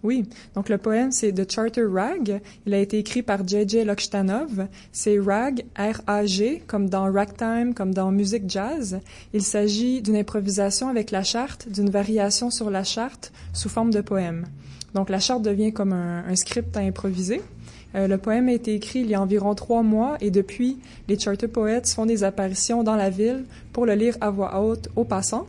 Oui, 0.03 0.29
donc 0.53 0.69
le 0.69 0.77
poème 0.77 1.11
c'est 1.11 1.33
The 1.33 1.51
Charter 1.51 1.83
Rag. 1.91 2.39
Il 2.67 2.73
a 2.75 2.77
été 2.77 2.99
écrit 2.99 3.23
par 3.23 3.45
J.J. 3.45 3.83
Lokshtanov. 3.83 4.67
C'est 4.91 5.19
rag, 5.19 5.65
R-A-G, 5.75 6.61
comme 6.67 6.87
dans 6.87 7.11
ragtime, 7.11 7.73
comme 7.73 7.93
dans 7.95 8.11
musique 8.11 8.43
jazz. 8.47 8.99
Il 9.33 9.41
s'agit 9.41 10.03
d'une 10.03 10.15
improvisation 10.15 10.87
avec 10.87 11.09
la 11.09 11.23
charte, 11.23 11.67
d'une 11.69 11.89
variation 11.89 12.51
sur 12.51 12.69
la 12.69 12.83
charte 12.83 13.33
sous 13.53 13.69
forme 13.69 13.89
de 13.91 14.01
poème. 14.01 14.45
Donc 14.93 15.09
la 15.09 15.19
charte 15.19 15.41
devient 15.41 15.73
comme 15.73 15.93
un, 15.93 16.23
un 16.27 16.35
script 16.35 16.77
à 16.77 16.81
improviser. 16.81 17.41
Euh, 17.97 18.07
le 18.07 18.17
poème 18.17 18.47
a 18.47 18.53
été 18.53 18.75
écrit 18.75 18.99
il 18.99 19.09
y 19.09 19.15
a 19.15 19.21
environ 19.21 19.55
trois 19.55 19.81
mois 19.81 20.17
et 20.21 20.29
depuis, 20.29 20.77
les 21.07 21.17
Charter 21.17 21.47
Poets 21.47 21.81
font 21.87 22.05
des 22.05 22.23
apparitions 22.23 22.83
dans 22.83 22.95
la 22.95 23.09
ville 23.09 23.45
pour 23.73 23.85
le 23.85 23.93
lire 23.93 24.15
à 24.21 24.29
voix 24.29 24.61
haute 24.61 24.89
aux 24.95 25.03
passants. 25.03 25.47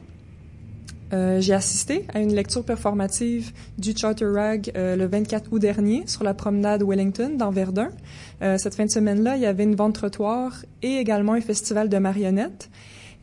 Euh, 1.12 1.40
j'ai 1.40 1.54
assisté 1.54 2.04
à 2.12 2.20
une 2.20 2.34
lecture 2.34 2.64
performative 2.64 3.52
du 3.78 3.96
Charter 3.96 4.26
Rag 4.26 4.72
euh, 4.76 4.94
le 4.94 5.06
24 5.06 5.52
août 5.52 5.58
dernier 5.58 6.02
sur 6.06 6.22
la 6.22 6.34
promenade 6.34 6.82
Wellington 6.82 7.32
dans 7.36 7.50
Verdun. 7.50 7.90
Cette 8.40 8.76
fin 8.76 8.84
de 8.84 8.90
semaine-là, 8.90 9.34
il 9.34 9.42
y 9.42 9.46
avait 9.46 9.64
une 9.64 9.74
vente 9.74 9.94
trottoir 9.94 10.64
et 10.80 10.98
également 10.98 11.32
un 11.32 11.40
festival 11.40 11.88
de 11.88 11.98
marionnettes. 11.98 12.70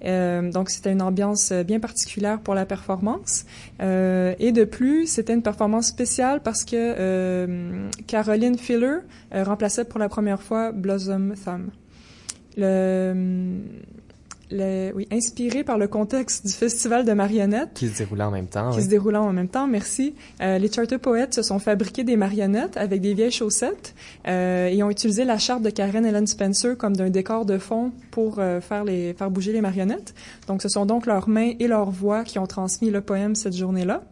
Euh, 0.06 0.52
donc 0.52 0.70
c'était 0.70 0.92
une 0.92 1.02
ambiance 1.02 1.52
euh, 1.52 1.64
bien 1.64 1.80
particulière 1.80 2.40
pour 2.40 2.54
la 2.54 2.66
performance. 2.66 3.46
Euh, 3.82 4.36
et 4.40 4.52
de 4.52 4.64
plus, 4.64 5.08
c'était 5.08 5.34
une 5.34 5.42
performance 5.42 5.88
spéciale 5.88 6.42
parce 6.44 6.64
que 6.64 6.76
euh, 6.76 7.90
Caroline 8.08 8.58
Filler 8.58 9.00
euh, 9.34 9.44
remplaçait 9.44 9.86
pour 9.86 10.00
la 10.00 10.10
première 10.10 10.42
fois 10.42 10.72
Blossom 10.72 11.34
Thumb. 11.44 11.70
Le, 12.58 13.60
le- 14.52 14.92
oui, 14.96 15.08
inspiré 15.12 15.64
par 15.64 15.78
le 15.78 15.88
contexte 15.88 16.46
du 16.46 16.52
festival 16.54 17.06
de 17.06 17.14
marionnettes, 17.14 17.72
Qui 17.74 17.88
se 17.90 17.98
déroulait 17.98 18.24
en 18.24 18.32
même 18.32 18.48
temps. 18.48 18.70
qui 18.72 18.78
oui. 18.78 18.84
se 18.84 18.90
déroulant 18.90 19.24
en 19.28 19.34
même 19.34 19.48
temps, 19.48 19.68
merci. 19.68 20.14
Euh, 20.42 20.58
les 20.58 20.72
Charter 20.72 20.98
Poets 20.98 21.32
se 21.32 21.42
sont 21.42 21.60
fabriqués 21.60 22.04
des 22.04 22.16
marionnettes 22.18 22.78
avec 22.78 23.02
des 23.02 23.14
vieilles 23.14 23.32
chaussettes 23.32 23.94
euh, 24.28 24.68
et 24.68 24.82
ont 24.84 24.90
utilisé 24.90 25.24
la 25.26 25.38
charte 25.38 25.62
de 25.64 25.70
Karen 25.70 26.06
Ellen 26.06 26.28
Spencer 26.28 26.76
comme 26.78 26.96
d'un 26.96 27.10
décor 27.10 27.46
de 27.46 27.58
fond 27.58 27.92
pour 28.12 28.40
euh, 28.40 28.62
faire 28.62 28.84
les 28.84 29.14
faire 29.14 29.32
bouger 29.32 29.52
les 29.54 29.62
marionnettes. 29.62 30.14
Donc 30.48 30.62
ce 30.62 30.70
sont 30.70 30.86
donc 30.86 31.06
leurs 31.06 31.28
mains 31.30 31.54
et 31.60 31.68
leurs 31.68 31.92
voix 31.92 32.24
qui 32.24 32.40
ont 32.40 32.48
transmis 32.48 32.92
le 32.92 33.02
poème 33.02 33.36
cette 33.36 33.56
journée-là. 33.56 34.04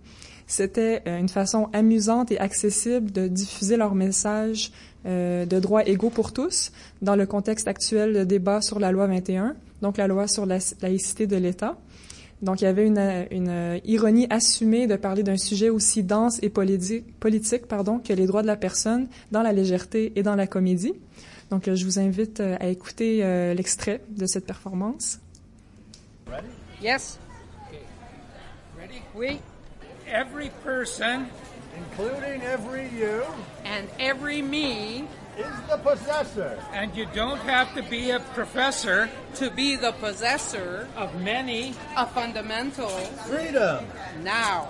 C'était 0.45 1.01
euh, 1.07 1.19
une 1.19 1.29
façon 1.29 1.69
amusante 1.73 2.31
et 2.31 2.37
accessible 2.39 3.11
de 3.11 3.27
diffuser 3.27 3.77
leur 3.77 3.95
message 3.95 4.71
euh, 5.05 5.45
de 5.45 5.59
droits 5.59 5.87
égaux 5.87 6.09
pour 6.09 6.33
tous 6.33 6.71
dans 7.01 7.15
le 7.15 7.25
contexte 7.25 7.67
actuel 7.67 8.13
de 8.13 8.23
débat 8.23 8.61
sur 8.61 8.79
la 8.79 8.91
loi 8.91 9.07
21, 9.07 9.55
donc 9.81 9.97
la 9.97 10.07
loi 10.07 10.27
sur 10.27 10.45
la 10.45 10.59
laïcité 10.81 11.27
de 11.27 11.37
l'État. 11.37 11.77
Donc, 12.41 12.59
il 12.59 12.65
y 12.65 12.67
avait 12.67 12.85
une, 12.85 13.25
une 13.31 13.79
ironie 13.85 14.27
assumée 14.29 14.85
de 14.85 14.97
parler 14.97 15.23
d'un 15.23 15.37
sujet 15.37 15.69
aussi 15.69 16.03
dense 16.03 16.39
et 16.41 16.49
politique, 16.49 17.17
politique 17.19 17.67
pardon, 17.67 17.99
que 17.99 18.11
les 18.11 18.25
droits 18.25 18.41
de 18.41 18.47
la 18.47 18.57
personne 18.57 19.07
dans 19.31 19.41
la 19.41 19.53
légèreté 19.53 20.11
et 20.17 20.23
dans 20.23 20.35
la 20.35 20.45
comédie. 20.45 20.93
Donc, 21.53 21.67
euh, 21.67 21.75
je 21.75 21.85
vous 21.85 21.99
invite 21.99 22.39
euh, 22.39 22.57
à 22.59 22.65
écouter 22.65 23.23
euh, 23.23 23.53
l'extrait 23.53 24.01
de 24.09 24.25
cette 24.25 24.47
performance. 24.47 25.19
Yes. 26.81 27.19
Ready? 28.79 29.01
Oui. 29.15 29.39
Every 30.07 30.49
person, 30.63 31.27
including 31.77 32.41
every 32.41 32.89
you, 32.89 33.23
and 33.63 33.89
every 33.99 34.41
me, 34.41 35.07
is 35.37 35.53
the 35.69 35.77
possessor. 35.77 36.59
And 36.73 36.95
you 36.95 37.07
don't 37.13 37.39
have 37.39 37.73
to 37.75 37.83
be 37.83 38.11
a 38.11 38.19
professor 38.19 39.09
to 39.35 39.49
be 39.49 39.75
the 39.75 39.91
possessor 39.93 40.87
of 40.95 41.21
many, 41.21 41.73
a 41.97 42.05
fundamental 42.05 42.89
freedom, 43.27 43.85
now. 44.21 44.69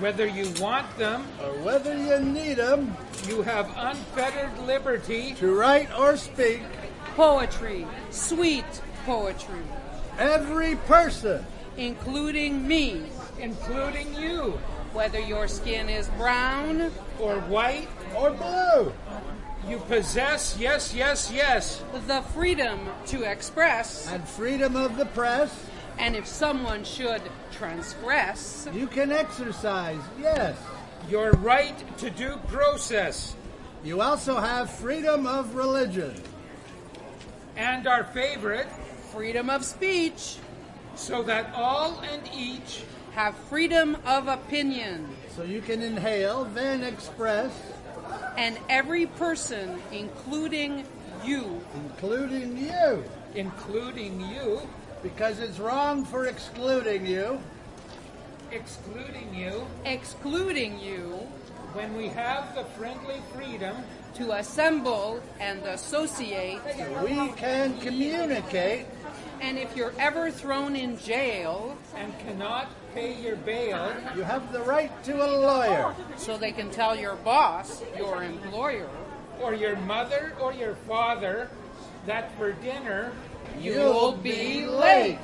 whether 0.00 0.26
you 0.26 0.50
want 0.60 0.86
them, 0.98 1.24
or 1.42 1.52
whether 1.62 1.96
you 1.96 2.18
need 2.18 2.54
them, 2.54 2.96
you 3.28 3.42
have 3.42 3.70
unfettered 3.76 4.58
liberty 4.66 5.34
to 5.34 5.54
write 5.54 5.88
or 5.98 6.16
speak. 6.16 6.62
Poetry, 7.16 7.86
sweet 8.10 8.64
poetry, 9.06 9.62
Every 10.18 10.76
person, 10.76 11.44
including 11.76 12.66
me, 12.68 13.02
including 13.40 14.14
you, 14.14 14.58
whether 14.94 15.18
your 15.18 15.48
skin 15.48 15.88
is 15.88 16.08
brown 16.16 16.92
or 17.18 17.40
white, 17.40 17.88
or 18.16 18.30
blue. 18.30 18.92
you 19.68 19.78
possess, 19.88 20.56
yes, 20.58 20.94
yes, 20.94 21.32
yes, 21.34 21.82
the 22.06 22.22
freedom 22.32 22.78
to 23.06 23.24
express, 23.24 24.08
and 24.10 24.26
freedom 24.26 24.76
of 24.76 24.96
the 24.96 25.06
press, 25.06 25.52
and 25.98 26.14
if 26.14 26.26
someone 26.26 26.84
should 26.84 27.20
transgress, 27.50 28.68
you 28.72 28.86
can 28.86 29.10
exercise, 29.10 30.00
yes. 30.20 30.56
your 31.10 31.32
right 31.32 31.76
to 31.98 32.08
due 32.10 32.36
process, 32.46 33.34
You 33.82 34.00
also 34.00 34.36
have 34.40 34.70
freedom 34.70 35.26
of 35.26 35.56
religion, 35.56 36.14
and 37.56 37.86
our 37.86 38.04
favorite, 38.04 38.68
freedom 39.12 39.50
of 39.50 39.62
speech, 39.62 40.36
so 40.94 41.22
that 41.24 41.52
all 41.54 42.00
and 42.00 42.22
each 42.34 42.84
have 43.14 43.36
freedom 43.48 43.96
of 44.04 44.26
opinion, 44.26 45.08
so 45.36 45.44
you 45.44 45.60
can 45.60 45.82
inhale, 45.82 46.44
then 46.46 46.82
express, 46.82 47.52
and 48.36 48.58
every 48.68 49.06
person, 49.06 49.80
including 49.92 50.84
you, 51.24 51.60
including 51.76 52.58
you, 52.58 53.04
including 53.34 54.20
you, 54.20 54.60
because 55.02 55.38
it's 55.38 55.60
wrong 55.60 56.04
for 56.04 56.26
excluding 56.26 57.06
you, 57.06 57.38
excluding 58.50 59.32
you, 59.32 59.64
excluding 59.84 60.80
you, 60.80 61.26
when 61.72 61.96
we 61.96 62.08
have 62.08 62.54
the 62.54 62.64
friendly 62.64 63.20
freedom. 63.34 63.76
To 64.14 64.30
assemble 64.32 65.20
and 65.40 65.60
associate, 65.64 66.60
we 67.02 67.32
can 67.32 67.76
communicate, 67.80 68.86
and 69.40 69.58
if 69.58 69.76
you're 69.76 69.92
ever 69.98 70.30
thrown 70.30 70.76
in 70.76 70.96
jail, 70.98 71.76
and 71.96 72.16
cannot 72.20 72.68
pay 72.94 73.20
your 73.20 73.36
bail. 73.36 73.92
You 74.16 74.22
have 74.22 74.52
the 74.52 74.60
right 74.60 74.90
to 75.04 75.16
a 75.16 75.28
lawyer. 75.38 75.94
So 76.16 76.38
they 76.38 76.52
can 76.52 76.70
tell 76.70 76.96
your 76.96 77.16
boss, 77.16 77.82
your 77.98 78.22
employer, 78.22 78.88
or 79.40 79.54
your 79.54 79.76
mother 79.76 80.34
or 80.40 80.52
your 80.52 80.76
father 80.86 81.50
that 82.06 82.36
for 82.36 82.52
dinner 82.52 83.12
you'll 83.60 84.12
be 84.12 84.66
late. 84.66 85.18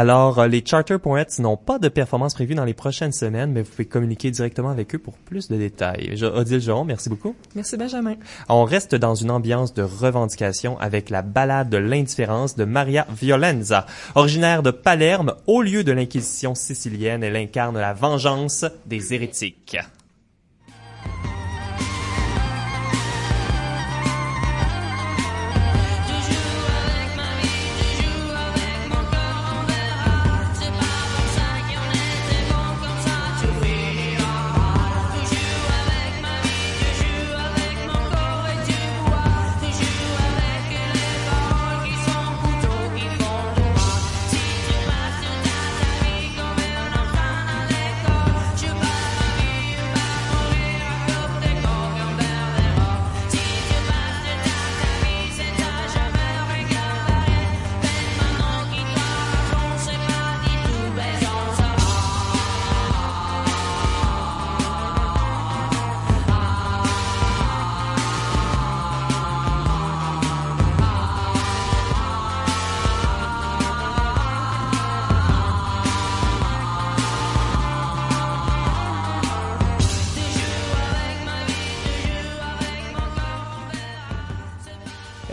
Alors, 0.00 0.38
euh, 0.38 0.46
les 0.46 0.62
Charter 0.64 0.96
Poets 1.02 1.40
n'ont 1.40 1.56
pas 1.56 1.80
de 1.80 1.88
performance 1.88 2.32
prévue 2.32 2.54
dans 2.54 2.64
les 2.64 2.72
prochaines 2.72 3.10
semaines, 3.10 3.50
mais 3.50 3.62
vous 3.62 3.70
pouvez 3.72 3.84
communiquer 3.84 4.30
directement 4.30 4.68
avec 4.68 4.94
eux 4.94 4.98
pour 5.00 5.14
plus 5.14 5.48
de 5.48 5.56
détails. 5.56 6.12
Je- 6.14 6.24
Odile 6.24 6.60
Geron, 6.60 6.84
merci 6.84 7.08
beaucoup. 7.08 7.34
Merci 7.56 7.76
Benjamin. 7.76 8.14
On 8.48 8.62
reste 8.62 8.94
dans 8.94 9.16
une 9.16 9.32
ambiance 9.32 9.74
de 9.74 9.82
revendication 9.82 10.78
avec 10.78 11.10
la 11.10 11.22
ballade 11.22 11.68
de 11.68 11.78
l'indifférence 11.78 12.54
de 12.54 12.62
Maria 12.64 13.08
Violenza. 13.10 13.86
Originaire 14.14 14.62
de 14.62 14.70
Palerme, 14.70 15.34
au 15.48 15.62
lieu 15.62 15.82
de 15.82 15.90
l'inquisition 15.90 16.54
sicilienne, 16.54 17.24
elle 17.24 17.34
incarne 17.34 17.76
la 17.76 17.92
vengeance 17.92 18.66
des 18.86 19.14
hérétiques. 19.14 19.78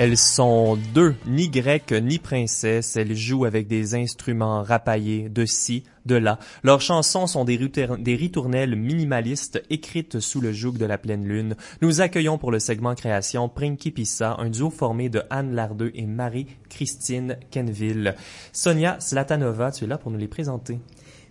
Elles 0.05 0.17
sont 0.17 0.77
deux, 0.93 1.15
ni 1.25 1.49
grecques 1.49 1.91
ni 1.91 2.19
princesses. 2.19 2.95
Elles 2.95 3.15
jouent 3.15 3.45
avec 3.45 3.65
des 3.67 3.95
instruments 3.95 4.61
rapaillés 4.61 5.29
de 5.29 5.47
ci, 5.47 5.83
de 6.05 6.13
là. 6.13 6.37
Leurs 6.61 6.81
chansons 6.81 7.25
sont 7.25 7.43
des, 7.43 7.57
ritournelles 7.57 8.75
minimalistes 8.75 9.63
écrites 9.71 10.19
sous 10.19 10.41
le 10.41 10.53
joug 10.53 10.73
de 10.73 10.85
la 10.85 10.99
pleine 10.99 11.25
lune. 11.25 11.55
Nous 11.81 12.01
accueillons 12.01 12.37
pour 12.37 12.51
le 12.51 12.59
segment 12.59 12.93
création 12.93 13.49
Principissa, 13.49 14.35
un 14.37 14.51
duo 14.51 14.69
formé 14.69 15.09
de 15.09 15.23
Anne 15.31 15.55
Lardeux 15.55 15.91
et 15.95 16.05
Marie-Christine 16.05 17.39
Kenville. 17.49 18.13
Sonia 18.53 18.99
Slatanova, 18.99 19.71
tu 19.71 19.85
es 19.85 19.87
là 19.87 19.97
pour 19.97 20.11
nous 20.11 20.19
les 20.19 20.27
présenter. 20.27 20.77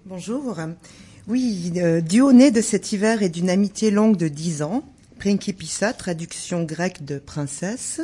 Bonjour. 0.05 0.59
Oui, 1.29 1.75
euh, 1.77 2.01
duo 2.01 2.33
né 2.33 2.51
de 2.51 2.61
cet 2.61 2.91
hiver 2.91 3.23
et 3.23 3.29
d'une 3.29 3.51
amitié 3.51 3.93
longue 3.93 4.17
de 4.17 4.27
dix 4.27 4.63
ans, 4.63 4.83
Principissa, 5.21 5.93
traduction 5.93 6.65
grecque 6.65 7.05
de 7.05 7.21
princesse, 7.21 8.01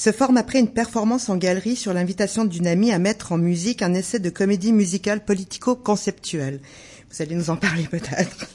se 0.00 0.12
forme 0.12 0.38
après 0.38 0.58
une 0.60 0.70
performance 0.70 1.28
en 1.28 1.36
galerie 1.36 1.76
sur 1.76 1.92
l'invitation 1.92 2.46
d'une 2.46 2.66
amie 2.66 2.90
à 2.90 2.98
mettre 2.98 3.32
en 3.32 3.36
musique 3.36 3.82
un 3.82 3.92
essai 3.92 4.18
de 4.18 4.30
comédie 4.30 4.72
musicale 4.72 5.22
politico-conceptuelle. 5.22 6.60
Vous 7.10 7.20
allez 7.20 7.34
nous 7.34 7.50
en 7.50 7.56
parler 7.56 7.84
peut-être. 7.84 8.46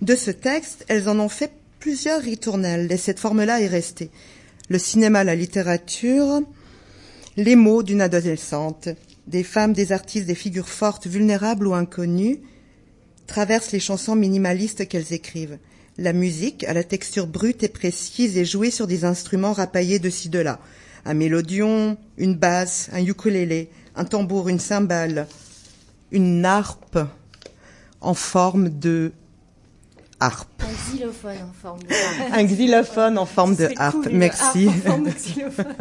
De 0.00 0.16
ce 0.16 0.30
texte, 0.30 0.86
elles 0.88 1.10
en 1.10 1.18
ont 1.18 1.28
fait 1.28 1.52
plusieurs 1.78 2.22
ritournelles 2.22 2.90
et 2.90 2.96
cette 2.96 3.20
forme-là 3.20 3.60
est 3.60 3.66
restée. 3.66 4.08
Le 4.70 4.78
cinéma, 4.78 5.24
la 5.24 5.34
littérature, 5.34 6.40
les 7.36 7.54
mots 7.54 7.82
d'une 7.82 8.00
adolescente, 8.00 8.88
des 9.26 9.44
femmes, 9.44 9.74
des 9.74 9.92
artistes, 9.92 10.26
des 10.26 10.34
figures 10.34 10.70
fortes, 10.70 11.06
vulnérables 11.06 11.66
ou 11.66 11.74
inconnues, 11.74 12.40
traversent 13.26 13.72
les 13.72 13.80
chansons 13.80 14.16
minimalistes 14.16 14.88
qu'elles 14.88 15.12
écrivent. 15.12 15.58
La 15.98 16.12
musique, 16.12 16.64
à 16.64 16.72
la 16.72 16.84
texture 16.84 17.26
brute 17.26 17.62
et 17.62 17.68
précise, 17.68 18.38
est 18.38 18.44
jouée 18.44 18.70
sur 18.70 18.86
des 18.86 19.04
instruments 19.04 19.52
rapaillés 19.52 19.98
de 19.98 20.08
ci 20.10 20.28
de 20.30 20.38
là. 20.38 20.58
Un 21.04 21.14
mélodion, 21.14 21.96
une 22.16 22.34
basse, 22.34 22.88
un 22.92 23.04
ukulélé, 23.04 23.68
un 23.94 24.04
tambour, 24.04 24.48
une 24.48 24.58
cymbale, 24.60 25.26
une 26.10 26.44
harpe 26.44 26.98
en 28.00 28.14
forme 28.14 28.70
de 28.70 29.12
harpe. 30.20 30.62
Un 30.62 30.92
xylophone 30.92 31.36
en 31.42 31.52
forme 31.60 31.82
de 31.82 31.92
harpe. 31.92 32.32
Un 32.32 32.44
xylophone 32.44 33.18
en 33.18 33.26
forme 33.26 33.56
de 33.56 33.68
harpe. 33.76 34.04
cool, 34.04 34.12
Merci. 34.12 34.68
harpe 34.68 34.86
en 34.86 34.90
forme 34.90 35.04
de 35.04 35.10
xylophone. 35.10 35.66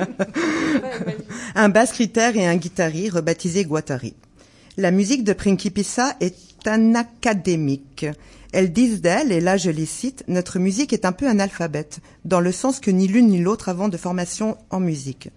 Ouais, 0.81 1.05
magique. 1.05 1.27
un 1.55 1.69
basse 1.69 1.91
critère 1.91 2.35
et 2.35 2.47
un 2.47 2.55
guitari 2.55 3.09
rebaptisé 3.09 3.63
Guattari. 3.65 4.13
La 4.77 4.91
musique 4.91 5.25
de 5.25 5.33
Principissa 5.33 6.15
est 6.21 6.65
anacadémique. 6.65 8.05
Elles 8.53 8.71
disent 8.71 9.01
d'elle, 9.01 9.33
et 9.33 9.41
là 9.41 9.57
je 9.57 9.69
les 9.69 9.85
cite, 9.85 10.23
notre 10.29 10.59
musique 10.59 10.93
est 10.93 11.03
un 11.03 11.11
peu 11.11 11.27
analphabète, 11.27 11.99
dans 12.23 12.39
le 12.39 12.53
sens 12.53 12.79
que 12.79 12.89
ni 12.89 13.09
l'une 13.09 13.27
ni 13.27 13.39
l'autre 13.39 13.67
avons 13.67 13.89
de 13.89 13.97
formation 13.97 14.57
en 14.69 14.79
musique. 14.79 15.27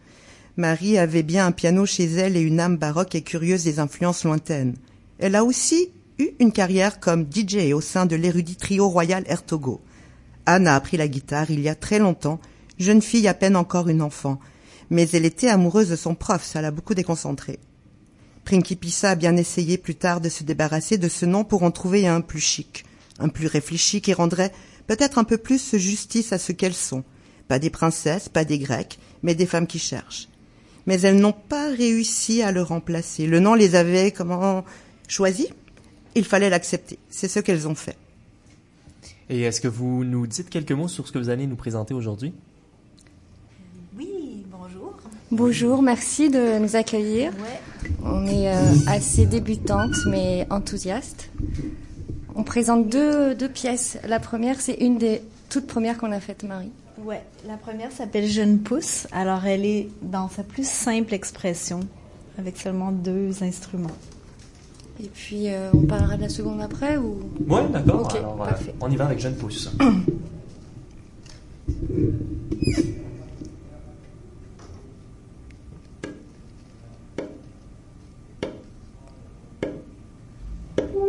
Marie 0.57 0.99
avait 0.99 1.25
bien 1.25 1.47
un 1.47 1.51
piano 1.53 1.85
chez 1.85 2.05
elle 2.05 2.37
et 2.37 2.43
une 2.43 2.61
âme 2.61 2.77
baroque 2.77 3.17
et 3.17 3.23
curieuse 3.23 3.65
des 3.65 3.81
influences 3.81 4.23
lointaines. 4.23 4.77
Elle 5.19 5.35
a 5.35 5.43
aussi 5.43 5.89
eu 6.21 6.29
une 6.39 6.53
carrière 6.53 7.01
comme 7.01 7.27
DJ 7.29 7.73
au 7.73 7.81
sein 7.81 8.07
de 8.07 8.15
l'érudit 8.15 8.55
trio 8.55 8.89
royal 8.89 9.25
Ertogo. 9.27 9.81
Anne 10.47 10.69
a 10.69 10.77
appris 10.77 10.97
la 10.97 11.09
guitare 11.09 11.51
il 11.51 11.59
y 11.59 11.69
a 11.69 11.75
très 11.75 11.99
longtemps, 11.99 12.39
jeune 12.79 13.03
fille 13.03 13.27
à 13.27 13.35
peine 13.35 13.57
encore 13.57 13.89
une 13.89 14.03
enfant, 14.03 14.39
mais 14.91 15.09
elle 15.13 15.25
était 15.25 15.49
amoureuse 15.49 15.89
de 15.89 15.97
son 15.97 16.15
prof, 16.15 16.45
ça 16.45 16.63
l'a 16.63 16.71
beaucoup 16.71 16.95
déconcentrée. 16.95 17.59
Principissa 18.45 19.11
a 19.11 19.15
bien 19.15 19.37
essayé 19.37 19.79
plus 19.79 19.95
tard 19.95 20.21
de 20.21 20.29
se 20.29 20.45
débarrasser 20.45 20.99
de 20.99 21.09
ce 21.09 21.25
nom 21.25 21.45
pour 21.45 21.63
en 21.63 21.71
trouver 21.71 22.07
un 22.07 22.21
plus 22.21 22.41
chic, 22.41 22.85
un 23.19 23.29
plus 23.29 23.47
réfléchi 23.47 24.01
qui 24.03 24.13
rendrait 24.13 24.53
peut-être 24.87 25.19
un 25.19 25.25
peu 25.25 25.39
plus 25.39 25.77
justice 25.77 26.33
à 26.33 26.39
ce 26.39 26.53
qu'elles 26.53 26.75
sont. 26.75 27.05
Pas 27.49 27.59
des 27.59 27.71
princesses, 27.71 28.29
pas 28.29 28.45
des 28.45 28.59
grecques, 28.59 28.99
mais 29.23 29.35
des 29.35 29.47
femmes 29.47 29.67
qui 29.67 29.79
cherchent. 29.79 30.29
Mais 30.87 31.01
elles 31.01 31.17
n'ont 31.17 31.33
pas 31.33 31.69
réussi 31.71 32.43
à 32.43 32.53
le 32.53 32.63
remplacer. 32.63 33.27
Le 33.27 33.41
nom 33.41 33.55
les 33.55 33.75
avait, 33.75 34.13
comment, 34.13 34.65
choisi? 35.09 35.49
Il 36.15 36.25
fallait 36.25 36.51
l'accepter. 36.51 36.99
C'est 37.09 37.29
ce 37.29 37.41
qu'elles 37.41 37.67
ont 37.67 37.75
fait. 37.75 37.97
Et 39.31 39.41
est-ce 39.43 39.63
que 39.63 39.69
vous 39.69 40.05
nous 40.05 40.27
dites 40.27 40.51
quelques 40.51 40.73
mots 40.73 40.89
sur 40.89 41.09
ce 41.09 41.13
que 41.13 41.19
vous 41.19 41.31
allez 41.31 41.47
nous 41.47 41.57
présenter 41.57 41.95
aujourd'hui? 41.95 42.35
Oui, 43.97 44.45
bonjour. 44.51 44.95
Bonjour, 45.31 45.83
merci 45.83 46.29
de 46.29 46.59
nous 46.59 46.77
accueillir. 46.77 47.33
On 48.05 48.27
est 48.27 48.49
euh, 48.49 48.61
assez 48.87 49.27
débutante 49.27 49.95
mais 50.07 50.47
enthousiaste. 50.51 51.31
On 52.35 52.43
présente 52.43 52.89
deux, 52.89 53.35
deux 53.35 53.49
pièces. 53.49 53.99
La 54.07 54.19
première, 54.21 54.61
c'est 54.61 54.75
une 54.75 54.99
des 54.99 55.23
toutes 55.49 55.67
premières 55.67 55.99
qu'on 55.99 56.13
a 56.13 56.21
faites, 56.21 56.43
Marie. 56.43 56.73
Ouais, 56.99 57.23
la 57.47 57.57
première 57.57 57.93
s'appelle 57.93 58.27
Jeune 58.27 58.59
pousse. 58.59 59.07
Alors, 59.13 59.45
elle 59.45 59.65
est 59.65 59.89
dans 60.03 60.29
sa 60.29 60.43
plus 60.43 60.69
simple 60.69 61.15
expression, 61.15 61.81
avec 62.39 62.57
seulement 62.57 62.93
deux 62.93 63.43
instruments. 63.43 63.91
Et 65.03 65.09
puis, 65.09 65.49
euh, 65.49 65.71
on 65.75 65.83
parlera 65.83 66.17
de 66.17 66.23
la 66.23 66.29
seconde 66.29 66.61
après 66.61 66.97
ou? 66.97 67.19
Oui, 67.49 67.61
d'accord. 67.73 68.15
Alors, 68.17 68.43
euh, 68.43 68.73
on 68.81 68.91
y 68.91 68.97
va 68.97 69.07
avec 69.07 69.21
Jeune 69.21 69.35
Pousse. 69.35 69.71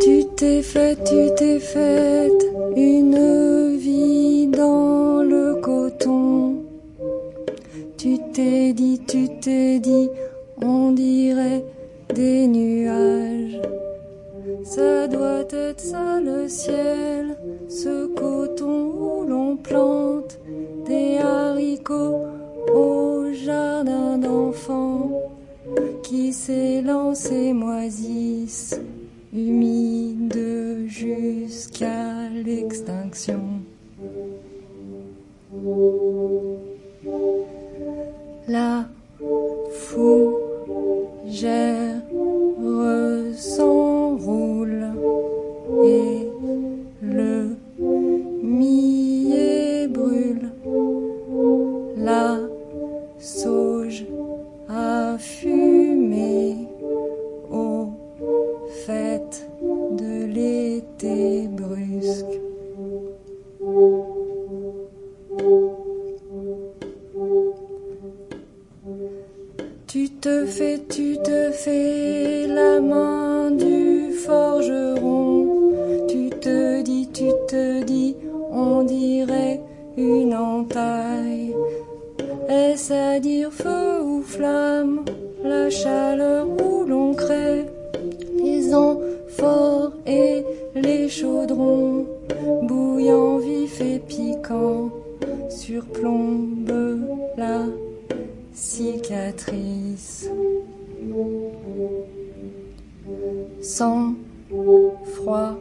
Tu 0.01 0.24
t'es 0.35 0.61
fait, 0.61 0.97
tu 1.03 1.33
t'es 1.37 1.59
faite 1.59 2.45
une 2.75 3.77
vie 3.77 4.47
dans 4.47 5.23
le 5.23 5.55
coton. 5.61 6.63
Tu 7.97 8.17
t'es 8.33 8.73
dit, 8.73 9.01
tu 9.07 9.29
t'es 9.39 9.79
dit, 9.79 10.09
on 10.61 10.91
dirait 10.91 11.63
des 12.13 12.47
nuages. 12.47 13.61
Ça 14.63 15.07
doit 15.07 15.45
être 15.51 15.79
ça 15.79 16.19
le 16.19 16.47
ciel, 16.49 17.37
ce 17.69 18.07
coton 18.07 18.91
où 18.99 19.23
l'on 19.27 19.55
plante 19.55 20.39
des 20.85 21.17
haricots 21.17 22.25
au 22.73 23.31
jardin 23.33 24.17
d'enfants 24.17 25.11
qui 26.03 26.33
s'élancent 26.33 27.31
et 27.31 27.53
moisissent 27.53 28.79
humide 29.35 30.85
jusqu'à 30.87 32.29
l'extinction. 32.29 33.41
La 38.47 38.87
fougère 39.71 40.81
s'enroule 43.35 43.94
une 79.97 80.33
entaille. 80.33 81.55
Est-ce 82.49 82.93
à 82.93 83.19
dire 83.19 83.51
feu 83.51 84.01
ou 84.03 84.21
flamme, 84.21 85.05
la 85.43 85.69
chaleur 85.69 86.47
où 86.47 86.85
l'on 86.85 87.13
crée 87.13 87.65
les 88.43 88.73
amphores 88.73 89.93
et 90.05 90.43
les 90.75 91.09
chaudrons, 91.09 92.05
bouillant 92.63 93.37
vif 93.37 93.81
et 93.81 93.99
piquant, 93.99 94.89
surplombe 95.49 96.99
la 97.37 97.63
cicatrice. 98.53 100.29
Sans 103.61 104.13
froid, 105.15 105.55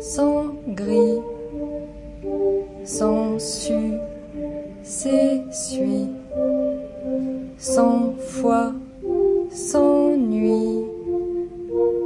sans 0.00 0.46
gris, 0.68 1.20
sans 2.86 3.38
su, 3.40 3.98
s'essuie, 4.84 6.06
sans 7.58 8.14
foi, 8.16 8.72
sans 9.50 10.16
nuit, 10.16 10.84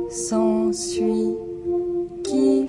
s'ensuit, 0.09 1.37
qui 2.25 2.67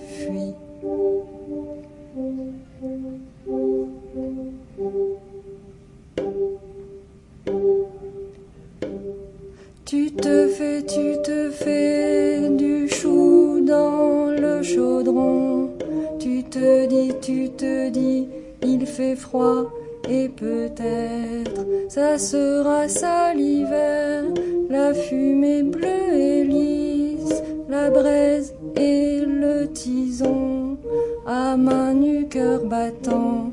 fait 19.01 19.15
froid 19.15 19.63
et 20.07 20.29
peut-être 20.29 21.65
ça 21.89 22.17
sera 22.17 22.87
ça 22.87 23.33
l'hiver. 23.33 24.23
La 24.69 24.93
fumée 24.93 25.63
bleue 25.63 26.13
et 26.13 26.43
lisse, 26.43 27.41
la 27.67 27.89
braise 27.89 28.53
et 28.75 29.19
le 29.21 29.67
tison. 29.71 30.77
À 31.25 31.57
main 31.57 31.93
nue, 31.93 32.27
cœur 32.27 32.63
battant, 32.65 33.51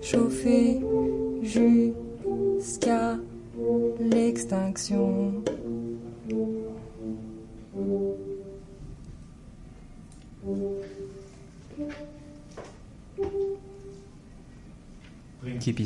chauffé 0.00 0.77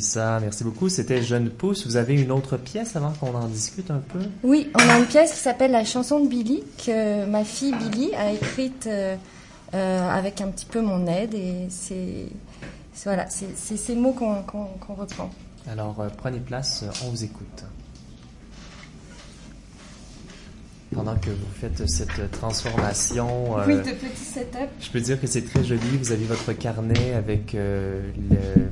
Kipissa, 0.02 0.40
merci 0.40 0.64
beaucoup. 0.64 0.88
C'était 0.88 1.22
Jeune 1.22 1.48
Pousse. 1.48 1.86
Vous 1.86 1.94
avez 1.96 2.20
une 2.20 2.32
autre 2.32 2.56
pièce 2.56 2.96
avant 2.96 3.12
qu'on 3.12 3.34
en 3.36 3.46
discute 3.46 3.88
un 3.90 3.98
peu? 4.12 4.18
Oui, 4.42 4.68
on 4.74 4.88
a 4.88 4.98
une 4.98 5.06
pièce 5.06 5.32
qui 5.32 5.38
s'appelle 5.38 5.70
La 5.70 5.84
chanson 5.84 6.18
de 6.24 6.28
Billy, 6.28 6.64
que 6.84 7.24
ma 7.26 7.44
fille 7.44 7.72
Billy 7.76 8.12
a 8.16 8.32
écrite 8.32 8.88
euh, 8.88 9.14
euh, 9.74 10.10
avec 10.10 10.40
un 10.40 10.48
petit 10.48 10.66
peu 10.66 10.80
mon 10.80 11.06
aide. 11.06 11.34
Et 11.34 11.66
c'est 11.70 12.26
voilà, 13.04 13.26
ces 13.30 13.94
mots 13.94 14.12
qu'on 14.12 14.42
qu'on 14.42 14.94
reprend. 14.94 15.30
Alors, 15.70 16.00
euh, 16.00 16.08
prenez 16.16 16.40
place, 16.40 16.84
on 17.06 17.10
vous 17.10 17.22
écoute. 17.22 17.64
Pendant 20.92 21.14
que 21.16 21.30
vous 21.30 21.46
faites 21.58 21.88
cette 21.88 22.30
transformation, 22.32 23.56
euh, 23.58 23.64
Oui, 23.66 23.76
de 23.76 23.92
petit 23.96 24.24
setup. 24.24 24.68
je 24.80 24.90
peux 24.90 25.00
dire 25.00 25.18
que 25.20 25.26
c'est 25.28 25.42
très 25.42 25.64
joli. 25.64 25.80
Vous 25.98 26.10
avez 26.12 26.24
votre 26.24 26.52
carnet 26.52 27.14
avec 27.14 27.54
euh, 27.54 28.02
le- 28.28 28.68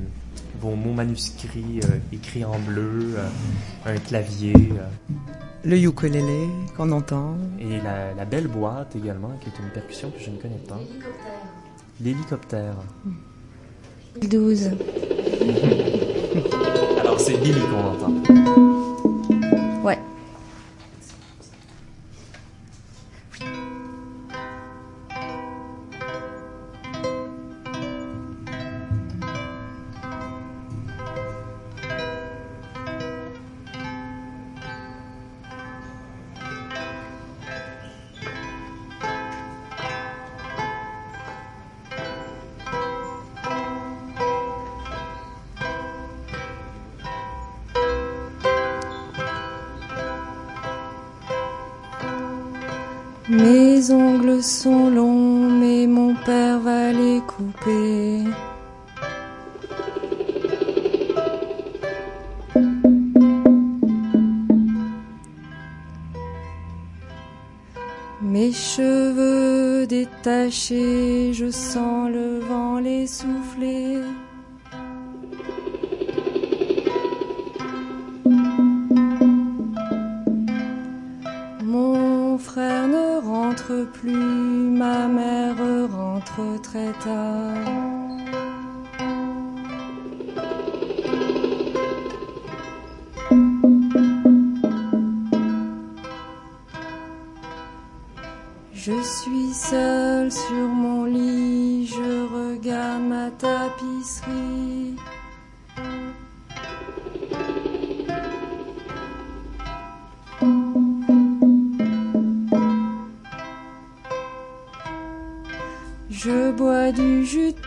vos 0.61 0.75
mots 0.75 0.93
manuscrits 0.93 1.79
euh, 1.83 1.97
écrits 2.13 2.45
en 2.45 2.57
bleu, 2.59 3.15
euh, 3.17 3.27
un 3.85 3.97
clavier. 3.97 4.53
euh, 4.55 5.13
Le 5.63 5.77
ukulélé 5.77 6.47
qu'on 6.77 6.91
entend. 6.91 7.35
Et 7.59 7.77
la, 7.83 8.13
la 8.13 8.25
belle 8.25 8.47
boîte 8.47 8.95
également, 8.95 9.31
qui 9.41 9.49
est 9.49 9.59
une 9.63 9.69
percussion 9.73 10.11
que 10.11 10.19
je 10.23 10.29
ne 10.29 10.37
connais 10.37 10.61
pas. 10.67 10.79
L'hélicoptère. 11.99 12.75
12. 14.21 14.69
Alors 16.99 17.19
c'est 17.19 17.37
Billy 17.37 17.59
qu'on 17.61 17.85
entend. 17.91 18.13
Ouais. 19.83 19.97
Mes 53.81 53.91
ongles 53.91 54.43
sont 54.43 54.91
longs, 54.91 55.49
mais 55.59 55.87
mon 55.87 56.13
père 56.13 56.59
va 56.59 56.91
les 56.91 57.19
couper. 57.21 58.25
Mes 68.21 68.51
cheveux 68.51 69.87
détachés, 69.87 71.33
je 71.33 71.49
sens 71.49 72.00
plus, 83.85 84.11
ma 84.11 85.07
mère 85.07 85.55
rentre 85.91 86.61
très 86.61 86.91
tard. 86.93 87.91
Je 98.73 98.99
suis 99.03 99.53
seule 99.53 100.31
sur 100.31 100.67
mon 100.67 101.05
lit, 101.05 101.85
je 101.85 102.25
regarde 102.35 103.03
ma 103.03 103.29
tapisserie. 103.29 104.40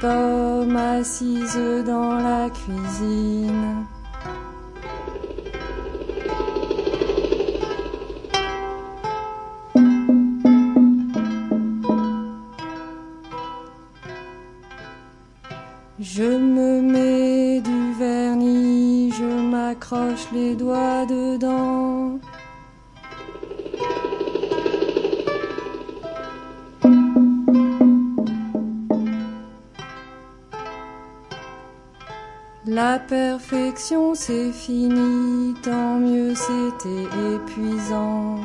Pomme 0.00 0.76
assise 0.76 1.84
dans 1.86 2.18
la 2.18 2.50
cuisine. 2.50 3.43
La 32.66 32.98
perfection 32.98 34.14
c'est 34.14 34.50
fini, 34.50 35.52
tant 35.62 35.98
mieux 35.98 36.34
c'était 36.34 37.04
épuisant. 37.34 38.40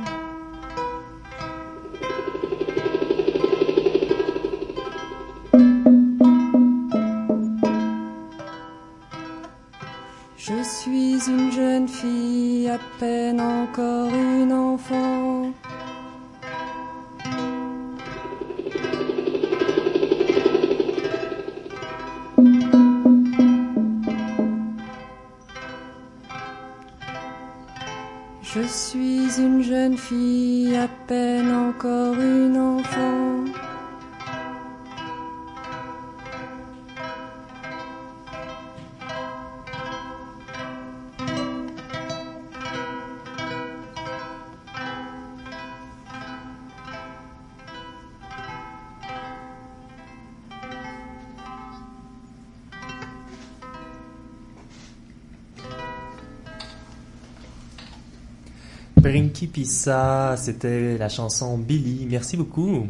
Principissa, 59.10 60.36
c'était 60.38 60.98
la 60.98 61.10
chanson 61.10 61.58
Billy. 61.58 62.08
Merci 62.10 62.38
beaucoup. 62.38 62.86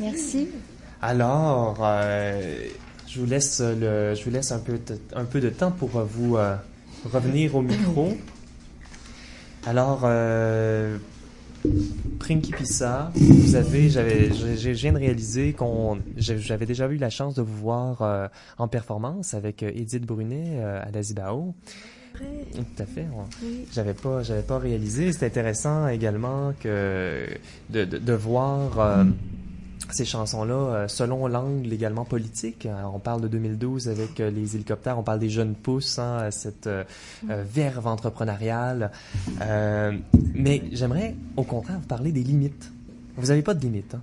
Merci. 0.00 0.48
Alors, 1.02 1.76
euh, 1.82 2.66
je 3.06 3.20
vous 3.20 3.26
laisse 3.26 3.60
le, 3.60 4.14
je 4.14 4.24
vous 4.24 4.30
laisse 4.30 4.52
un 4.52 4.58
peu, 4.58 4.78
de, 4.78 4.98
un 5.14 5.24
peu 5.24 5.40
de 5.40 5.50
temps 5.50 5.70
pour 5.70 5.90
vous 5.90 6.36
euh, 6.36 6.56
revenir 7.12 7.54
au 7.54 7.62
micro. 7.62 8.16
Alors, 9.66 10.00
euh, 10.04 10.96
Principissa, 12.18 13.10
vous 13.14 13.54
avez, 13.54 13.88
j'avais, 13.88 14.30
je, 14.32 14.70
viens 14.70 14.92
de 14.92 14.98
réaliser 14.98 15.54
qu'on, 15.54 15.98
j'avais 16.16 16.66
déjà 16.66 16.86
eu 16.88 16.96
la 16.96 17.08
chance 17.08 17.34
de 17.34 17.42
vous 17.42 17.56
voir 17.56 18.02
euh, 18.02 18.28
en 18.58 18.68
performance 18.68 19.32
avec 19.32 19.62
euh, 19.62 19.70
Edith 19.74 20.04
Brunet 20.04 20.58
euh, 20.58 20.82
à 20.82 20.90
la 20.90 21.02
Zibao. 21.02 21.54
Tout 22.18 22.82
à 22.82 22.86
fait. 22.86 23.06
on- 23.16 23.24
Oui. 23.44 23.66
J'avais 23.72 23.94
pas, 23.94 24.22
j'avais 24.22 24.42
pas 24.42 24.58
réalisé. 24.58 25.12
C'est 25.12 25.26
intéressant 25.26 25.88
également 25.88 26.52
que 26.60 27.26
de, 27.70 27.84
de, 27.84 27.98
de 27.98 28.12
voir 28.12 28.78
euh, 28.78 29.04
ces 29.90 30.04
chansons-là 30.04 30.54
euh, 30.54 30.88
selon 30.88 31.26
l'angle 31.26 31.72
également 31.72 32.04
politique. 32.04 32.66
Alors, 32.66 32.94
on 32.94 32.98
parle 33.00 33.20
de 33.22 33.28
2012 33.28 33.88
avec 33.88 34.20
euh, 34.20 34.30
les 34.30 34.54
hélicoptères, 34.54 34.98
on 34.98 35.02
parle 35.02 35.18
des 35.18 35.28
jeunes 35.30 35.54
pousses, 35.54 35.98
hein, 35.98 36.30
cette 36.30 36.66
euh, 36.68 36.84
euh, 37.30 37.42
verve 37.46 37.86
entrepreneuriale. 37.86 38.90
Euh, 39.42 39.92
mais 40.34 40.62
j'aimerais 40.72 41.14
au 41.36 41.42
contraire 41.42 41.78
vous 41.80 41.86
parler 41.88 42.12
des 42.12 42.22
limites. 42.22 42.70
Vous 43.16 43.30
avez 43.30 43.42
pas 43.42 43.54
de 43.54 43.60
limites. 43.60 43.94
Hein? 43.94 44.02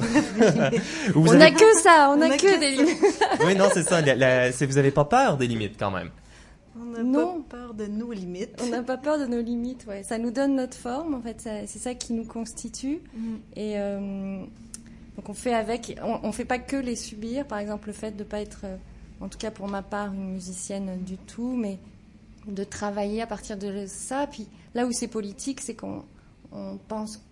On 1.14 1.26
avez- 1.28 1.38
n'a 1.38 1.50
que 1.50 1.78
ça, 1.82 2.08
on 2.10 2.16
n'a 2.16 2.36
que 2.38 2.58
des 2.60 2.70
limites. 2.70 3.22
Oui, 3.44 3.54
non, 3.54 3.66
c'est 3.72 3.82
ça. 3.82 4.00
la- 4.00 4.14
la- 4.14 4.50
c'est- 4.52 4.64
vous 4.64 4.78
avez 4.78 4.90
pas 4.90 5.04
peur 5.04 5.36
des 5.36 5.46
limites 5.46 5.74
quand 5.78 5.90
même. 5.90 6.08
On 6.80 6.84
n'a 6.84 7.04
pas 7.04 7.38
peur 7.48 7.74
de 7.74 7.86
nos 7.86 8.12
limites. 8.12 8.60
On 8.62 8.66
n'a 8.66 8.82
pas 8.82 8.96
peur 8.96 9.18
de 9.18 9.26
nos 9.26 9.40
limites, 9.40 9.86
ouais. 9.86 10.02
Ça 10.02 10.18
nous 10.18 10.30
donne 10.30 10.56
notre 10.56 10.76
forme, 10.76 11.14
en 11.14 11.20
fait. 11.20 11.40
C'est 11.40 11.78
ça 11.78 11.94
qui 11.94 12.12
nous 12.12 12.24
constitue. 12.24 13.00
Mm. 13.14 13.34
Et 13.56 13.78
euh, 13.78 14.40
donc 15.16 15.28
on 15.28 15.34
fait 15.34 15.54
avec. 15.54 15.98
On, 16.02 16.20
on 16.22 16.32
fait 16.32 16.44
pas 16.44 16.58
que 16.58 16.76
les 16.76 16.96
subir. 16.96 17.46
Par 17.46 17.58
exemple, 17.58 17.88
le 17.88 17.92
fait 17.92 18.16
de 18.16 18.24
pas 18.24 18.40
être, 18.40 18.60
euh, 18.64 18.76
en 19.20 19.28
tout 19.28 19.38
cas 19.38 19.50
pour 19.50 19.68
ma 19.68 19.82
part, 19.82 20.12
une 20.12 20.32
musicienne 20.32 21.02
du 21.04 21.16
tout, 21.16 21.54
mais 21.56 21.78
de 22.46 22.64
travailler 22.64 23.22
à 23.22 23.26
partir 23.26 23.58
de 23.58 23.84
ça. 23.86 24.26
Puis 24.26 24.46
là 24.74 24.86
où 24.86 24.92
c'est 24.92 25.08
politique, 25.08 25.60
c'est 25.60 25.74
qu'on 25.74 26.04
on 26.52 26.78
pense 26.88 27.22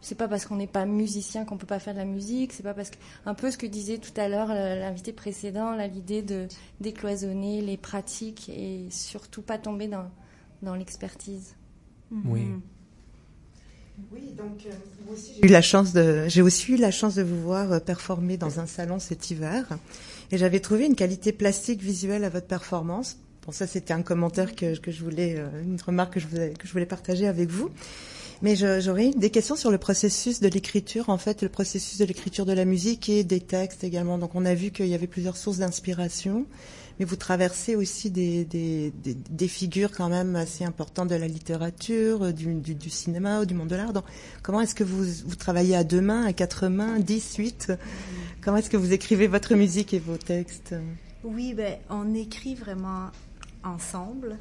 c'est 0.00 0.14
pas 0.14 0.28
parce 0.28 0.46
qu'on 0.46 0.56
n'est 0.56 0.66
pas 0.66 0.86
musicien 0.86 1.44
qu'on 1.44 1.56
peut 1.56 1.66
pas 1.66 1.78
faire 1.78 1.94
de 1.94 1.98
la 1.98 2.04
musique. 2.04 2.52
C'est 2.52 2.62
pas 2.62 2.74
parce 2.74 2.90
que 2.90 2.96
un 3.26 3.34
peu 3.34 3.50
ce 3.50 3.58
que 3.58 3.66
disait 3.66 3.98
tout 3.98 4.18
à 4.18 4.28
l'heure 4.28 4.50
euh, 4.50 4.76
l'invité 4.76 5.12
précédent, 5.12 5.72
là, 5.72 5.86
l'idée 5.86 6.22
de 6.22 6.48
décloisonner 6.80 7.60
les 7.60 7.76
pratiques 7.76 8.48
et 8.48 8.86
surtout 8.90 9.42
pas 9.42 9.58
tomber 9.58 9.88
dans 9.88 10.10
dans 10.62 10.74
l'expertise. 10.74 11.54
Oui. 12.26 12.42
Oui, 14.12 14.32
donc 14.36 14.66
J'ai 15.14 15.46
eu 15.46 15.50
la 15.50 15.62
chance 15.62 15.92
de, 15.92 16.24
j'ai 16.26 16.42
aussi 16.42 16.72
eu 16.72 16.76
la 16.76 16.90
chance 16.90 17.16
de 17.16 17.22
vous 17.22 17.40
voir 17.40 17.72
euh, 17.72 17.80
performer 17.80 18.36
dans 18.36 18.58
un 18.58 18.66
salon 18.66 18.98
cet 18.98 19.30
hiver, 19.30 19.66
et 20.30 20.38
j'avais 20.38 20.60
trouvé 20.60 20.86
une 20.86 20.94
qualité 20.94 21.32
plastique 21.32 21.82
visuelle 21.82 22.24
à 22.24 22.30
votre 22.30 22.46
performance. 22.46 23.18
Bon, 23.44 23.52
ça 23.52 23.66
c'était 23.66 23.92
un 23.92 24.02
commentaire 24.02 24.54
que, 24.54 24.78
que 24.78 24.90
je 24.90 25.02
voulais, 25.02 25.36
euh, 25.36 25.62
une 25.62 25.80
remarque 25.80 26.14
que 26.14 26.20
je 26.20 26.26
voulais, 26.26 26.54
que 26.58 26.66
je 26.66 26.72
voulais 26.72 26.86
partager 26.86 27.26
avec 27.26 27.50
vous. 27.50 27.70
Mais 28.42 28.56
j'aurais 28.56 29.10
des 29.10 29.28
questions 29.28 29.54
sur 29.54 29.70
le 29.70 29.76
processus 29.76 30.40
de 30.40 30.48
l'écriture, 30.48 31.10
en 31.10 31.18
fait, 31.18 31.42
le 31.42 31.50
processus 31.50 31.98
de 31.98 32.06
l'écriture 32.06 32.46
de 32.46 32.54
la 32.54 32.64
musique 32.64 33.10
et 33.10 33.22
des 33.22 33.40
textes 33.40 33.84
également. 33.84 34.16
Donc 34.16 34.34
on 34.34 34.46
a 34.46 34.54
vu 34.54 34.70
qu'il 34.70 34.86
y 34.86 34.94
avait 34.94 35.06
plusieurs 35.06 35.36
sources 35.36 35.58
d'inspiration, 35.58 36.46
mais 36.98 37.04
vous 37.04 37.16
traversez 37.16 37.76
aussi 37.76 38.10
des, 38.10 38.92
figures 39.46 39.90
quand 39.90 40.08
même 40.08 40.36
assez 40.36 40.64
importantes 40.64 41.08
de 41.08 41.16
la 41.16 41.28
littérature, 41.28 42.32
du 42.32 42.90
cinéma 42.90 43.42
ou 43.42 43.44
du 43.44 43.52
monde 43.52 43.68
de 43.68 43.76
l'art. 43.76 43.92
Donc 43.92 44.04
comment 44.42 44.62
est-ce 44.62 44.74
que 44.74 44.84
vous, 44.84 45.04
vous 45.26 45.36
travaillez 45.36 45.76
à 45.76 45.84
deux 45.84 46.00
mains, 46.00 46.24
à 46.24 46.32
quatre 46.32 46.68
mains, 46.68 46.98
dix, 46.98 47.36
huit? 47.36 47.72
Comment 48.40 48.56
est-ce 48.56 48.70
que 48.70 48.78
vous 48.78 48.94
écrivez 48.94 49.26
votre 49.26 49.54
musique 49.54 49.92
et 49.92 49.98
vos 49.98 50.16
textes? 50.16 50.74
Oui, 51.24 51.52
ben, 51.52 51.74
on 51.90 52.14
écrit 52.14 52.54
vraiment 52.54 53.10
ensemble. 53.62 54.38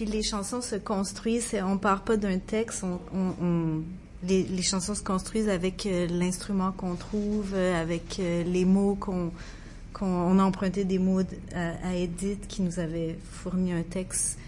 Puis 0.00 0.08
les 0.08 0.22
chansons 0.22 0.62
se 0.62 0.76
construisent, 0.76 1.54
on 1.62 1.76
part 1.76 2.04
pas 2.04 2.16
d'un 2.16 2.38
texte, 2.38 2.84
on, 2.84 2.98
on- 3.44 3.82
les, 4.26 4.62
chansons 4.62 4.94
se 4.94 5.02
construisent 5.02 5.50
avec 5.50 5.84
euh, 5.84 6.06
l'instrument 6.06 6.72
qu'on 6.72 6.94
trouve, 6.94 7.50
euh, 7.52 7.78
avec 7.78 8.18
euh, 8.18 8.42
les 8.44 8.64
mots 8.64 8.96
qu'on 8.98 9.30
qu'on 9.92 10.06
on 10.06 10.38
a 10.38 10.42
emprunté 10.42 10.86
des 10.86 10.98
mots 10.98 11.20
à, 11.54 11.88
à 11.88 11.94
Edith 11.96 12.46
qui 12.48 12.62
nous 12.62 12.78
avait 12.80 13.18
fourni 13.30 13.74
un 13.74 13.82
texte 13.82 14.38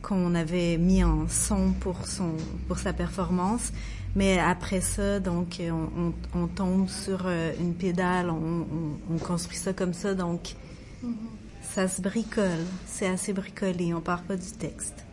qu'on 0.00 0.34
avait 0.34 0.78
mis 0.78 1.04
en 1.04 1.28
son 1.28 1.72
pour 1.80 2.06
son 2.06 2.32
pour 2.66 2.78
sa 2.78 2.94
performance. 2.94 3.74
Mais 4.16 4.38
après 4.38 4.80
ça, 4.80 5.20
donc 5.20 5.60
on, 5.60 6.14
on, 6.34 6.46
tombe 6.46 6.88
sur 6.88 7.28
une 7.60 7.74
pédale, 7.74 8.30
on, 8.30 8.64
on, 9.10 9.14
on 9.16 9.18
construit 9.18 9.58
ça 9.58 9.74
comme 9.74 9.92
ça, 9.92 10.14
donc 10.14 10.54
ça 11.74 11.88
se 11.88 12.00
bricole. 12.00 12.64
C'est 12.86 13.06
assez 13.08 13.32
bricolé. 13.32 13.92
On 13.94 14.00
part 14.00 14.22
pas 14.22 14.36
du 14.36 14.50
texte. 14.52 15.04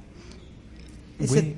oui. 1.20 1.56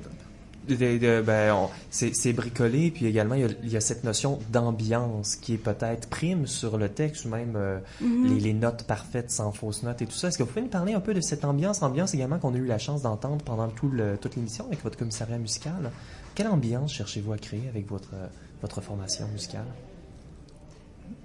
Ben, 0.66 1.68
c'est 1.90 2.32
bricolé, 2.32 2.90
puis 2.90 3.04
également 3.04 3.34
il 3.34 3.42
y, 3.42 3.44
a, 3.44 3.48
il 3.64 3.68
y 3.70 3.76
a 3.76 3.82
cette 3.82 4.02
notion 4.02 4.38
d'ambiance 4.50 5.36
qui 5.36 5.52
est 5.52 5.58
peut-être 5.58 6.08
prime 6.08 6.46
sur 6.46 6.78
le 6.78 6.88
texte, 6.88 7.26
ou 7.26 7.28
même 7.28 7.52
euh, 7.54 7.80
Mhm. 8.00 8.28
les, 8.28 8.40
les 8.40 8.54
notes 8.54 8.84
parfaites 8.84 9.30
sans 9.30 9.52
fausses 9.52 9.82
notes 9.82 10.00
et 10.00 10.06
tout 10.06 10.12
ça. 10.14 10.28
Est-ce 10.28 10.38
que 10.38 10.42
vous 10.42 10.48
pouvez 10.48 10.62
nous 10.62 10.68
parler 10.68 10.94
un 10.94 11.00
peu 11.00 11.12
de 11.12 11.20
cette 11.20 11.44
ambiance, 11.44 11.82
ambiance 11.82 12.14
également 12.14 12.38
qu'on 12.38 12.54
a 12.54 12.56
eu 12.56 12.64
la 12.64 12.78
chance 12.78 13.02
d'entendre 13.02 13.44
pendant 13.44 13.68
tout 13.68 13.90
le, 13.90 14.16
toute 14.16 14.36
l'émission 14.36 14.64
avec 14.66 14.82
votre 14.82 14.96
commissariat 14.96 15.36
musical? 15.36 15.90
Quelle 16.34 16.48
ambiance 16.48 16.94
cherchez-vous 16.94 17.34
à 17.34 17.36
créer 17.36 17.68
avec 17.68 17.86
votre, 17.86 18.14
votre 18.62 18.80
formation 18.80 19.28
musicale? 19.28 19.66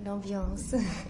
L'ambiance. 0.05 0.75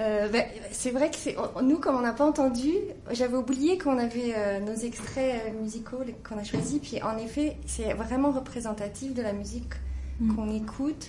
Euh, 0.00 0.28
ben, 0.30 0.44
c'est 0.72 0.92
vrai 0.92 1.10
que 1.10 1.16
c'est 1.16 1.36
on- 1.56 1.60
nous, 1.60 1.76
comme 1.78 1.94
on 1.94 2.00
n'a 2.00 2.14
pas 2.14 2.24
entendu, 2.26 2.70
j'avais 3.10 3.36
oublié 3.36 3.76
qu'on 3.76 3.98
avait 3.98 4.32
euh, 4.34 4.58
nos 4.60 4.74
extraits 4.74 5.42
euh, 5.54 5.60
musicaux 5.62 5.98
qu'on 6.26 6.38
a 6.38 6.42
choisis. 6.44 6.78
Puis 6.80 7.02
en 7.02 7.18
effet, 7.18 7.58
c'est 7.66 7.92
vraiment 7.92 8.30
représentatif 8.30 9.12
de 9.12 9.20
la 9.20 9.34
musique 9.34 9.74
Mm. 10.20 10.34
qu'on 10.34 10.54
écoute. 10.54 11.08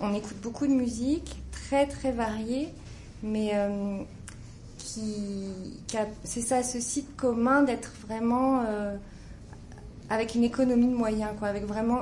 On 0.00 0.14
écoute 0.14 0.36
beaucoup 0.42 0.68
de 0.68 0.72
musique, 0.72 1.42
très 1.50 1.86
très 1.86 2.12
variée, 2.12 2.68
mais 3.24 3.50
euh, 3.54 3.98
qui, 4.78 5.48
qui 5.88 5.96
a- 5.96 6.06
c'est 6.22 6.40
ça, 6.40 6.62
ce 6.62 6.78
site 6.78 7.16
commun 7.16 7.62
d'être 7.62 7.90
vraiment 8.06 8.62
avec 10.08 10.34
une 10.36 10.44
économie 10.44 10.86
de 10.88 10.94
moyens, 10.94 11.30
quoi, 11.38 11.48
avec 11.48 11.64
vraiment 11.64 12.00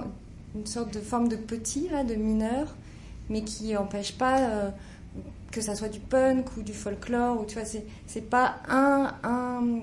une 0.55 0.67
sorte 0.67 0.93
de 0.93 1.01
forme 1.01 1.29
de 1.29 1.37
petit, 1.37 1.89
là, 1.91 2.05
de 2.05 2.15
mineur, 2.15 2.75
mais 3.29 3.43
qui 3.43 3.73
n'empêche 3.73 4.13
pas 4.13 4.41
euh, 4.41 4.71
que 5.51 5.61
ça 5.61 5.75
soit 5.75 5.89
du 5.89 6.01
punk 6.01 6.57
ou 6.57 6.63
du 6.63 6.73
folklore 6.73 7.41
ou 7.41 7.45
tu 7.45 7.55
vois 7.55 7.65
c'est 7.65 7.85
c'est 8.07 8.29
pas 8.29 8.57
un 8.69 9.13
un 9.23 9.81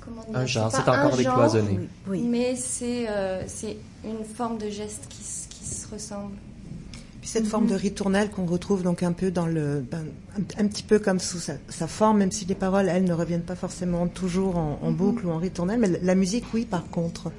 comment 0.00 0.22
dire 0.24 0.38
Un 0.38 0.46
genre, 0.46 0.70
c'est 0.70 0.80
encore 0.80 0.94
un 0.94 1.08
genre, 1.10 1.16
décloisonné. 1.16 1.80
Oui. 2.08 2.22
mais 2.22 2.56
c'est 2.56 3.08
euh, 3.08 3.42
c'est 3.46 3.76
une 4.04 4.24
forme 4.24 4.58
de 4.58 4.70
geste 4.70 5.06
qui, 5.08 5.22
qui 5.50 5.64
se 5.64 5.88
ressemble 5.88 6.34
Puis 7.20 7.28
cette 7.28 7.46
forme 7.46 7.66
de 7.66 7.74
ritournelle 7.74 8.30
qu'on 8.30 8.46
retrouve 8.46 8.82
donc 8.82 9.02
un 9.02 9.12
peu 9.12 9.30
dans 9.30 9.46
le, 9.46 9.80
ben, 9.80 10.04
un, 10.38 10.64
un 10.64 10.68
petit 10.68 10.82
peu 10.82 10.98
comme 10.98 11.18
sous 11.18 11.38
sa, 11.38 11.54
sa 11.68 11.86
forme, 11.86 12.18
même 12.18 12.32
si 12.32 12.44
les 12.44 12.54
paroles, 12.54 12.88
elles, 12.88 13.04
ne 13.04 13.12
reviennent 13.12 13.42
pas 13.42 13.56
forcément 13.56 14.06
toujours 14.06 14.56
en, 14.56 14.78
en 14.82 14.90
boucle 14.92 15.26
ou 15.26 15.30
en 15.30 15.38
ritournelle, 15.38 15.80
mais 15.80 15.88
la, 15.88 15.98
la 16.00 16.14
musique, 16.14 16.44
oui, 16.54 16.64
par 16.64 16.88
contre. 16.88 17.32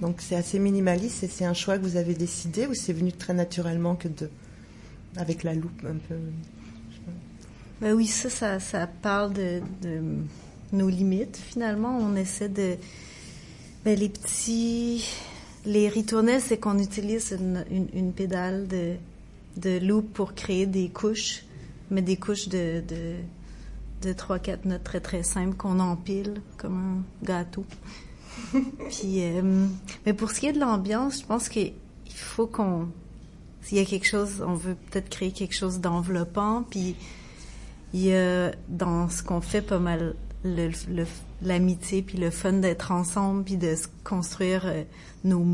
Donc 0.00 0.16
c'est 0.18 0.36
assez 0.36 0.58
minimaliste 0.58 1.22
et 1.22 1.28
c'est 1.28 1.44
un 1.44 1.54
choix 1.54 1.78
que 1.78 1.82
vous 1.82 1.96
avez 1.96 2.14
décidé 2.14 2.66
ou 2.66 2.74
c'est 2.74 2.92
venu 2.92 3.12
très 3.12 3.34
naturellement 3.34 3.94
que 3.94 4.08
de, 4.08 4.28
avec 5.16 5.42
la 5.42 5.54
loupe 5.54 5.84
un 5.84 5.96
peu. 6.08 6.16
Ben 7.80 7.92
oui, 7.92 8.06
ça, 8.06 8.30
ça, 8.30 8.58
ça 8.58 8.86
parle 8.86 9.32
de, 9.34 9.60
de 9.82 10.00
nos 10.72 10.88
limites. 10.88 11.36
Finalement, 11.36 11.98
on 11.98 12.16
essaie 12.16 12.48
de... 12.48 12.76
Ben, 13.84 13.98
les 13.98 14.08
petits... 14.08 15.04
Les 15.66 15.88
ritournelles, 15.88 16.40
c'est 16.40 16.58
qu'on 16.58 16.78
utilise 16.78 17.32
une, 17.32 17.64
une, 17.70 17.88
une 17.92 18.12
pédale 18.12 18.68
de, 18.68 18.94
de 19.56 19.84
loop 19.84 20.12
pour 20.12 20.34
créer 20.34 20.64
des 20.66 20.88
couches, 20.88 21.42
mais 21.90 22.02
des 22.02 22.16
couches 22.16 22.48
de, 22.48 22.82
de, 22.86 23.16
de 24.02 24.12
3-4 24.12 24.58
notes 24.66 24.84
très, 24.84 25.00
très 25.00 25.22
simples 25.24 25.56
qu'on 25.56 25.80
empile 25.80 26.40
comme 26.56 26.76
un 26.76 27.26
gâteau. 27.26 27.64
Puis, 28.52 29.24
euh, 29.24 29.66
mais 30.04 30.12
pour 30.12 30.30
ce 30.30 30.40
qui 30.40 30.46
est 30.46 30.52
de 30.52 30.60
l'ambiance, 30.60 31.20
je 31.20 31.26
pense 31.26 31.48
qu'il 31.48 31.72
faut 32.14 32.46
qu'on... 32.46 32.88
S'il 33.66 33.78
y 33.78 33.80
a 33.80 33.84
quelque 33.84 34.06
chose, 34.06 34.44
on 34.46 34.54
veut 34.54 34.76
peut-être 34.76 35.08
créer 35.08 35.32
quelque 35.32 35.54
chose 35.54 35.80
d'enveloppant, 35.80 36.62
puis 36.70 36.94
il 37.92 38.00
y 38.00 38.14
a 38.14 38.52
dans 38.68 39.08
ce 39.08 39.24
qu'on 39.24 39.40
fait 39.40 39.60
pas 39.62 39.80
mal 39.80 40.14
l'amitié 41.42 42.02
puis 42.02 42.16
le 42.18 42.30
fun 42.30 42.52
d'être 42.52 42.92
ensemble 42.92 43.42
puis 43.42 43.56
de 43.56 43.74
se 43.74 43.88
construire 44.04 44.62
euh, 44.66 44.84
nos 45.24 45.44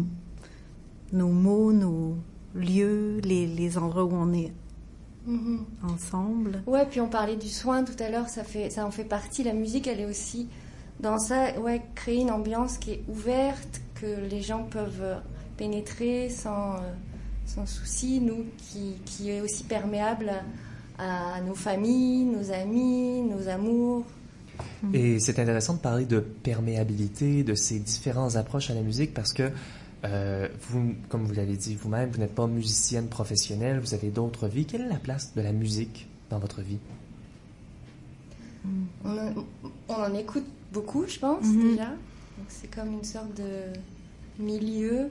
nos 1.12 1.28
mots, 1.28 1.72
nos 1.72 2.16
lieux, 2.54 3.18
les, 3.24 3.46
les 3.46 3.78
endroits 3.78 4.04
où 4.04 4.12
on 4.14 4.32
est 4.34 4.52
Mhm. 5.26 5.64
ensemble. 5.84 6.62
Ouais, 6.66 6.84
puis 6.84 7.00
on 7.00 7.08
parlait 7.08 7.36
du 7.36 7.48
soin 7.48 7.84
tout 7.84 7.94
à 8.02 8.10
l'heure, 8.10 8.28
ça 8.28 8.44
fait, 8.44 8.68
ça 8.70 8.84
en 8.84 8.90
fait 8.90 9.04
partie. 9.04 9.42
La 9.44 9.52
musique, 9.54 9.86
elle 9.86 10.00
est 10.00 10.06
aussi 10.06 10.48
dans 11.00 11.18
ça, 11.18 11.58
ouais, 11.60 11.80
créer 11.94 12.20
une 12.20 12.30
ambiance 12.30 12.76
qui 12.76 12.90
est 12.90 13.04
ouverte, 13.08 13.80
que 13.94 14.20
les 14.28 14.42
gens 14.42 14.64
peuvent 14.64 15.00
euh, 15.00 15.18
pénétrer 15.56 16.28
sans, 16.28 16.74
euh, 16.74 16.78
sans 17.47 17.66
souci. 17.66 18.20
Nous, 18.20 18.45
qui, 18.59 18.95
qui 19.05 19.30
est 19.30 19.40
aussi 19.40 19.64
perméable 19.64 20.32
à, 20.99 21.40
nos 21.47 21.55
familles, 21.55 22.24
nos 22.24 22.51
amis, 22.53 23.22
nos 23.22 23.49
amours. 23.49 24.05
Et 24.93 25.18
c'est 25.18 25.38
intéressant 25.38 25.74
de 25.74 25.78
parler 25.80 26.05
de 26.05 26.20
perméabilité, 26.20 27.43
de 27.43 27.55
ces 27.55 27.78
différentes 27.78 28.36
approches 28.36 28.70
à 28.70 28.74
la 28.74 28.82
musique 28.82 29.14
parce 29.14 29.32
que 29.32 29.51
euh, 30.05 30.49
vous, 30.68 30.95
comme 31.09 31.24
vous 31.24 31.34
l'avez 31.34 31.57
dit 31.57 31.74
vous-même, 31.74 32.11
vous 32.11 32.18
n'êtes 32.18 32.34
pas 32.34 32.47
musicienne 32.47 33.09
professionnelle, 33.09 33.78
vous 33.80 33.95
avez 33.95 34.11
d'autres 34.11 34.49
vies. 34.49 34.66
Quelle 34.66 34.82
est 34.82 34.88
la 34.88 34.99
place 34.99 35.34
de 35.34 35.40
la 35.40 35.53
musique 35.53 36.09
dans 36.30 36.38
votre 36.38 36.61
vie? 36.61 36.78
On 39.05 39.11
en, 39.18 39.32
on 39.88 39.95
en 39.95 40.14
écoute 40.14 40.45
beaucoup, 40.72 41.05
je 41.09 41.18
pense, 41.18 41.45
Mhm. 41.45 41.70
déjà. 41.70 41.86
Donc 41.88 42.47
c'est 42.49 42.70
comme 42.72 42.93
une 42.93 43.05
sorte 43.05 43.34
de 43.36 44.43
milieu 44.43 45.09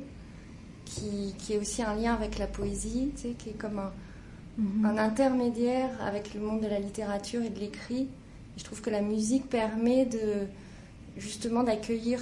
qui, 0.91 1.33
qui 1.37 1.53
est 1.53 1.57
aussi 1.57 1.81
un 1.83 1.95
lien 1.95 2.13
avec 2.13 2.37
la 2.37 2.47
poésie, 2.47 3.11
tu 3.15 3.21
sais, 3.21 3.29
qui 3.37 3.49
est 3.49 3.57
comme 3.57 3.79
un, 3.79 3.91
Mhm. 4.57 4.85
un 4.85 4.97
intermédiaire 4.97 5.89
avec 6.05 6.33
le 6.33 6.41
monde 6.41 6.59
de 6.61 6.67
la 6.67 6.77
littérature 6.79 7.41
et 7.41 7.49
de 7.49 7.57
l'écrit. 7.59 8.09
Je 8.57 8.63
trouve 8.65 8.81
que 8.81 8.89
la 8.89 9.01
musique 9.01 9.49
permet 9.49 10.05
de 10.05 10.45
justement 11.17 11.63
d'accueillir 11.63 12.19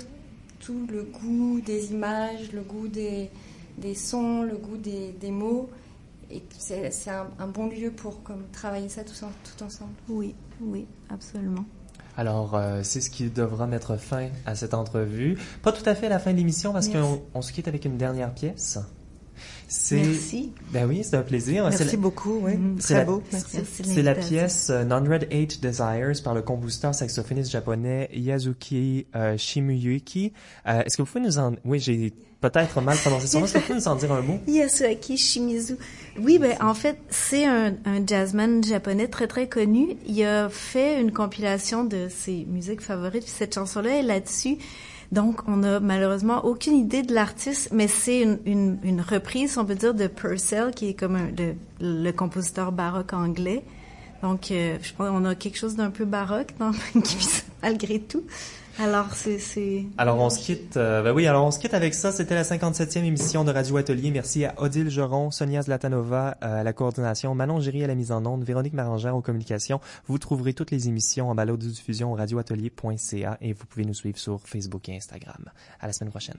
tout 0.60 0.86
le 0.92 1.04
goût 1.04 1.60
des 1.60 1.92
images, 1.92 2.52
le 2.54 2.62
goût 2.62 2.88
des, 2.88 3.30
des 3.80 3.96
sons, 3.96 4.44
le 4.44 4.58
goût 4.58 4.78
des, 4.78 5.12
des 5.20 5.32
mots. 5.32 5.70
Et 6.32 6.44
c'est 6.60 7.10
un, 7.10 7.28
un 7.40 7.48
bon 7.48 7.68
lieu 7.68 7.90
pour 7.90 8.22
comme, 8.22 8.44
travailler 8.52 8.90
ça 8.90 9.02
en- 9.02 9.32
tout 9.58 9.64
ensemble. 9.64 9.94
Oui, 10.08 10.36
oui, 10.62 10.86
absolument. 11.10 11.66
Alors, 12.20 12.56
euh, 12.56 12.82
c'est 12.84 13.00
ce 13.00 13.10
qui 13.10 13.30
devra 13.30 13.66
mettre 13.66 13.96
fin 13.96 14.28
à 14.46 14.54
cette 14.54 14.74
entrevue. 14.74 15.38
Pas 15.64 15.72
tout 15.72 15.84
à 15.86 15.96
fait 15.96 16.08
à 16.08 16.10
la 16.10 16.20
fin 16.20 16.34
de 16.34 16.36
l'émission 16.36 16.74
parce 16.74 16.90
qu'on 16.90 17.22
on 17.34 17.42
se 17.42 17.54
quitte 17.54 17.70
avec 17.70 17.86
une 17.86 17.96
dernière 17.96 18.34
pièce. 18.34 18.78
Merci. 19.70 20.52
Ben 20.72 20.88
oui, 20.88 21.02
c'est 21.04 21.16
un 21.16 21.22
plaisir. 21.22 21.64
Merci 21.64 21.84
la- 21.86 21.98
beaucoup, 21.98 22.40
oui. 22.44 22.56
Mhm. 22.58 22.76
C'est 22.80 22.88
Très 22.94 22.94
la- 22.96 23.06
beau, 23.06 23.24
merci. 23.32 23.58
C'est 23.84 24.02
la 24.02 24.16
pièce 24.16 24.70
euh, 24.70 24.84
Non-Red 24.84 25.28
Eight 25.32 25.62
Desires 25.62 26.14
par 26.24 26.34
le 26.34 26.42
compositeur 26.42 26.94
saxophoniste 26.96 27.52
japonais 27.52 28.10
Yazuki 28.14 29.06
euh, 29.16 29.38
Shimuyuki. 29.38 30.34
Euh, 30.68 30.82
Est-ce 30.84 30.98
que 30.98 31.02
vous 31.04 31.08
pouvez 31.08 31.24
nous 31.24 31.38
en... 31.38 31.54
Oui, 31.66 31.80
j'ai 31.80 32.14
peut-être 32.42 32.82
mal 32.82 32.98
prononcé 32.98 33.28
son 33.28 33.40
nom. 33.40 33.46
Est-ce 33.46 33.54
que 33.54 33.60
vous 33.60 33.66
pouvez 33.66 33.80
nous 33.80 33.88
en 33.88 33.96
dire 33.96 34.12
un 34.12 34.22
mot? 34.22 34.40
Yasuaki 34.48 35.18
Shimizu. 35.18 35.76
Oui, 36.20 36.40
ben 36.40 36.56
en 36.62 36.74
fait, 36.74 36.98
c'est 37.10 37.46
un, 37.46 37.76
un 37.86 38.06
jazzman 38.06 38.64
japonais 38.64 39.08
très 39.08 39.28
très 39.28 39.48
connu. 39.48 39.98
Il 40.08 40.24
a 40.24 40.50
fait 40.50 41.00
une 41.02 41.12
compilation 41.12 41.84
de 41.84 42.08
ses 42.10 42.46
musiques 42.46 42.82
favorites. 42.82 43.24
Puis 43.24 43.34
cette 43.38 43.54
chanson-là 43.56 44.00
est 44.00 44.04
là-dessus. 44.04 44.58
Donc, 45.12 45.42
on 45.48 45.64
a 45.64 45.80
malheureusement 45.80 46.46
aucune 46.46 46.76
idée 46.76 47.02
de 47.02 47.14
l'artiste, 47.16 47.70
mais 47.72 47.88
c'est 47.88 48.22
une, 48.22 48.38
une, 48.46 48.78
reprise, 49.02 49.58
on 49.58 49.66
peut 49.66 49.74
dire, 49.76 49.94
de 49.96 50.06
Purcell, 50.08 50.72
qui 50.76 50.90
est 50.90 50.94
comme 50.94 51.16
un- 51.16 51.32
le, 51.38 51.56
le 51.82 52.12
compositeur 52.12 52.72
baroque 52.72 53.14
anglais. 53.14 53.64
Donc, 54.22 54.52
euh, 54.52 54.78
je 54.82 54.94
pense 54.94 55.10
qu'on 55.10 55.26
a 55.26 55.34
quelque 55.34 55.58
chose 55.58 55.76
d'un 55.76 55.90
peu 55.90 56.06
baroque 56.06 56.54
Prince 56.74 57.46
malgré 57.64 58.00
tout. 58.00 58.24
Alors, 58.82 59.14
c'est... 59.14 59.86
Alors 59.98 60.20
on 60.20 60.30
se 60.30 60.40
quitte, 60.40 60.78
euh, 60.78 61.04
ben 61.04 61.12
oui, 61.12 61.28
alors 61.28 61.46
on 61.46 61.52
se 61.52 61.60
quitte 61.60 61.74
avec 61.74 61.94
ça. 61.94 62.14
C'était 62.14 62.34
la 62.34 62.44
57e 62.44 63.04
émission 63.04 63.44
de 63.44 63.52
Radio 63.52 63.76
Atelier. 63.76 64.10
Merci 64.10 64.46
à 64.46 64.54
Odile 64.58 64.90
Geron, 64.90 65.32
Sonia 65.32 65.62
Zlatanova 65.62 66.38
euh, 66.42 66.62
à 66.62 66.64
la 66.64 66.72
coordination, 66.72 67.36
Manon 67.36 67.60
Géry 67.60 67.84
à 67.84 67.88
la 67.88 67.96
mise 67.96 68.14
en 68.14 68.26
onde, 68.26 68.46
Véronique 68.46 68.74
Marangère 68.74 69.18
aux 69.18 69.22
communications. 69.22 69.82
Vous 70.08 70.18
trouverez 70.18 70.54
toutes 70.54 70.72
les 70.72 70.88
émissions 70.88 71.30
en 71.30 71.36
balado 71.36 71.58
de 71.58 71.68
diffusion 71.68 72.14
au 72.14 72.16
radioatelier.ca 72.16 73.38
et 73.42 73.52
vous 73.52 73.66
pouvez 73.66 73.84
nous 73.84 73.94
suivre 73.94 74.18
sur 74.18 74.40
Facebook 74.48 74.88
et 74.88 74.96
Instagram. 74.96 75.50
À 75.82 75.88
la 75.88 75.92
semaine 75.92 76.12
prochaine. 76.12 76.38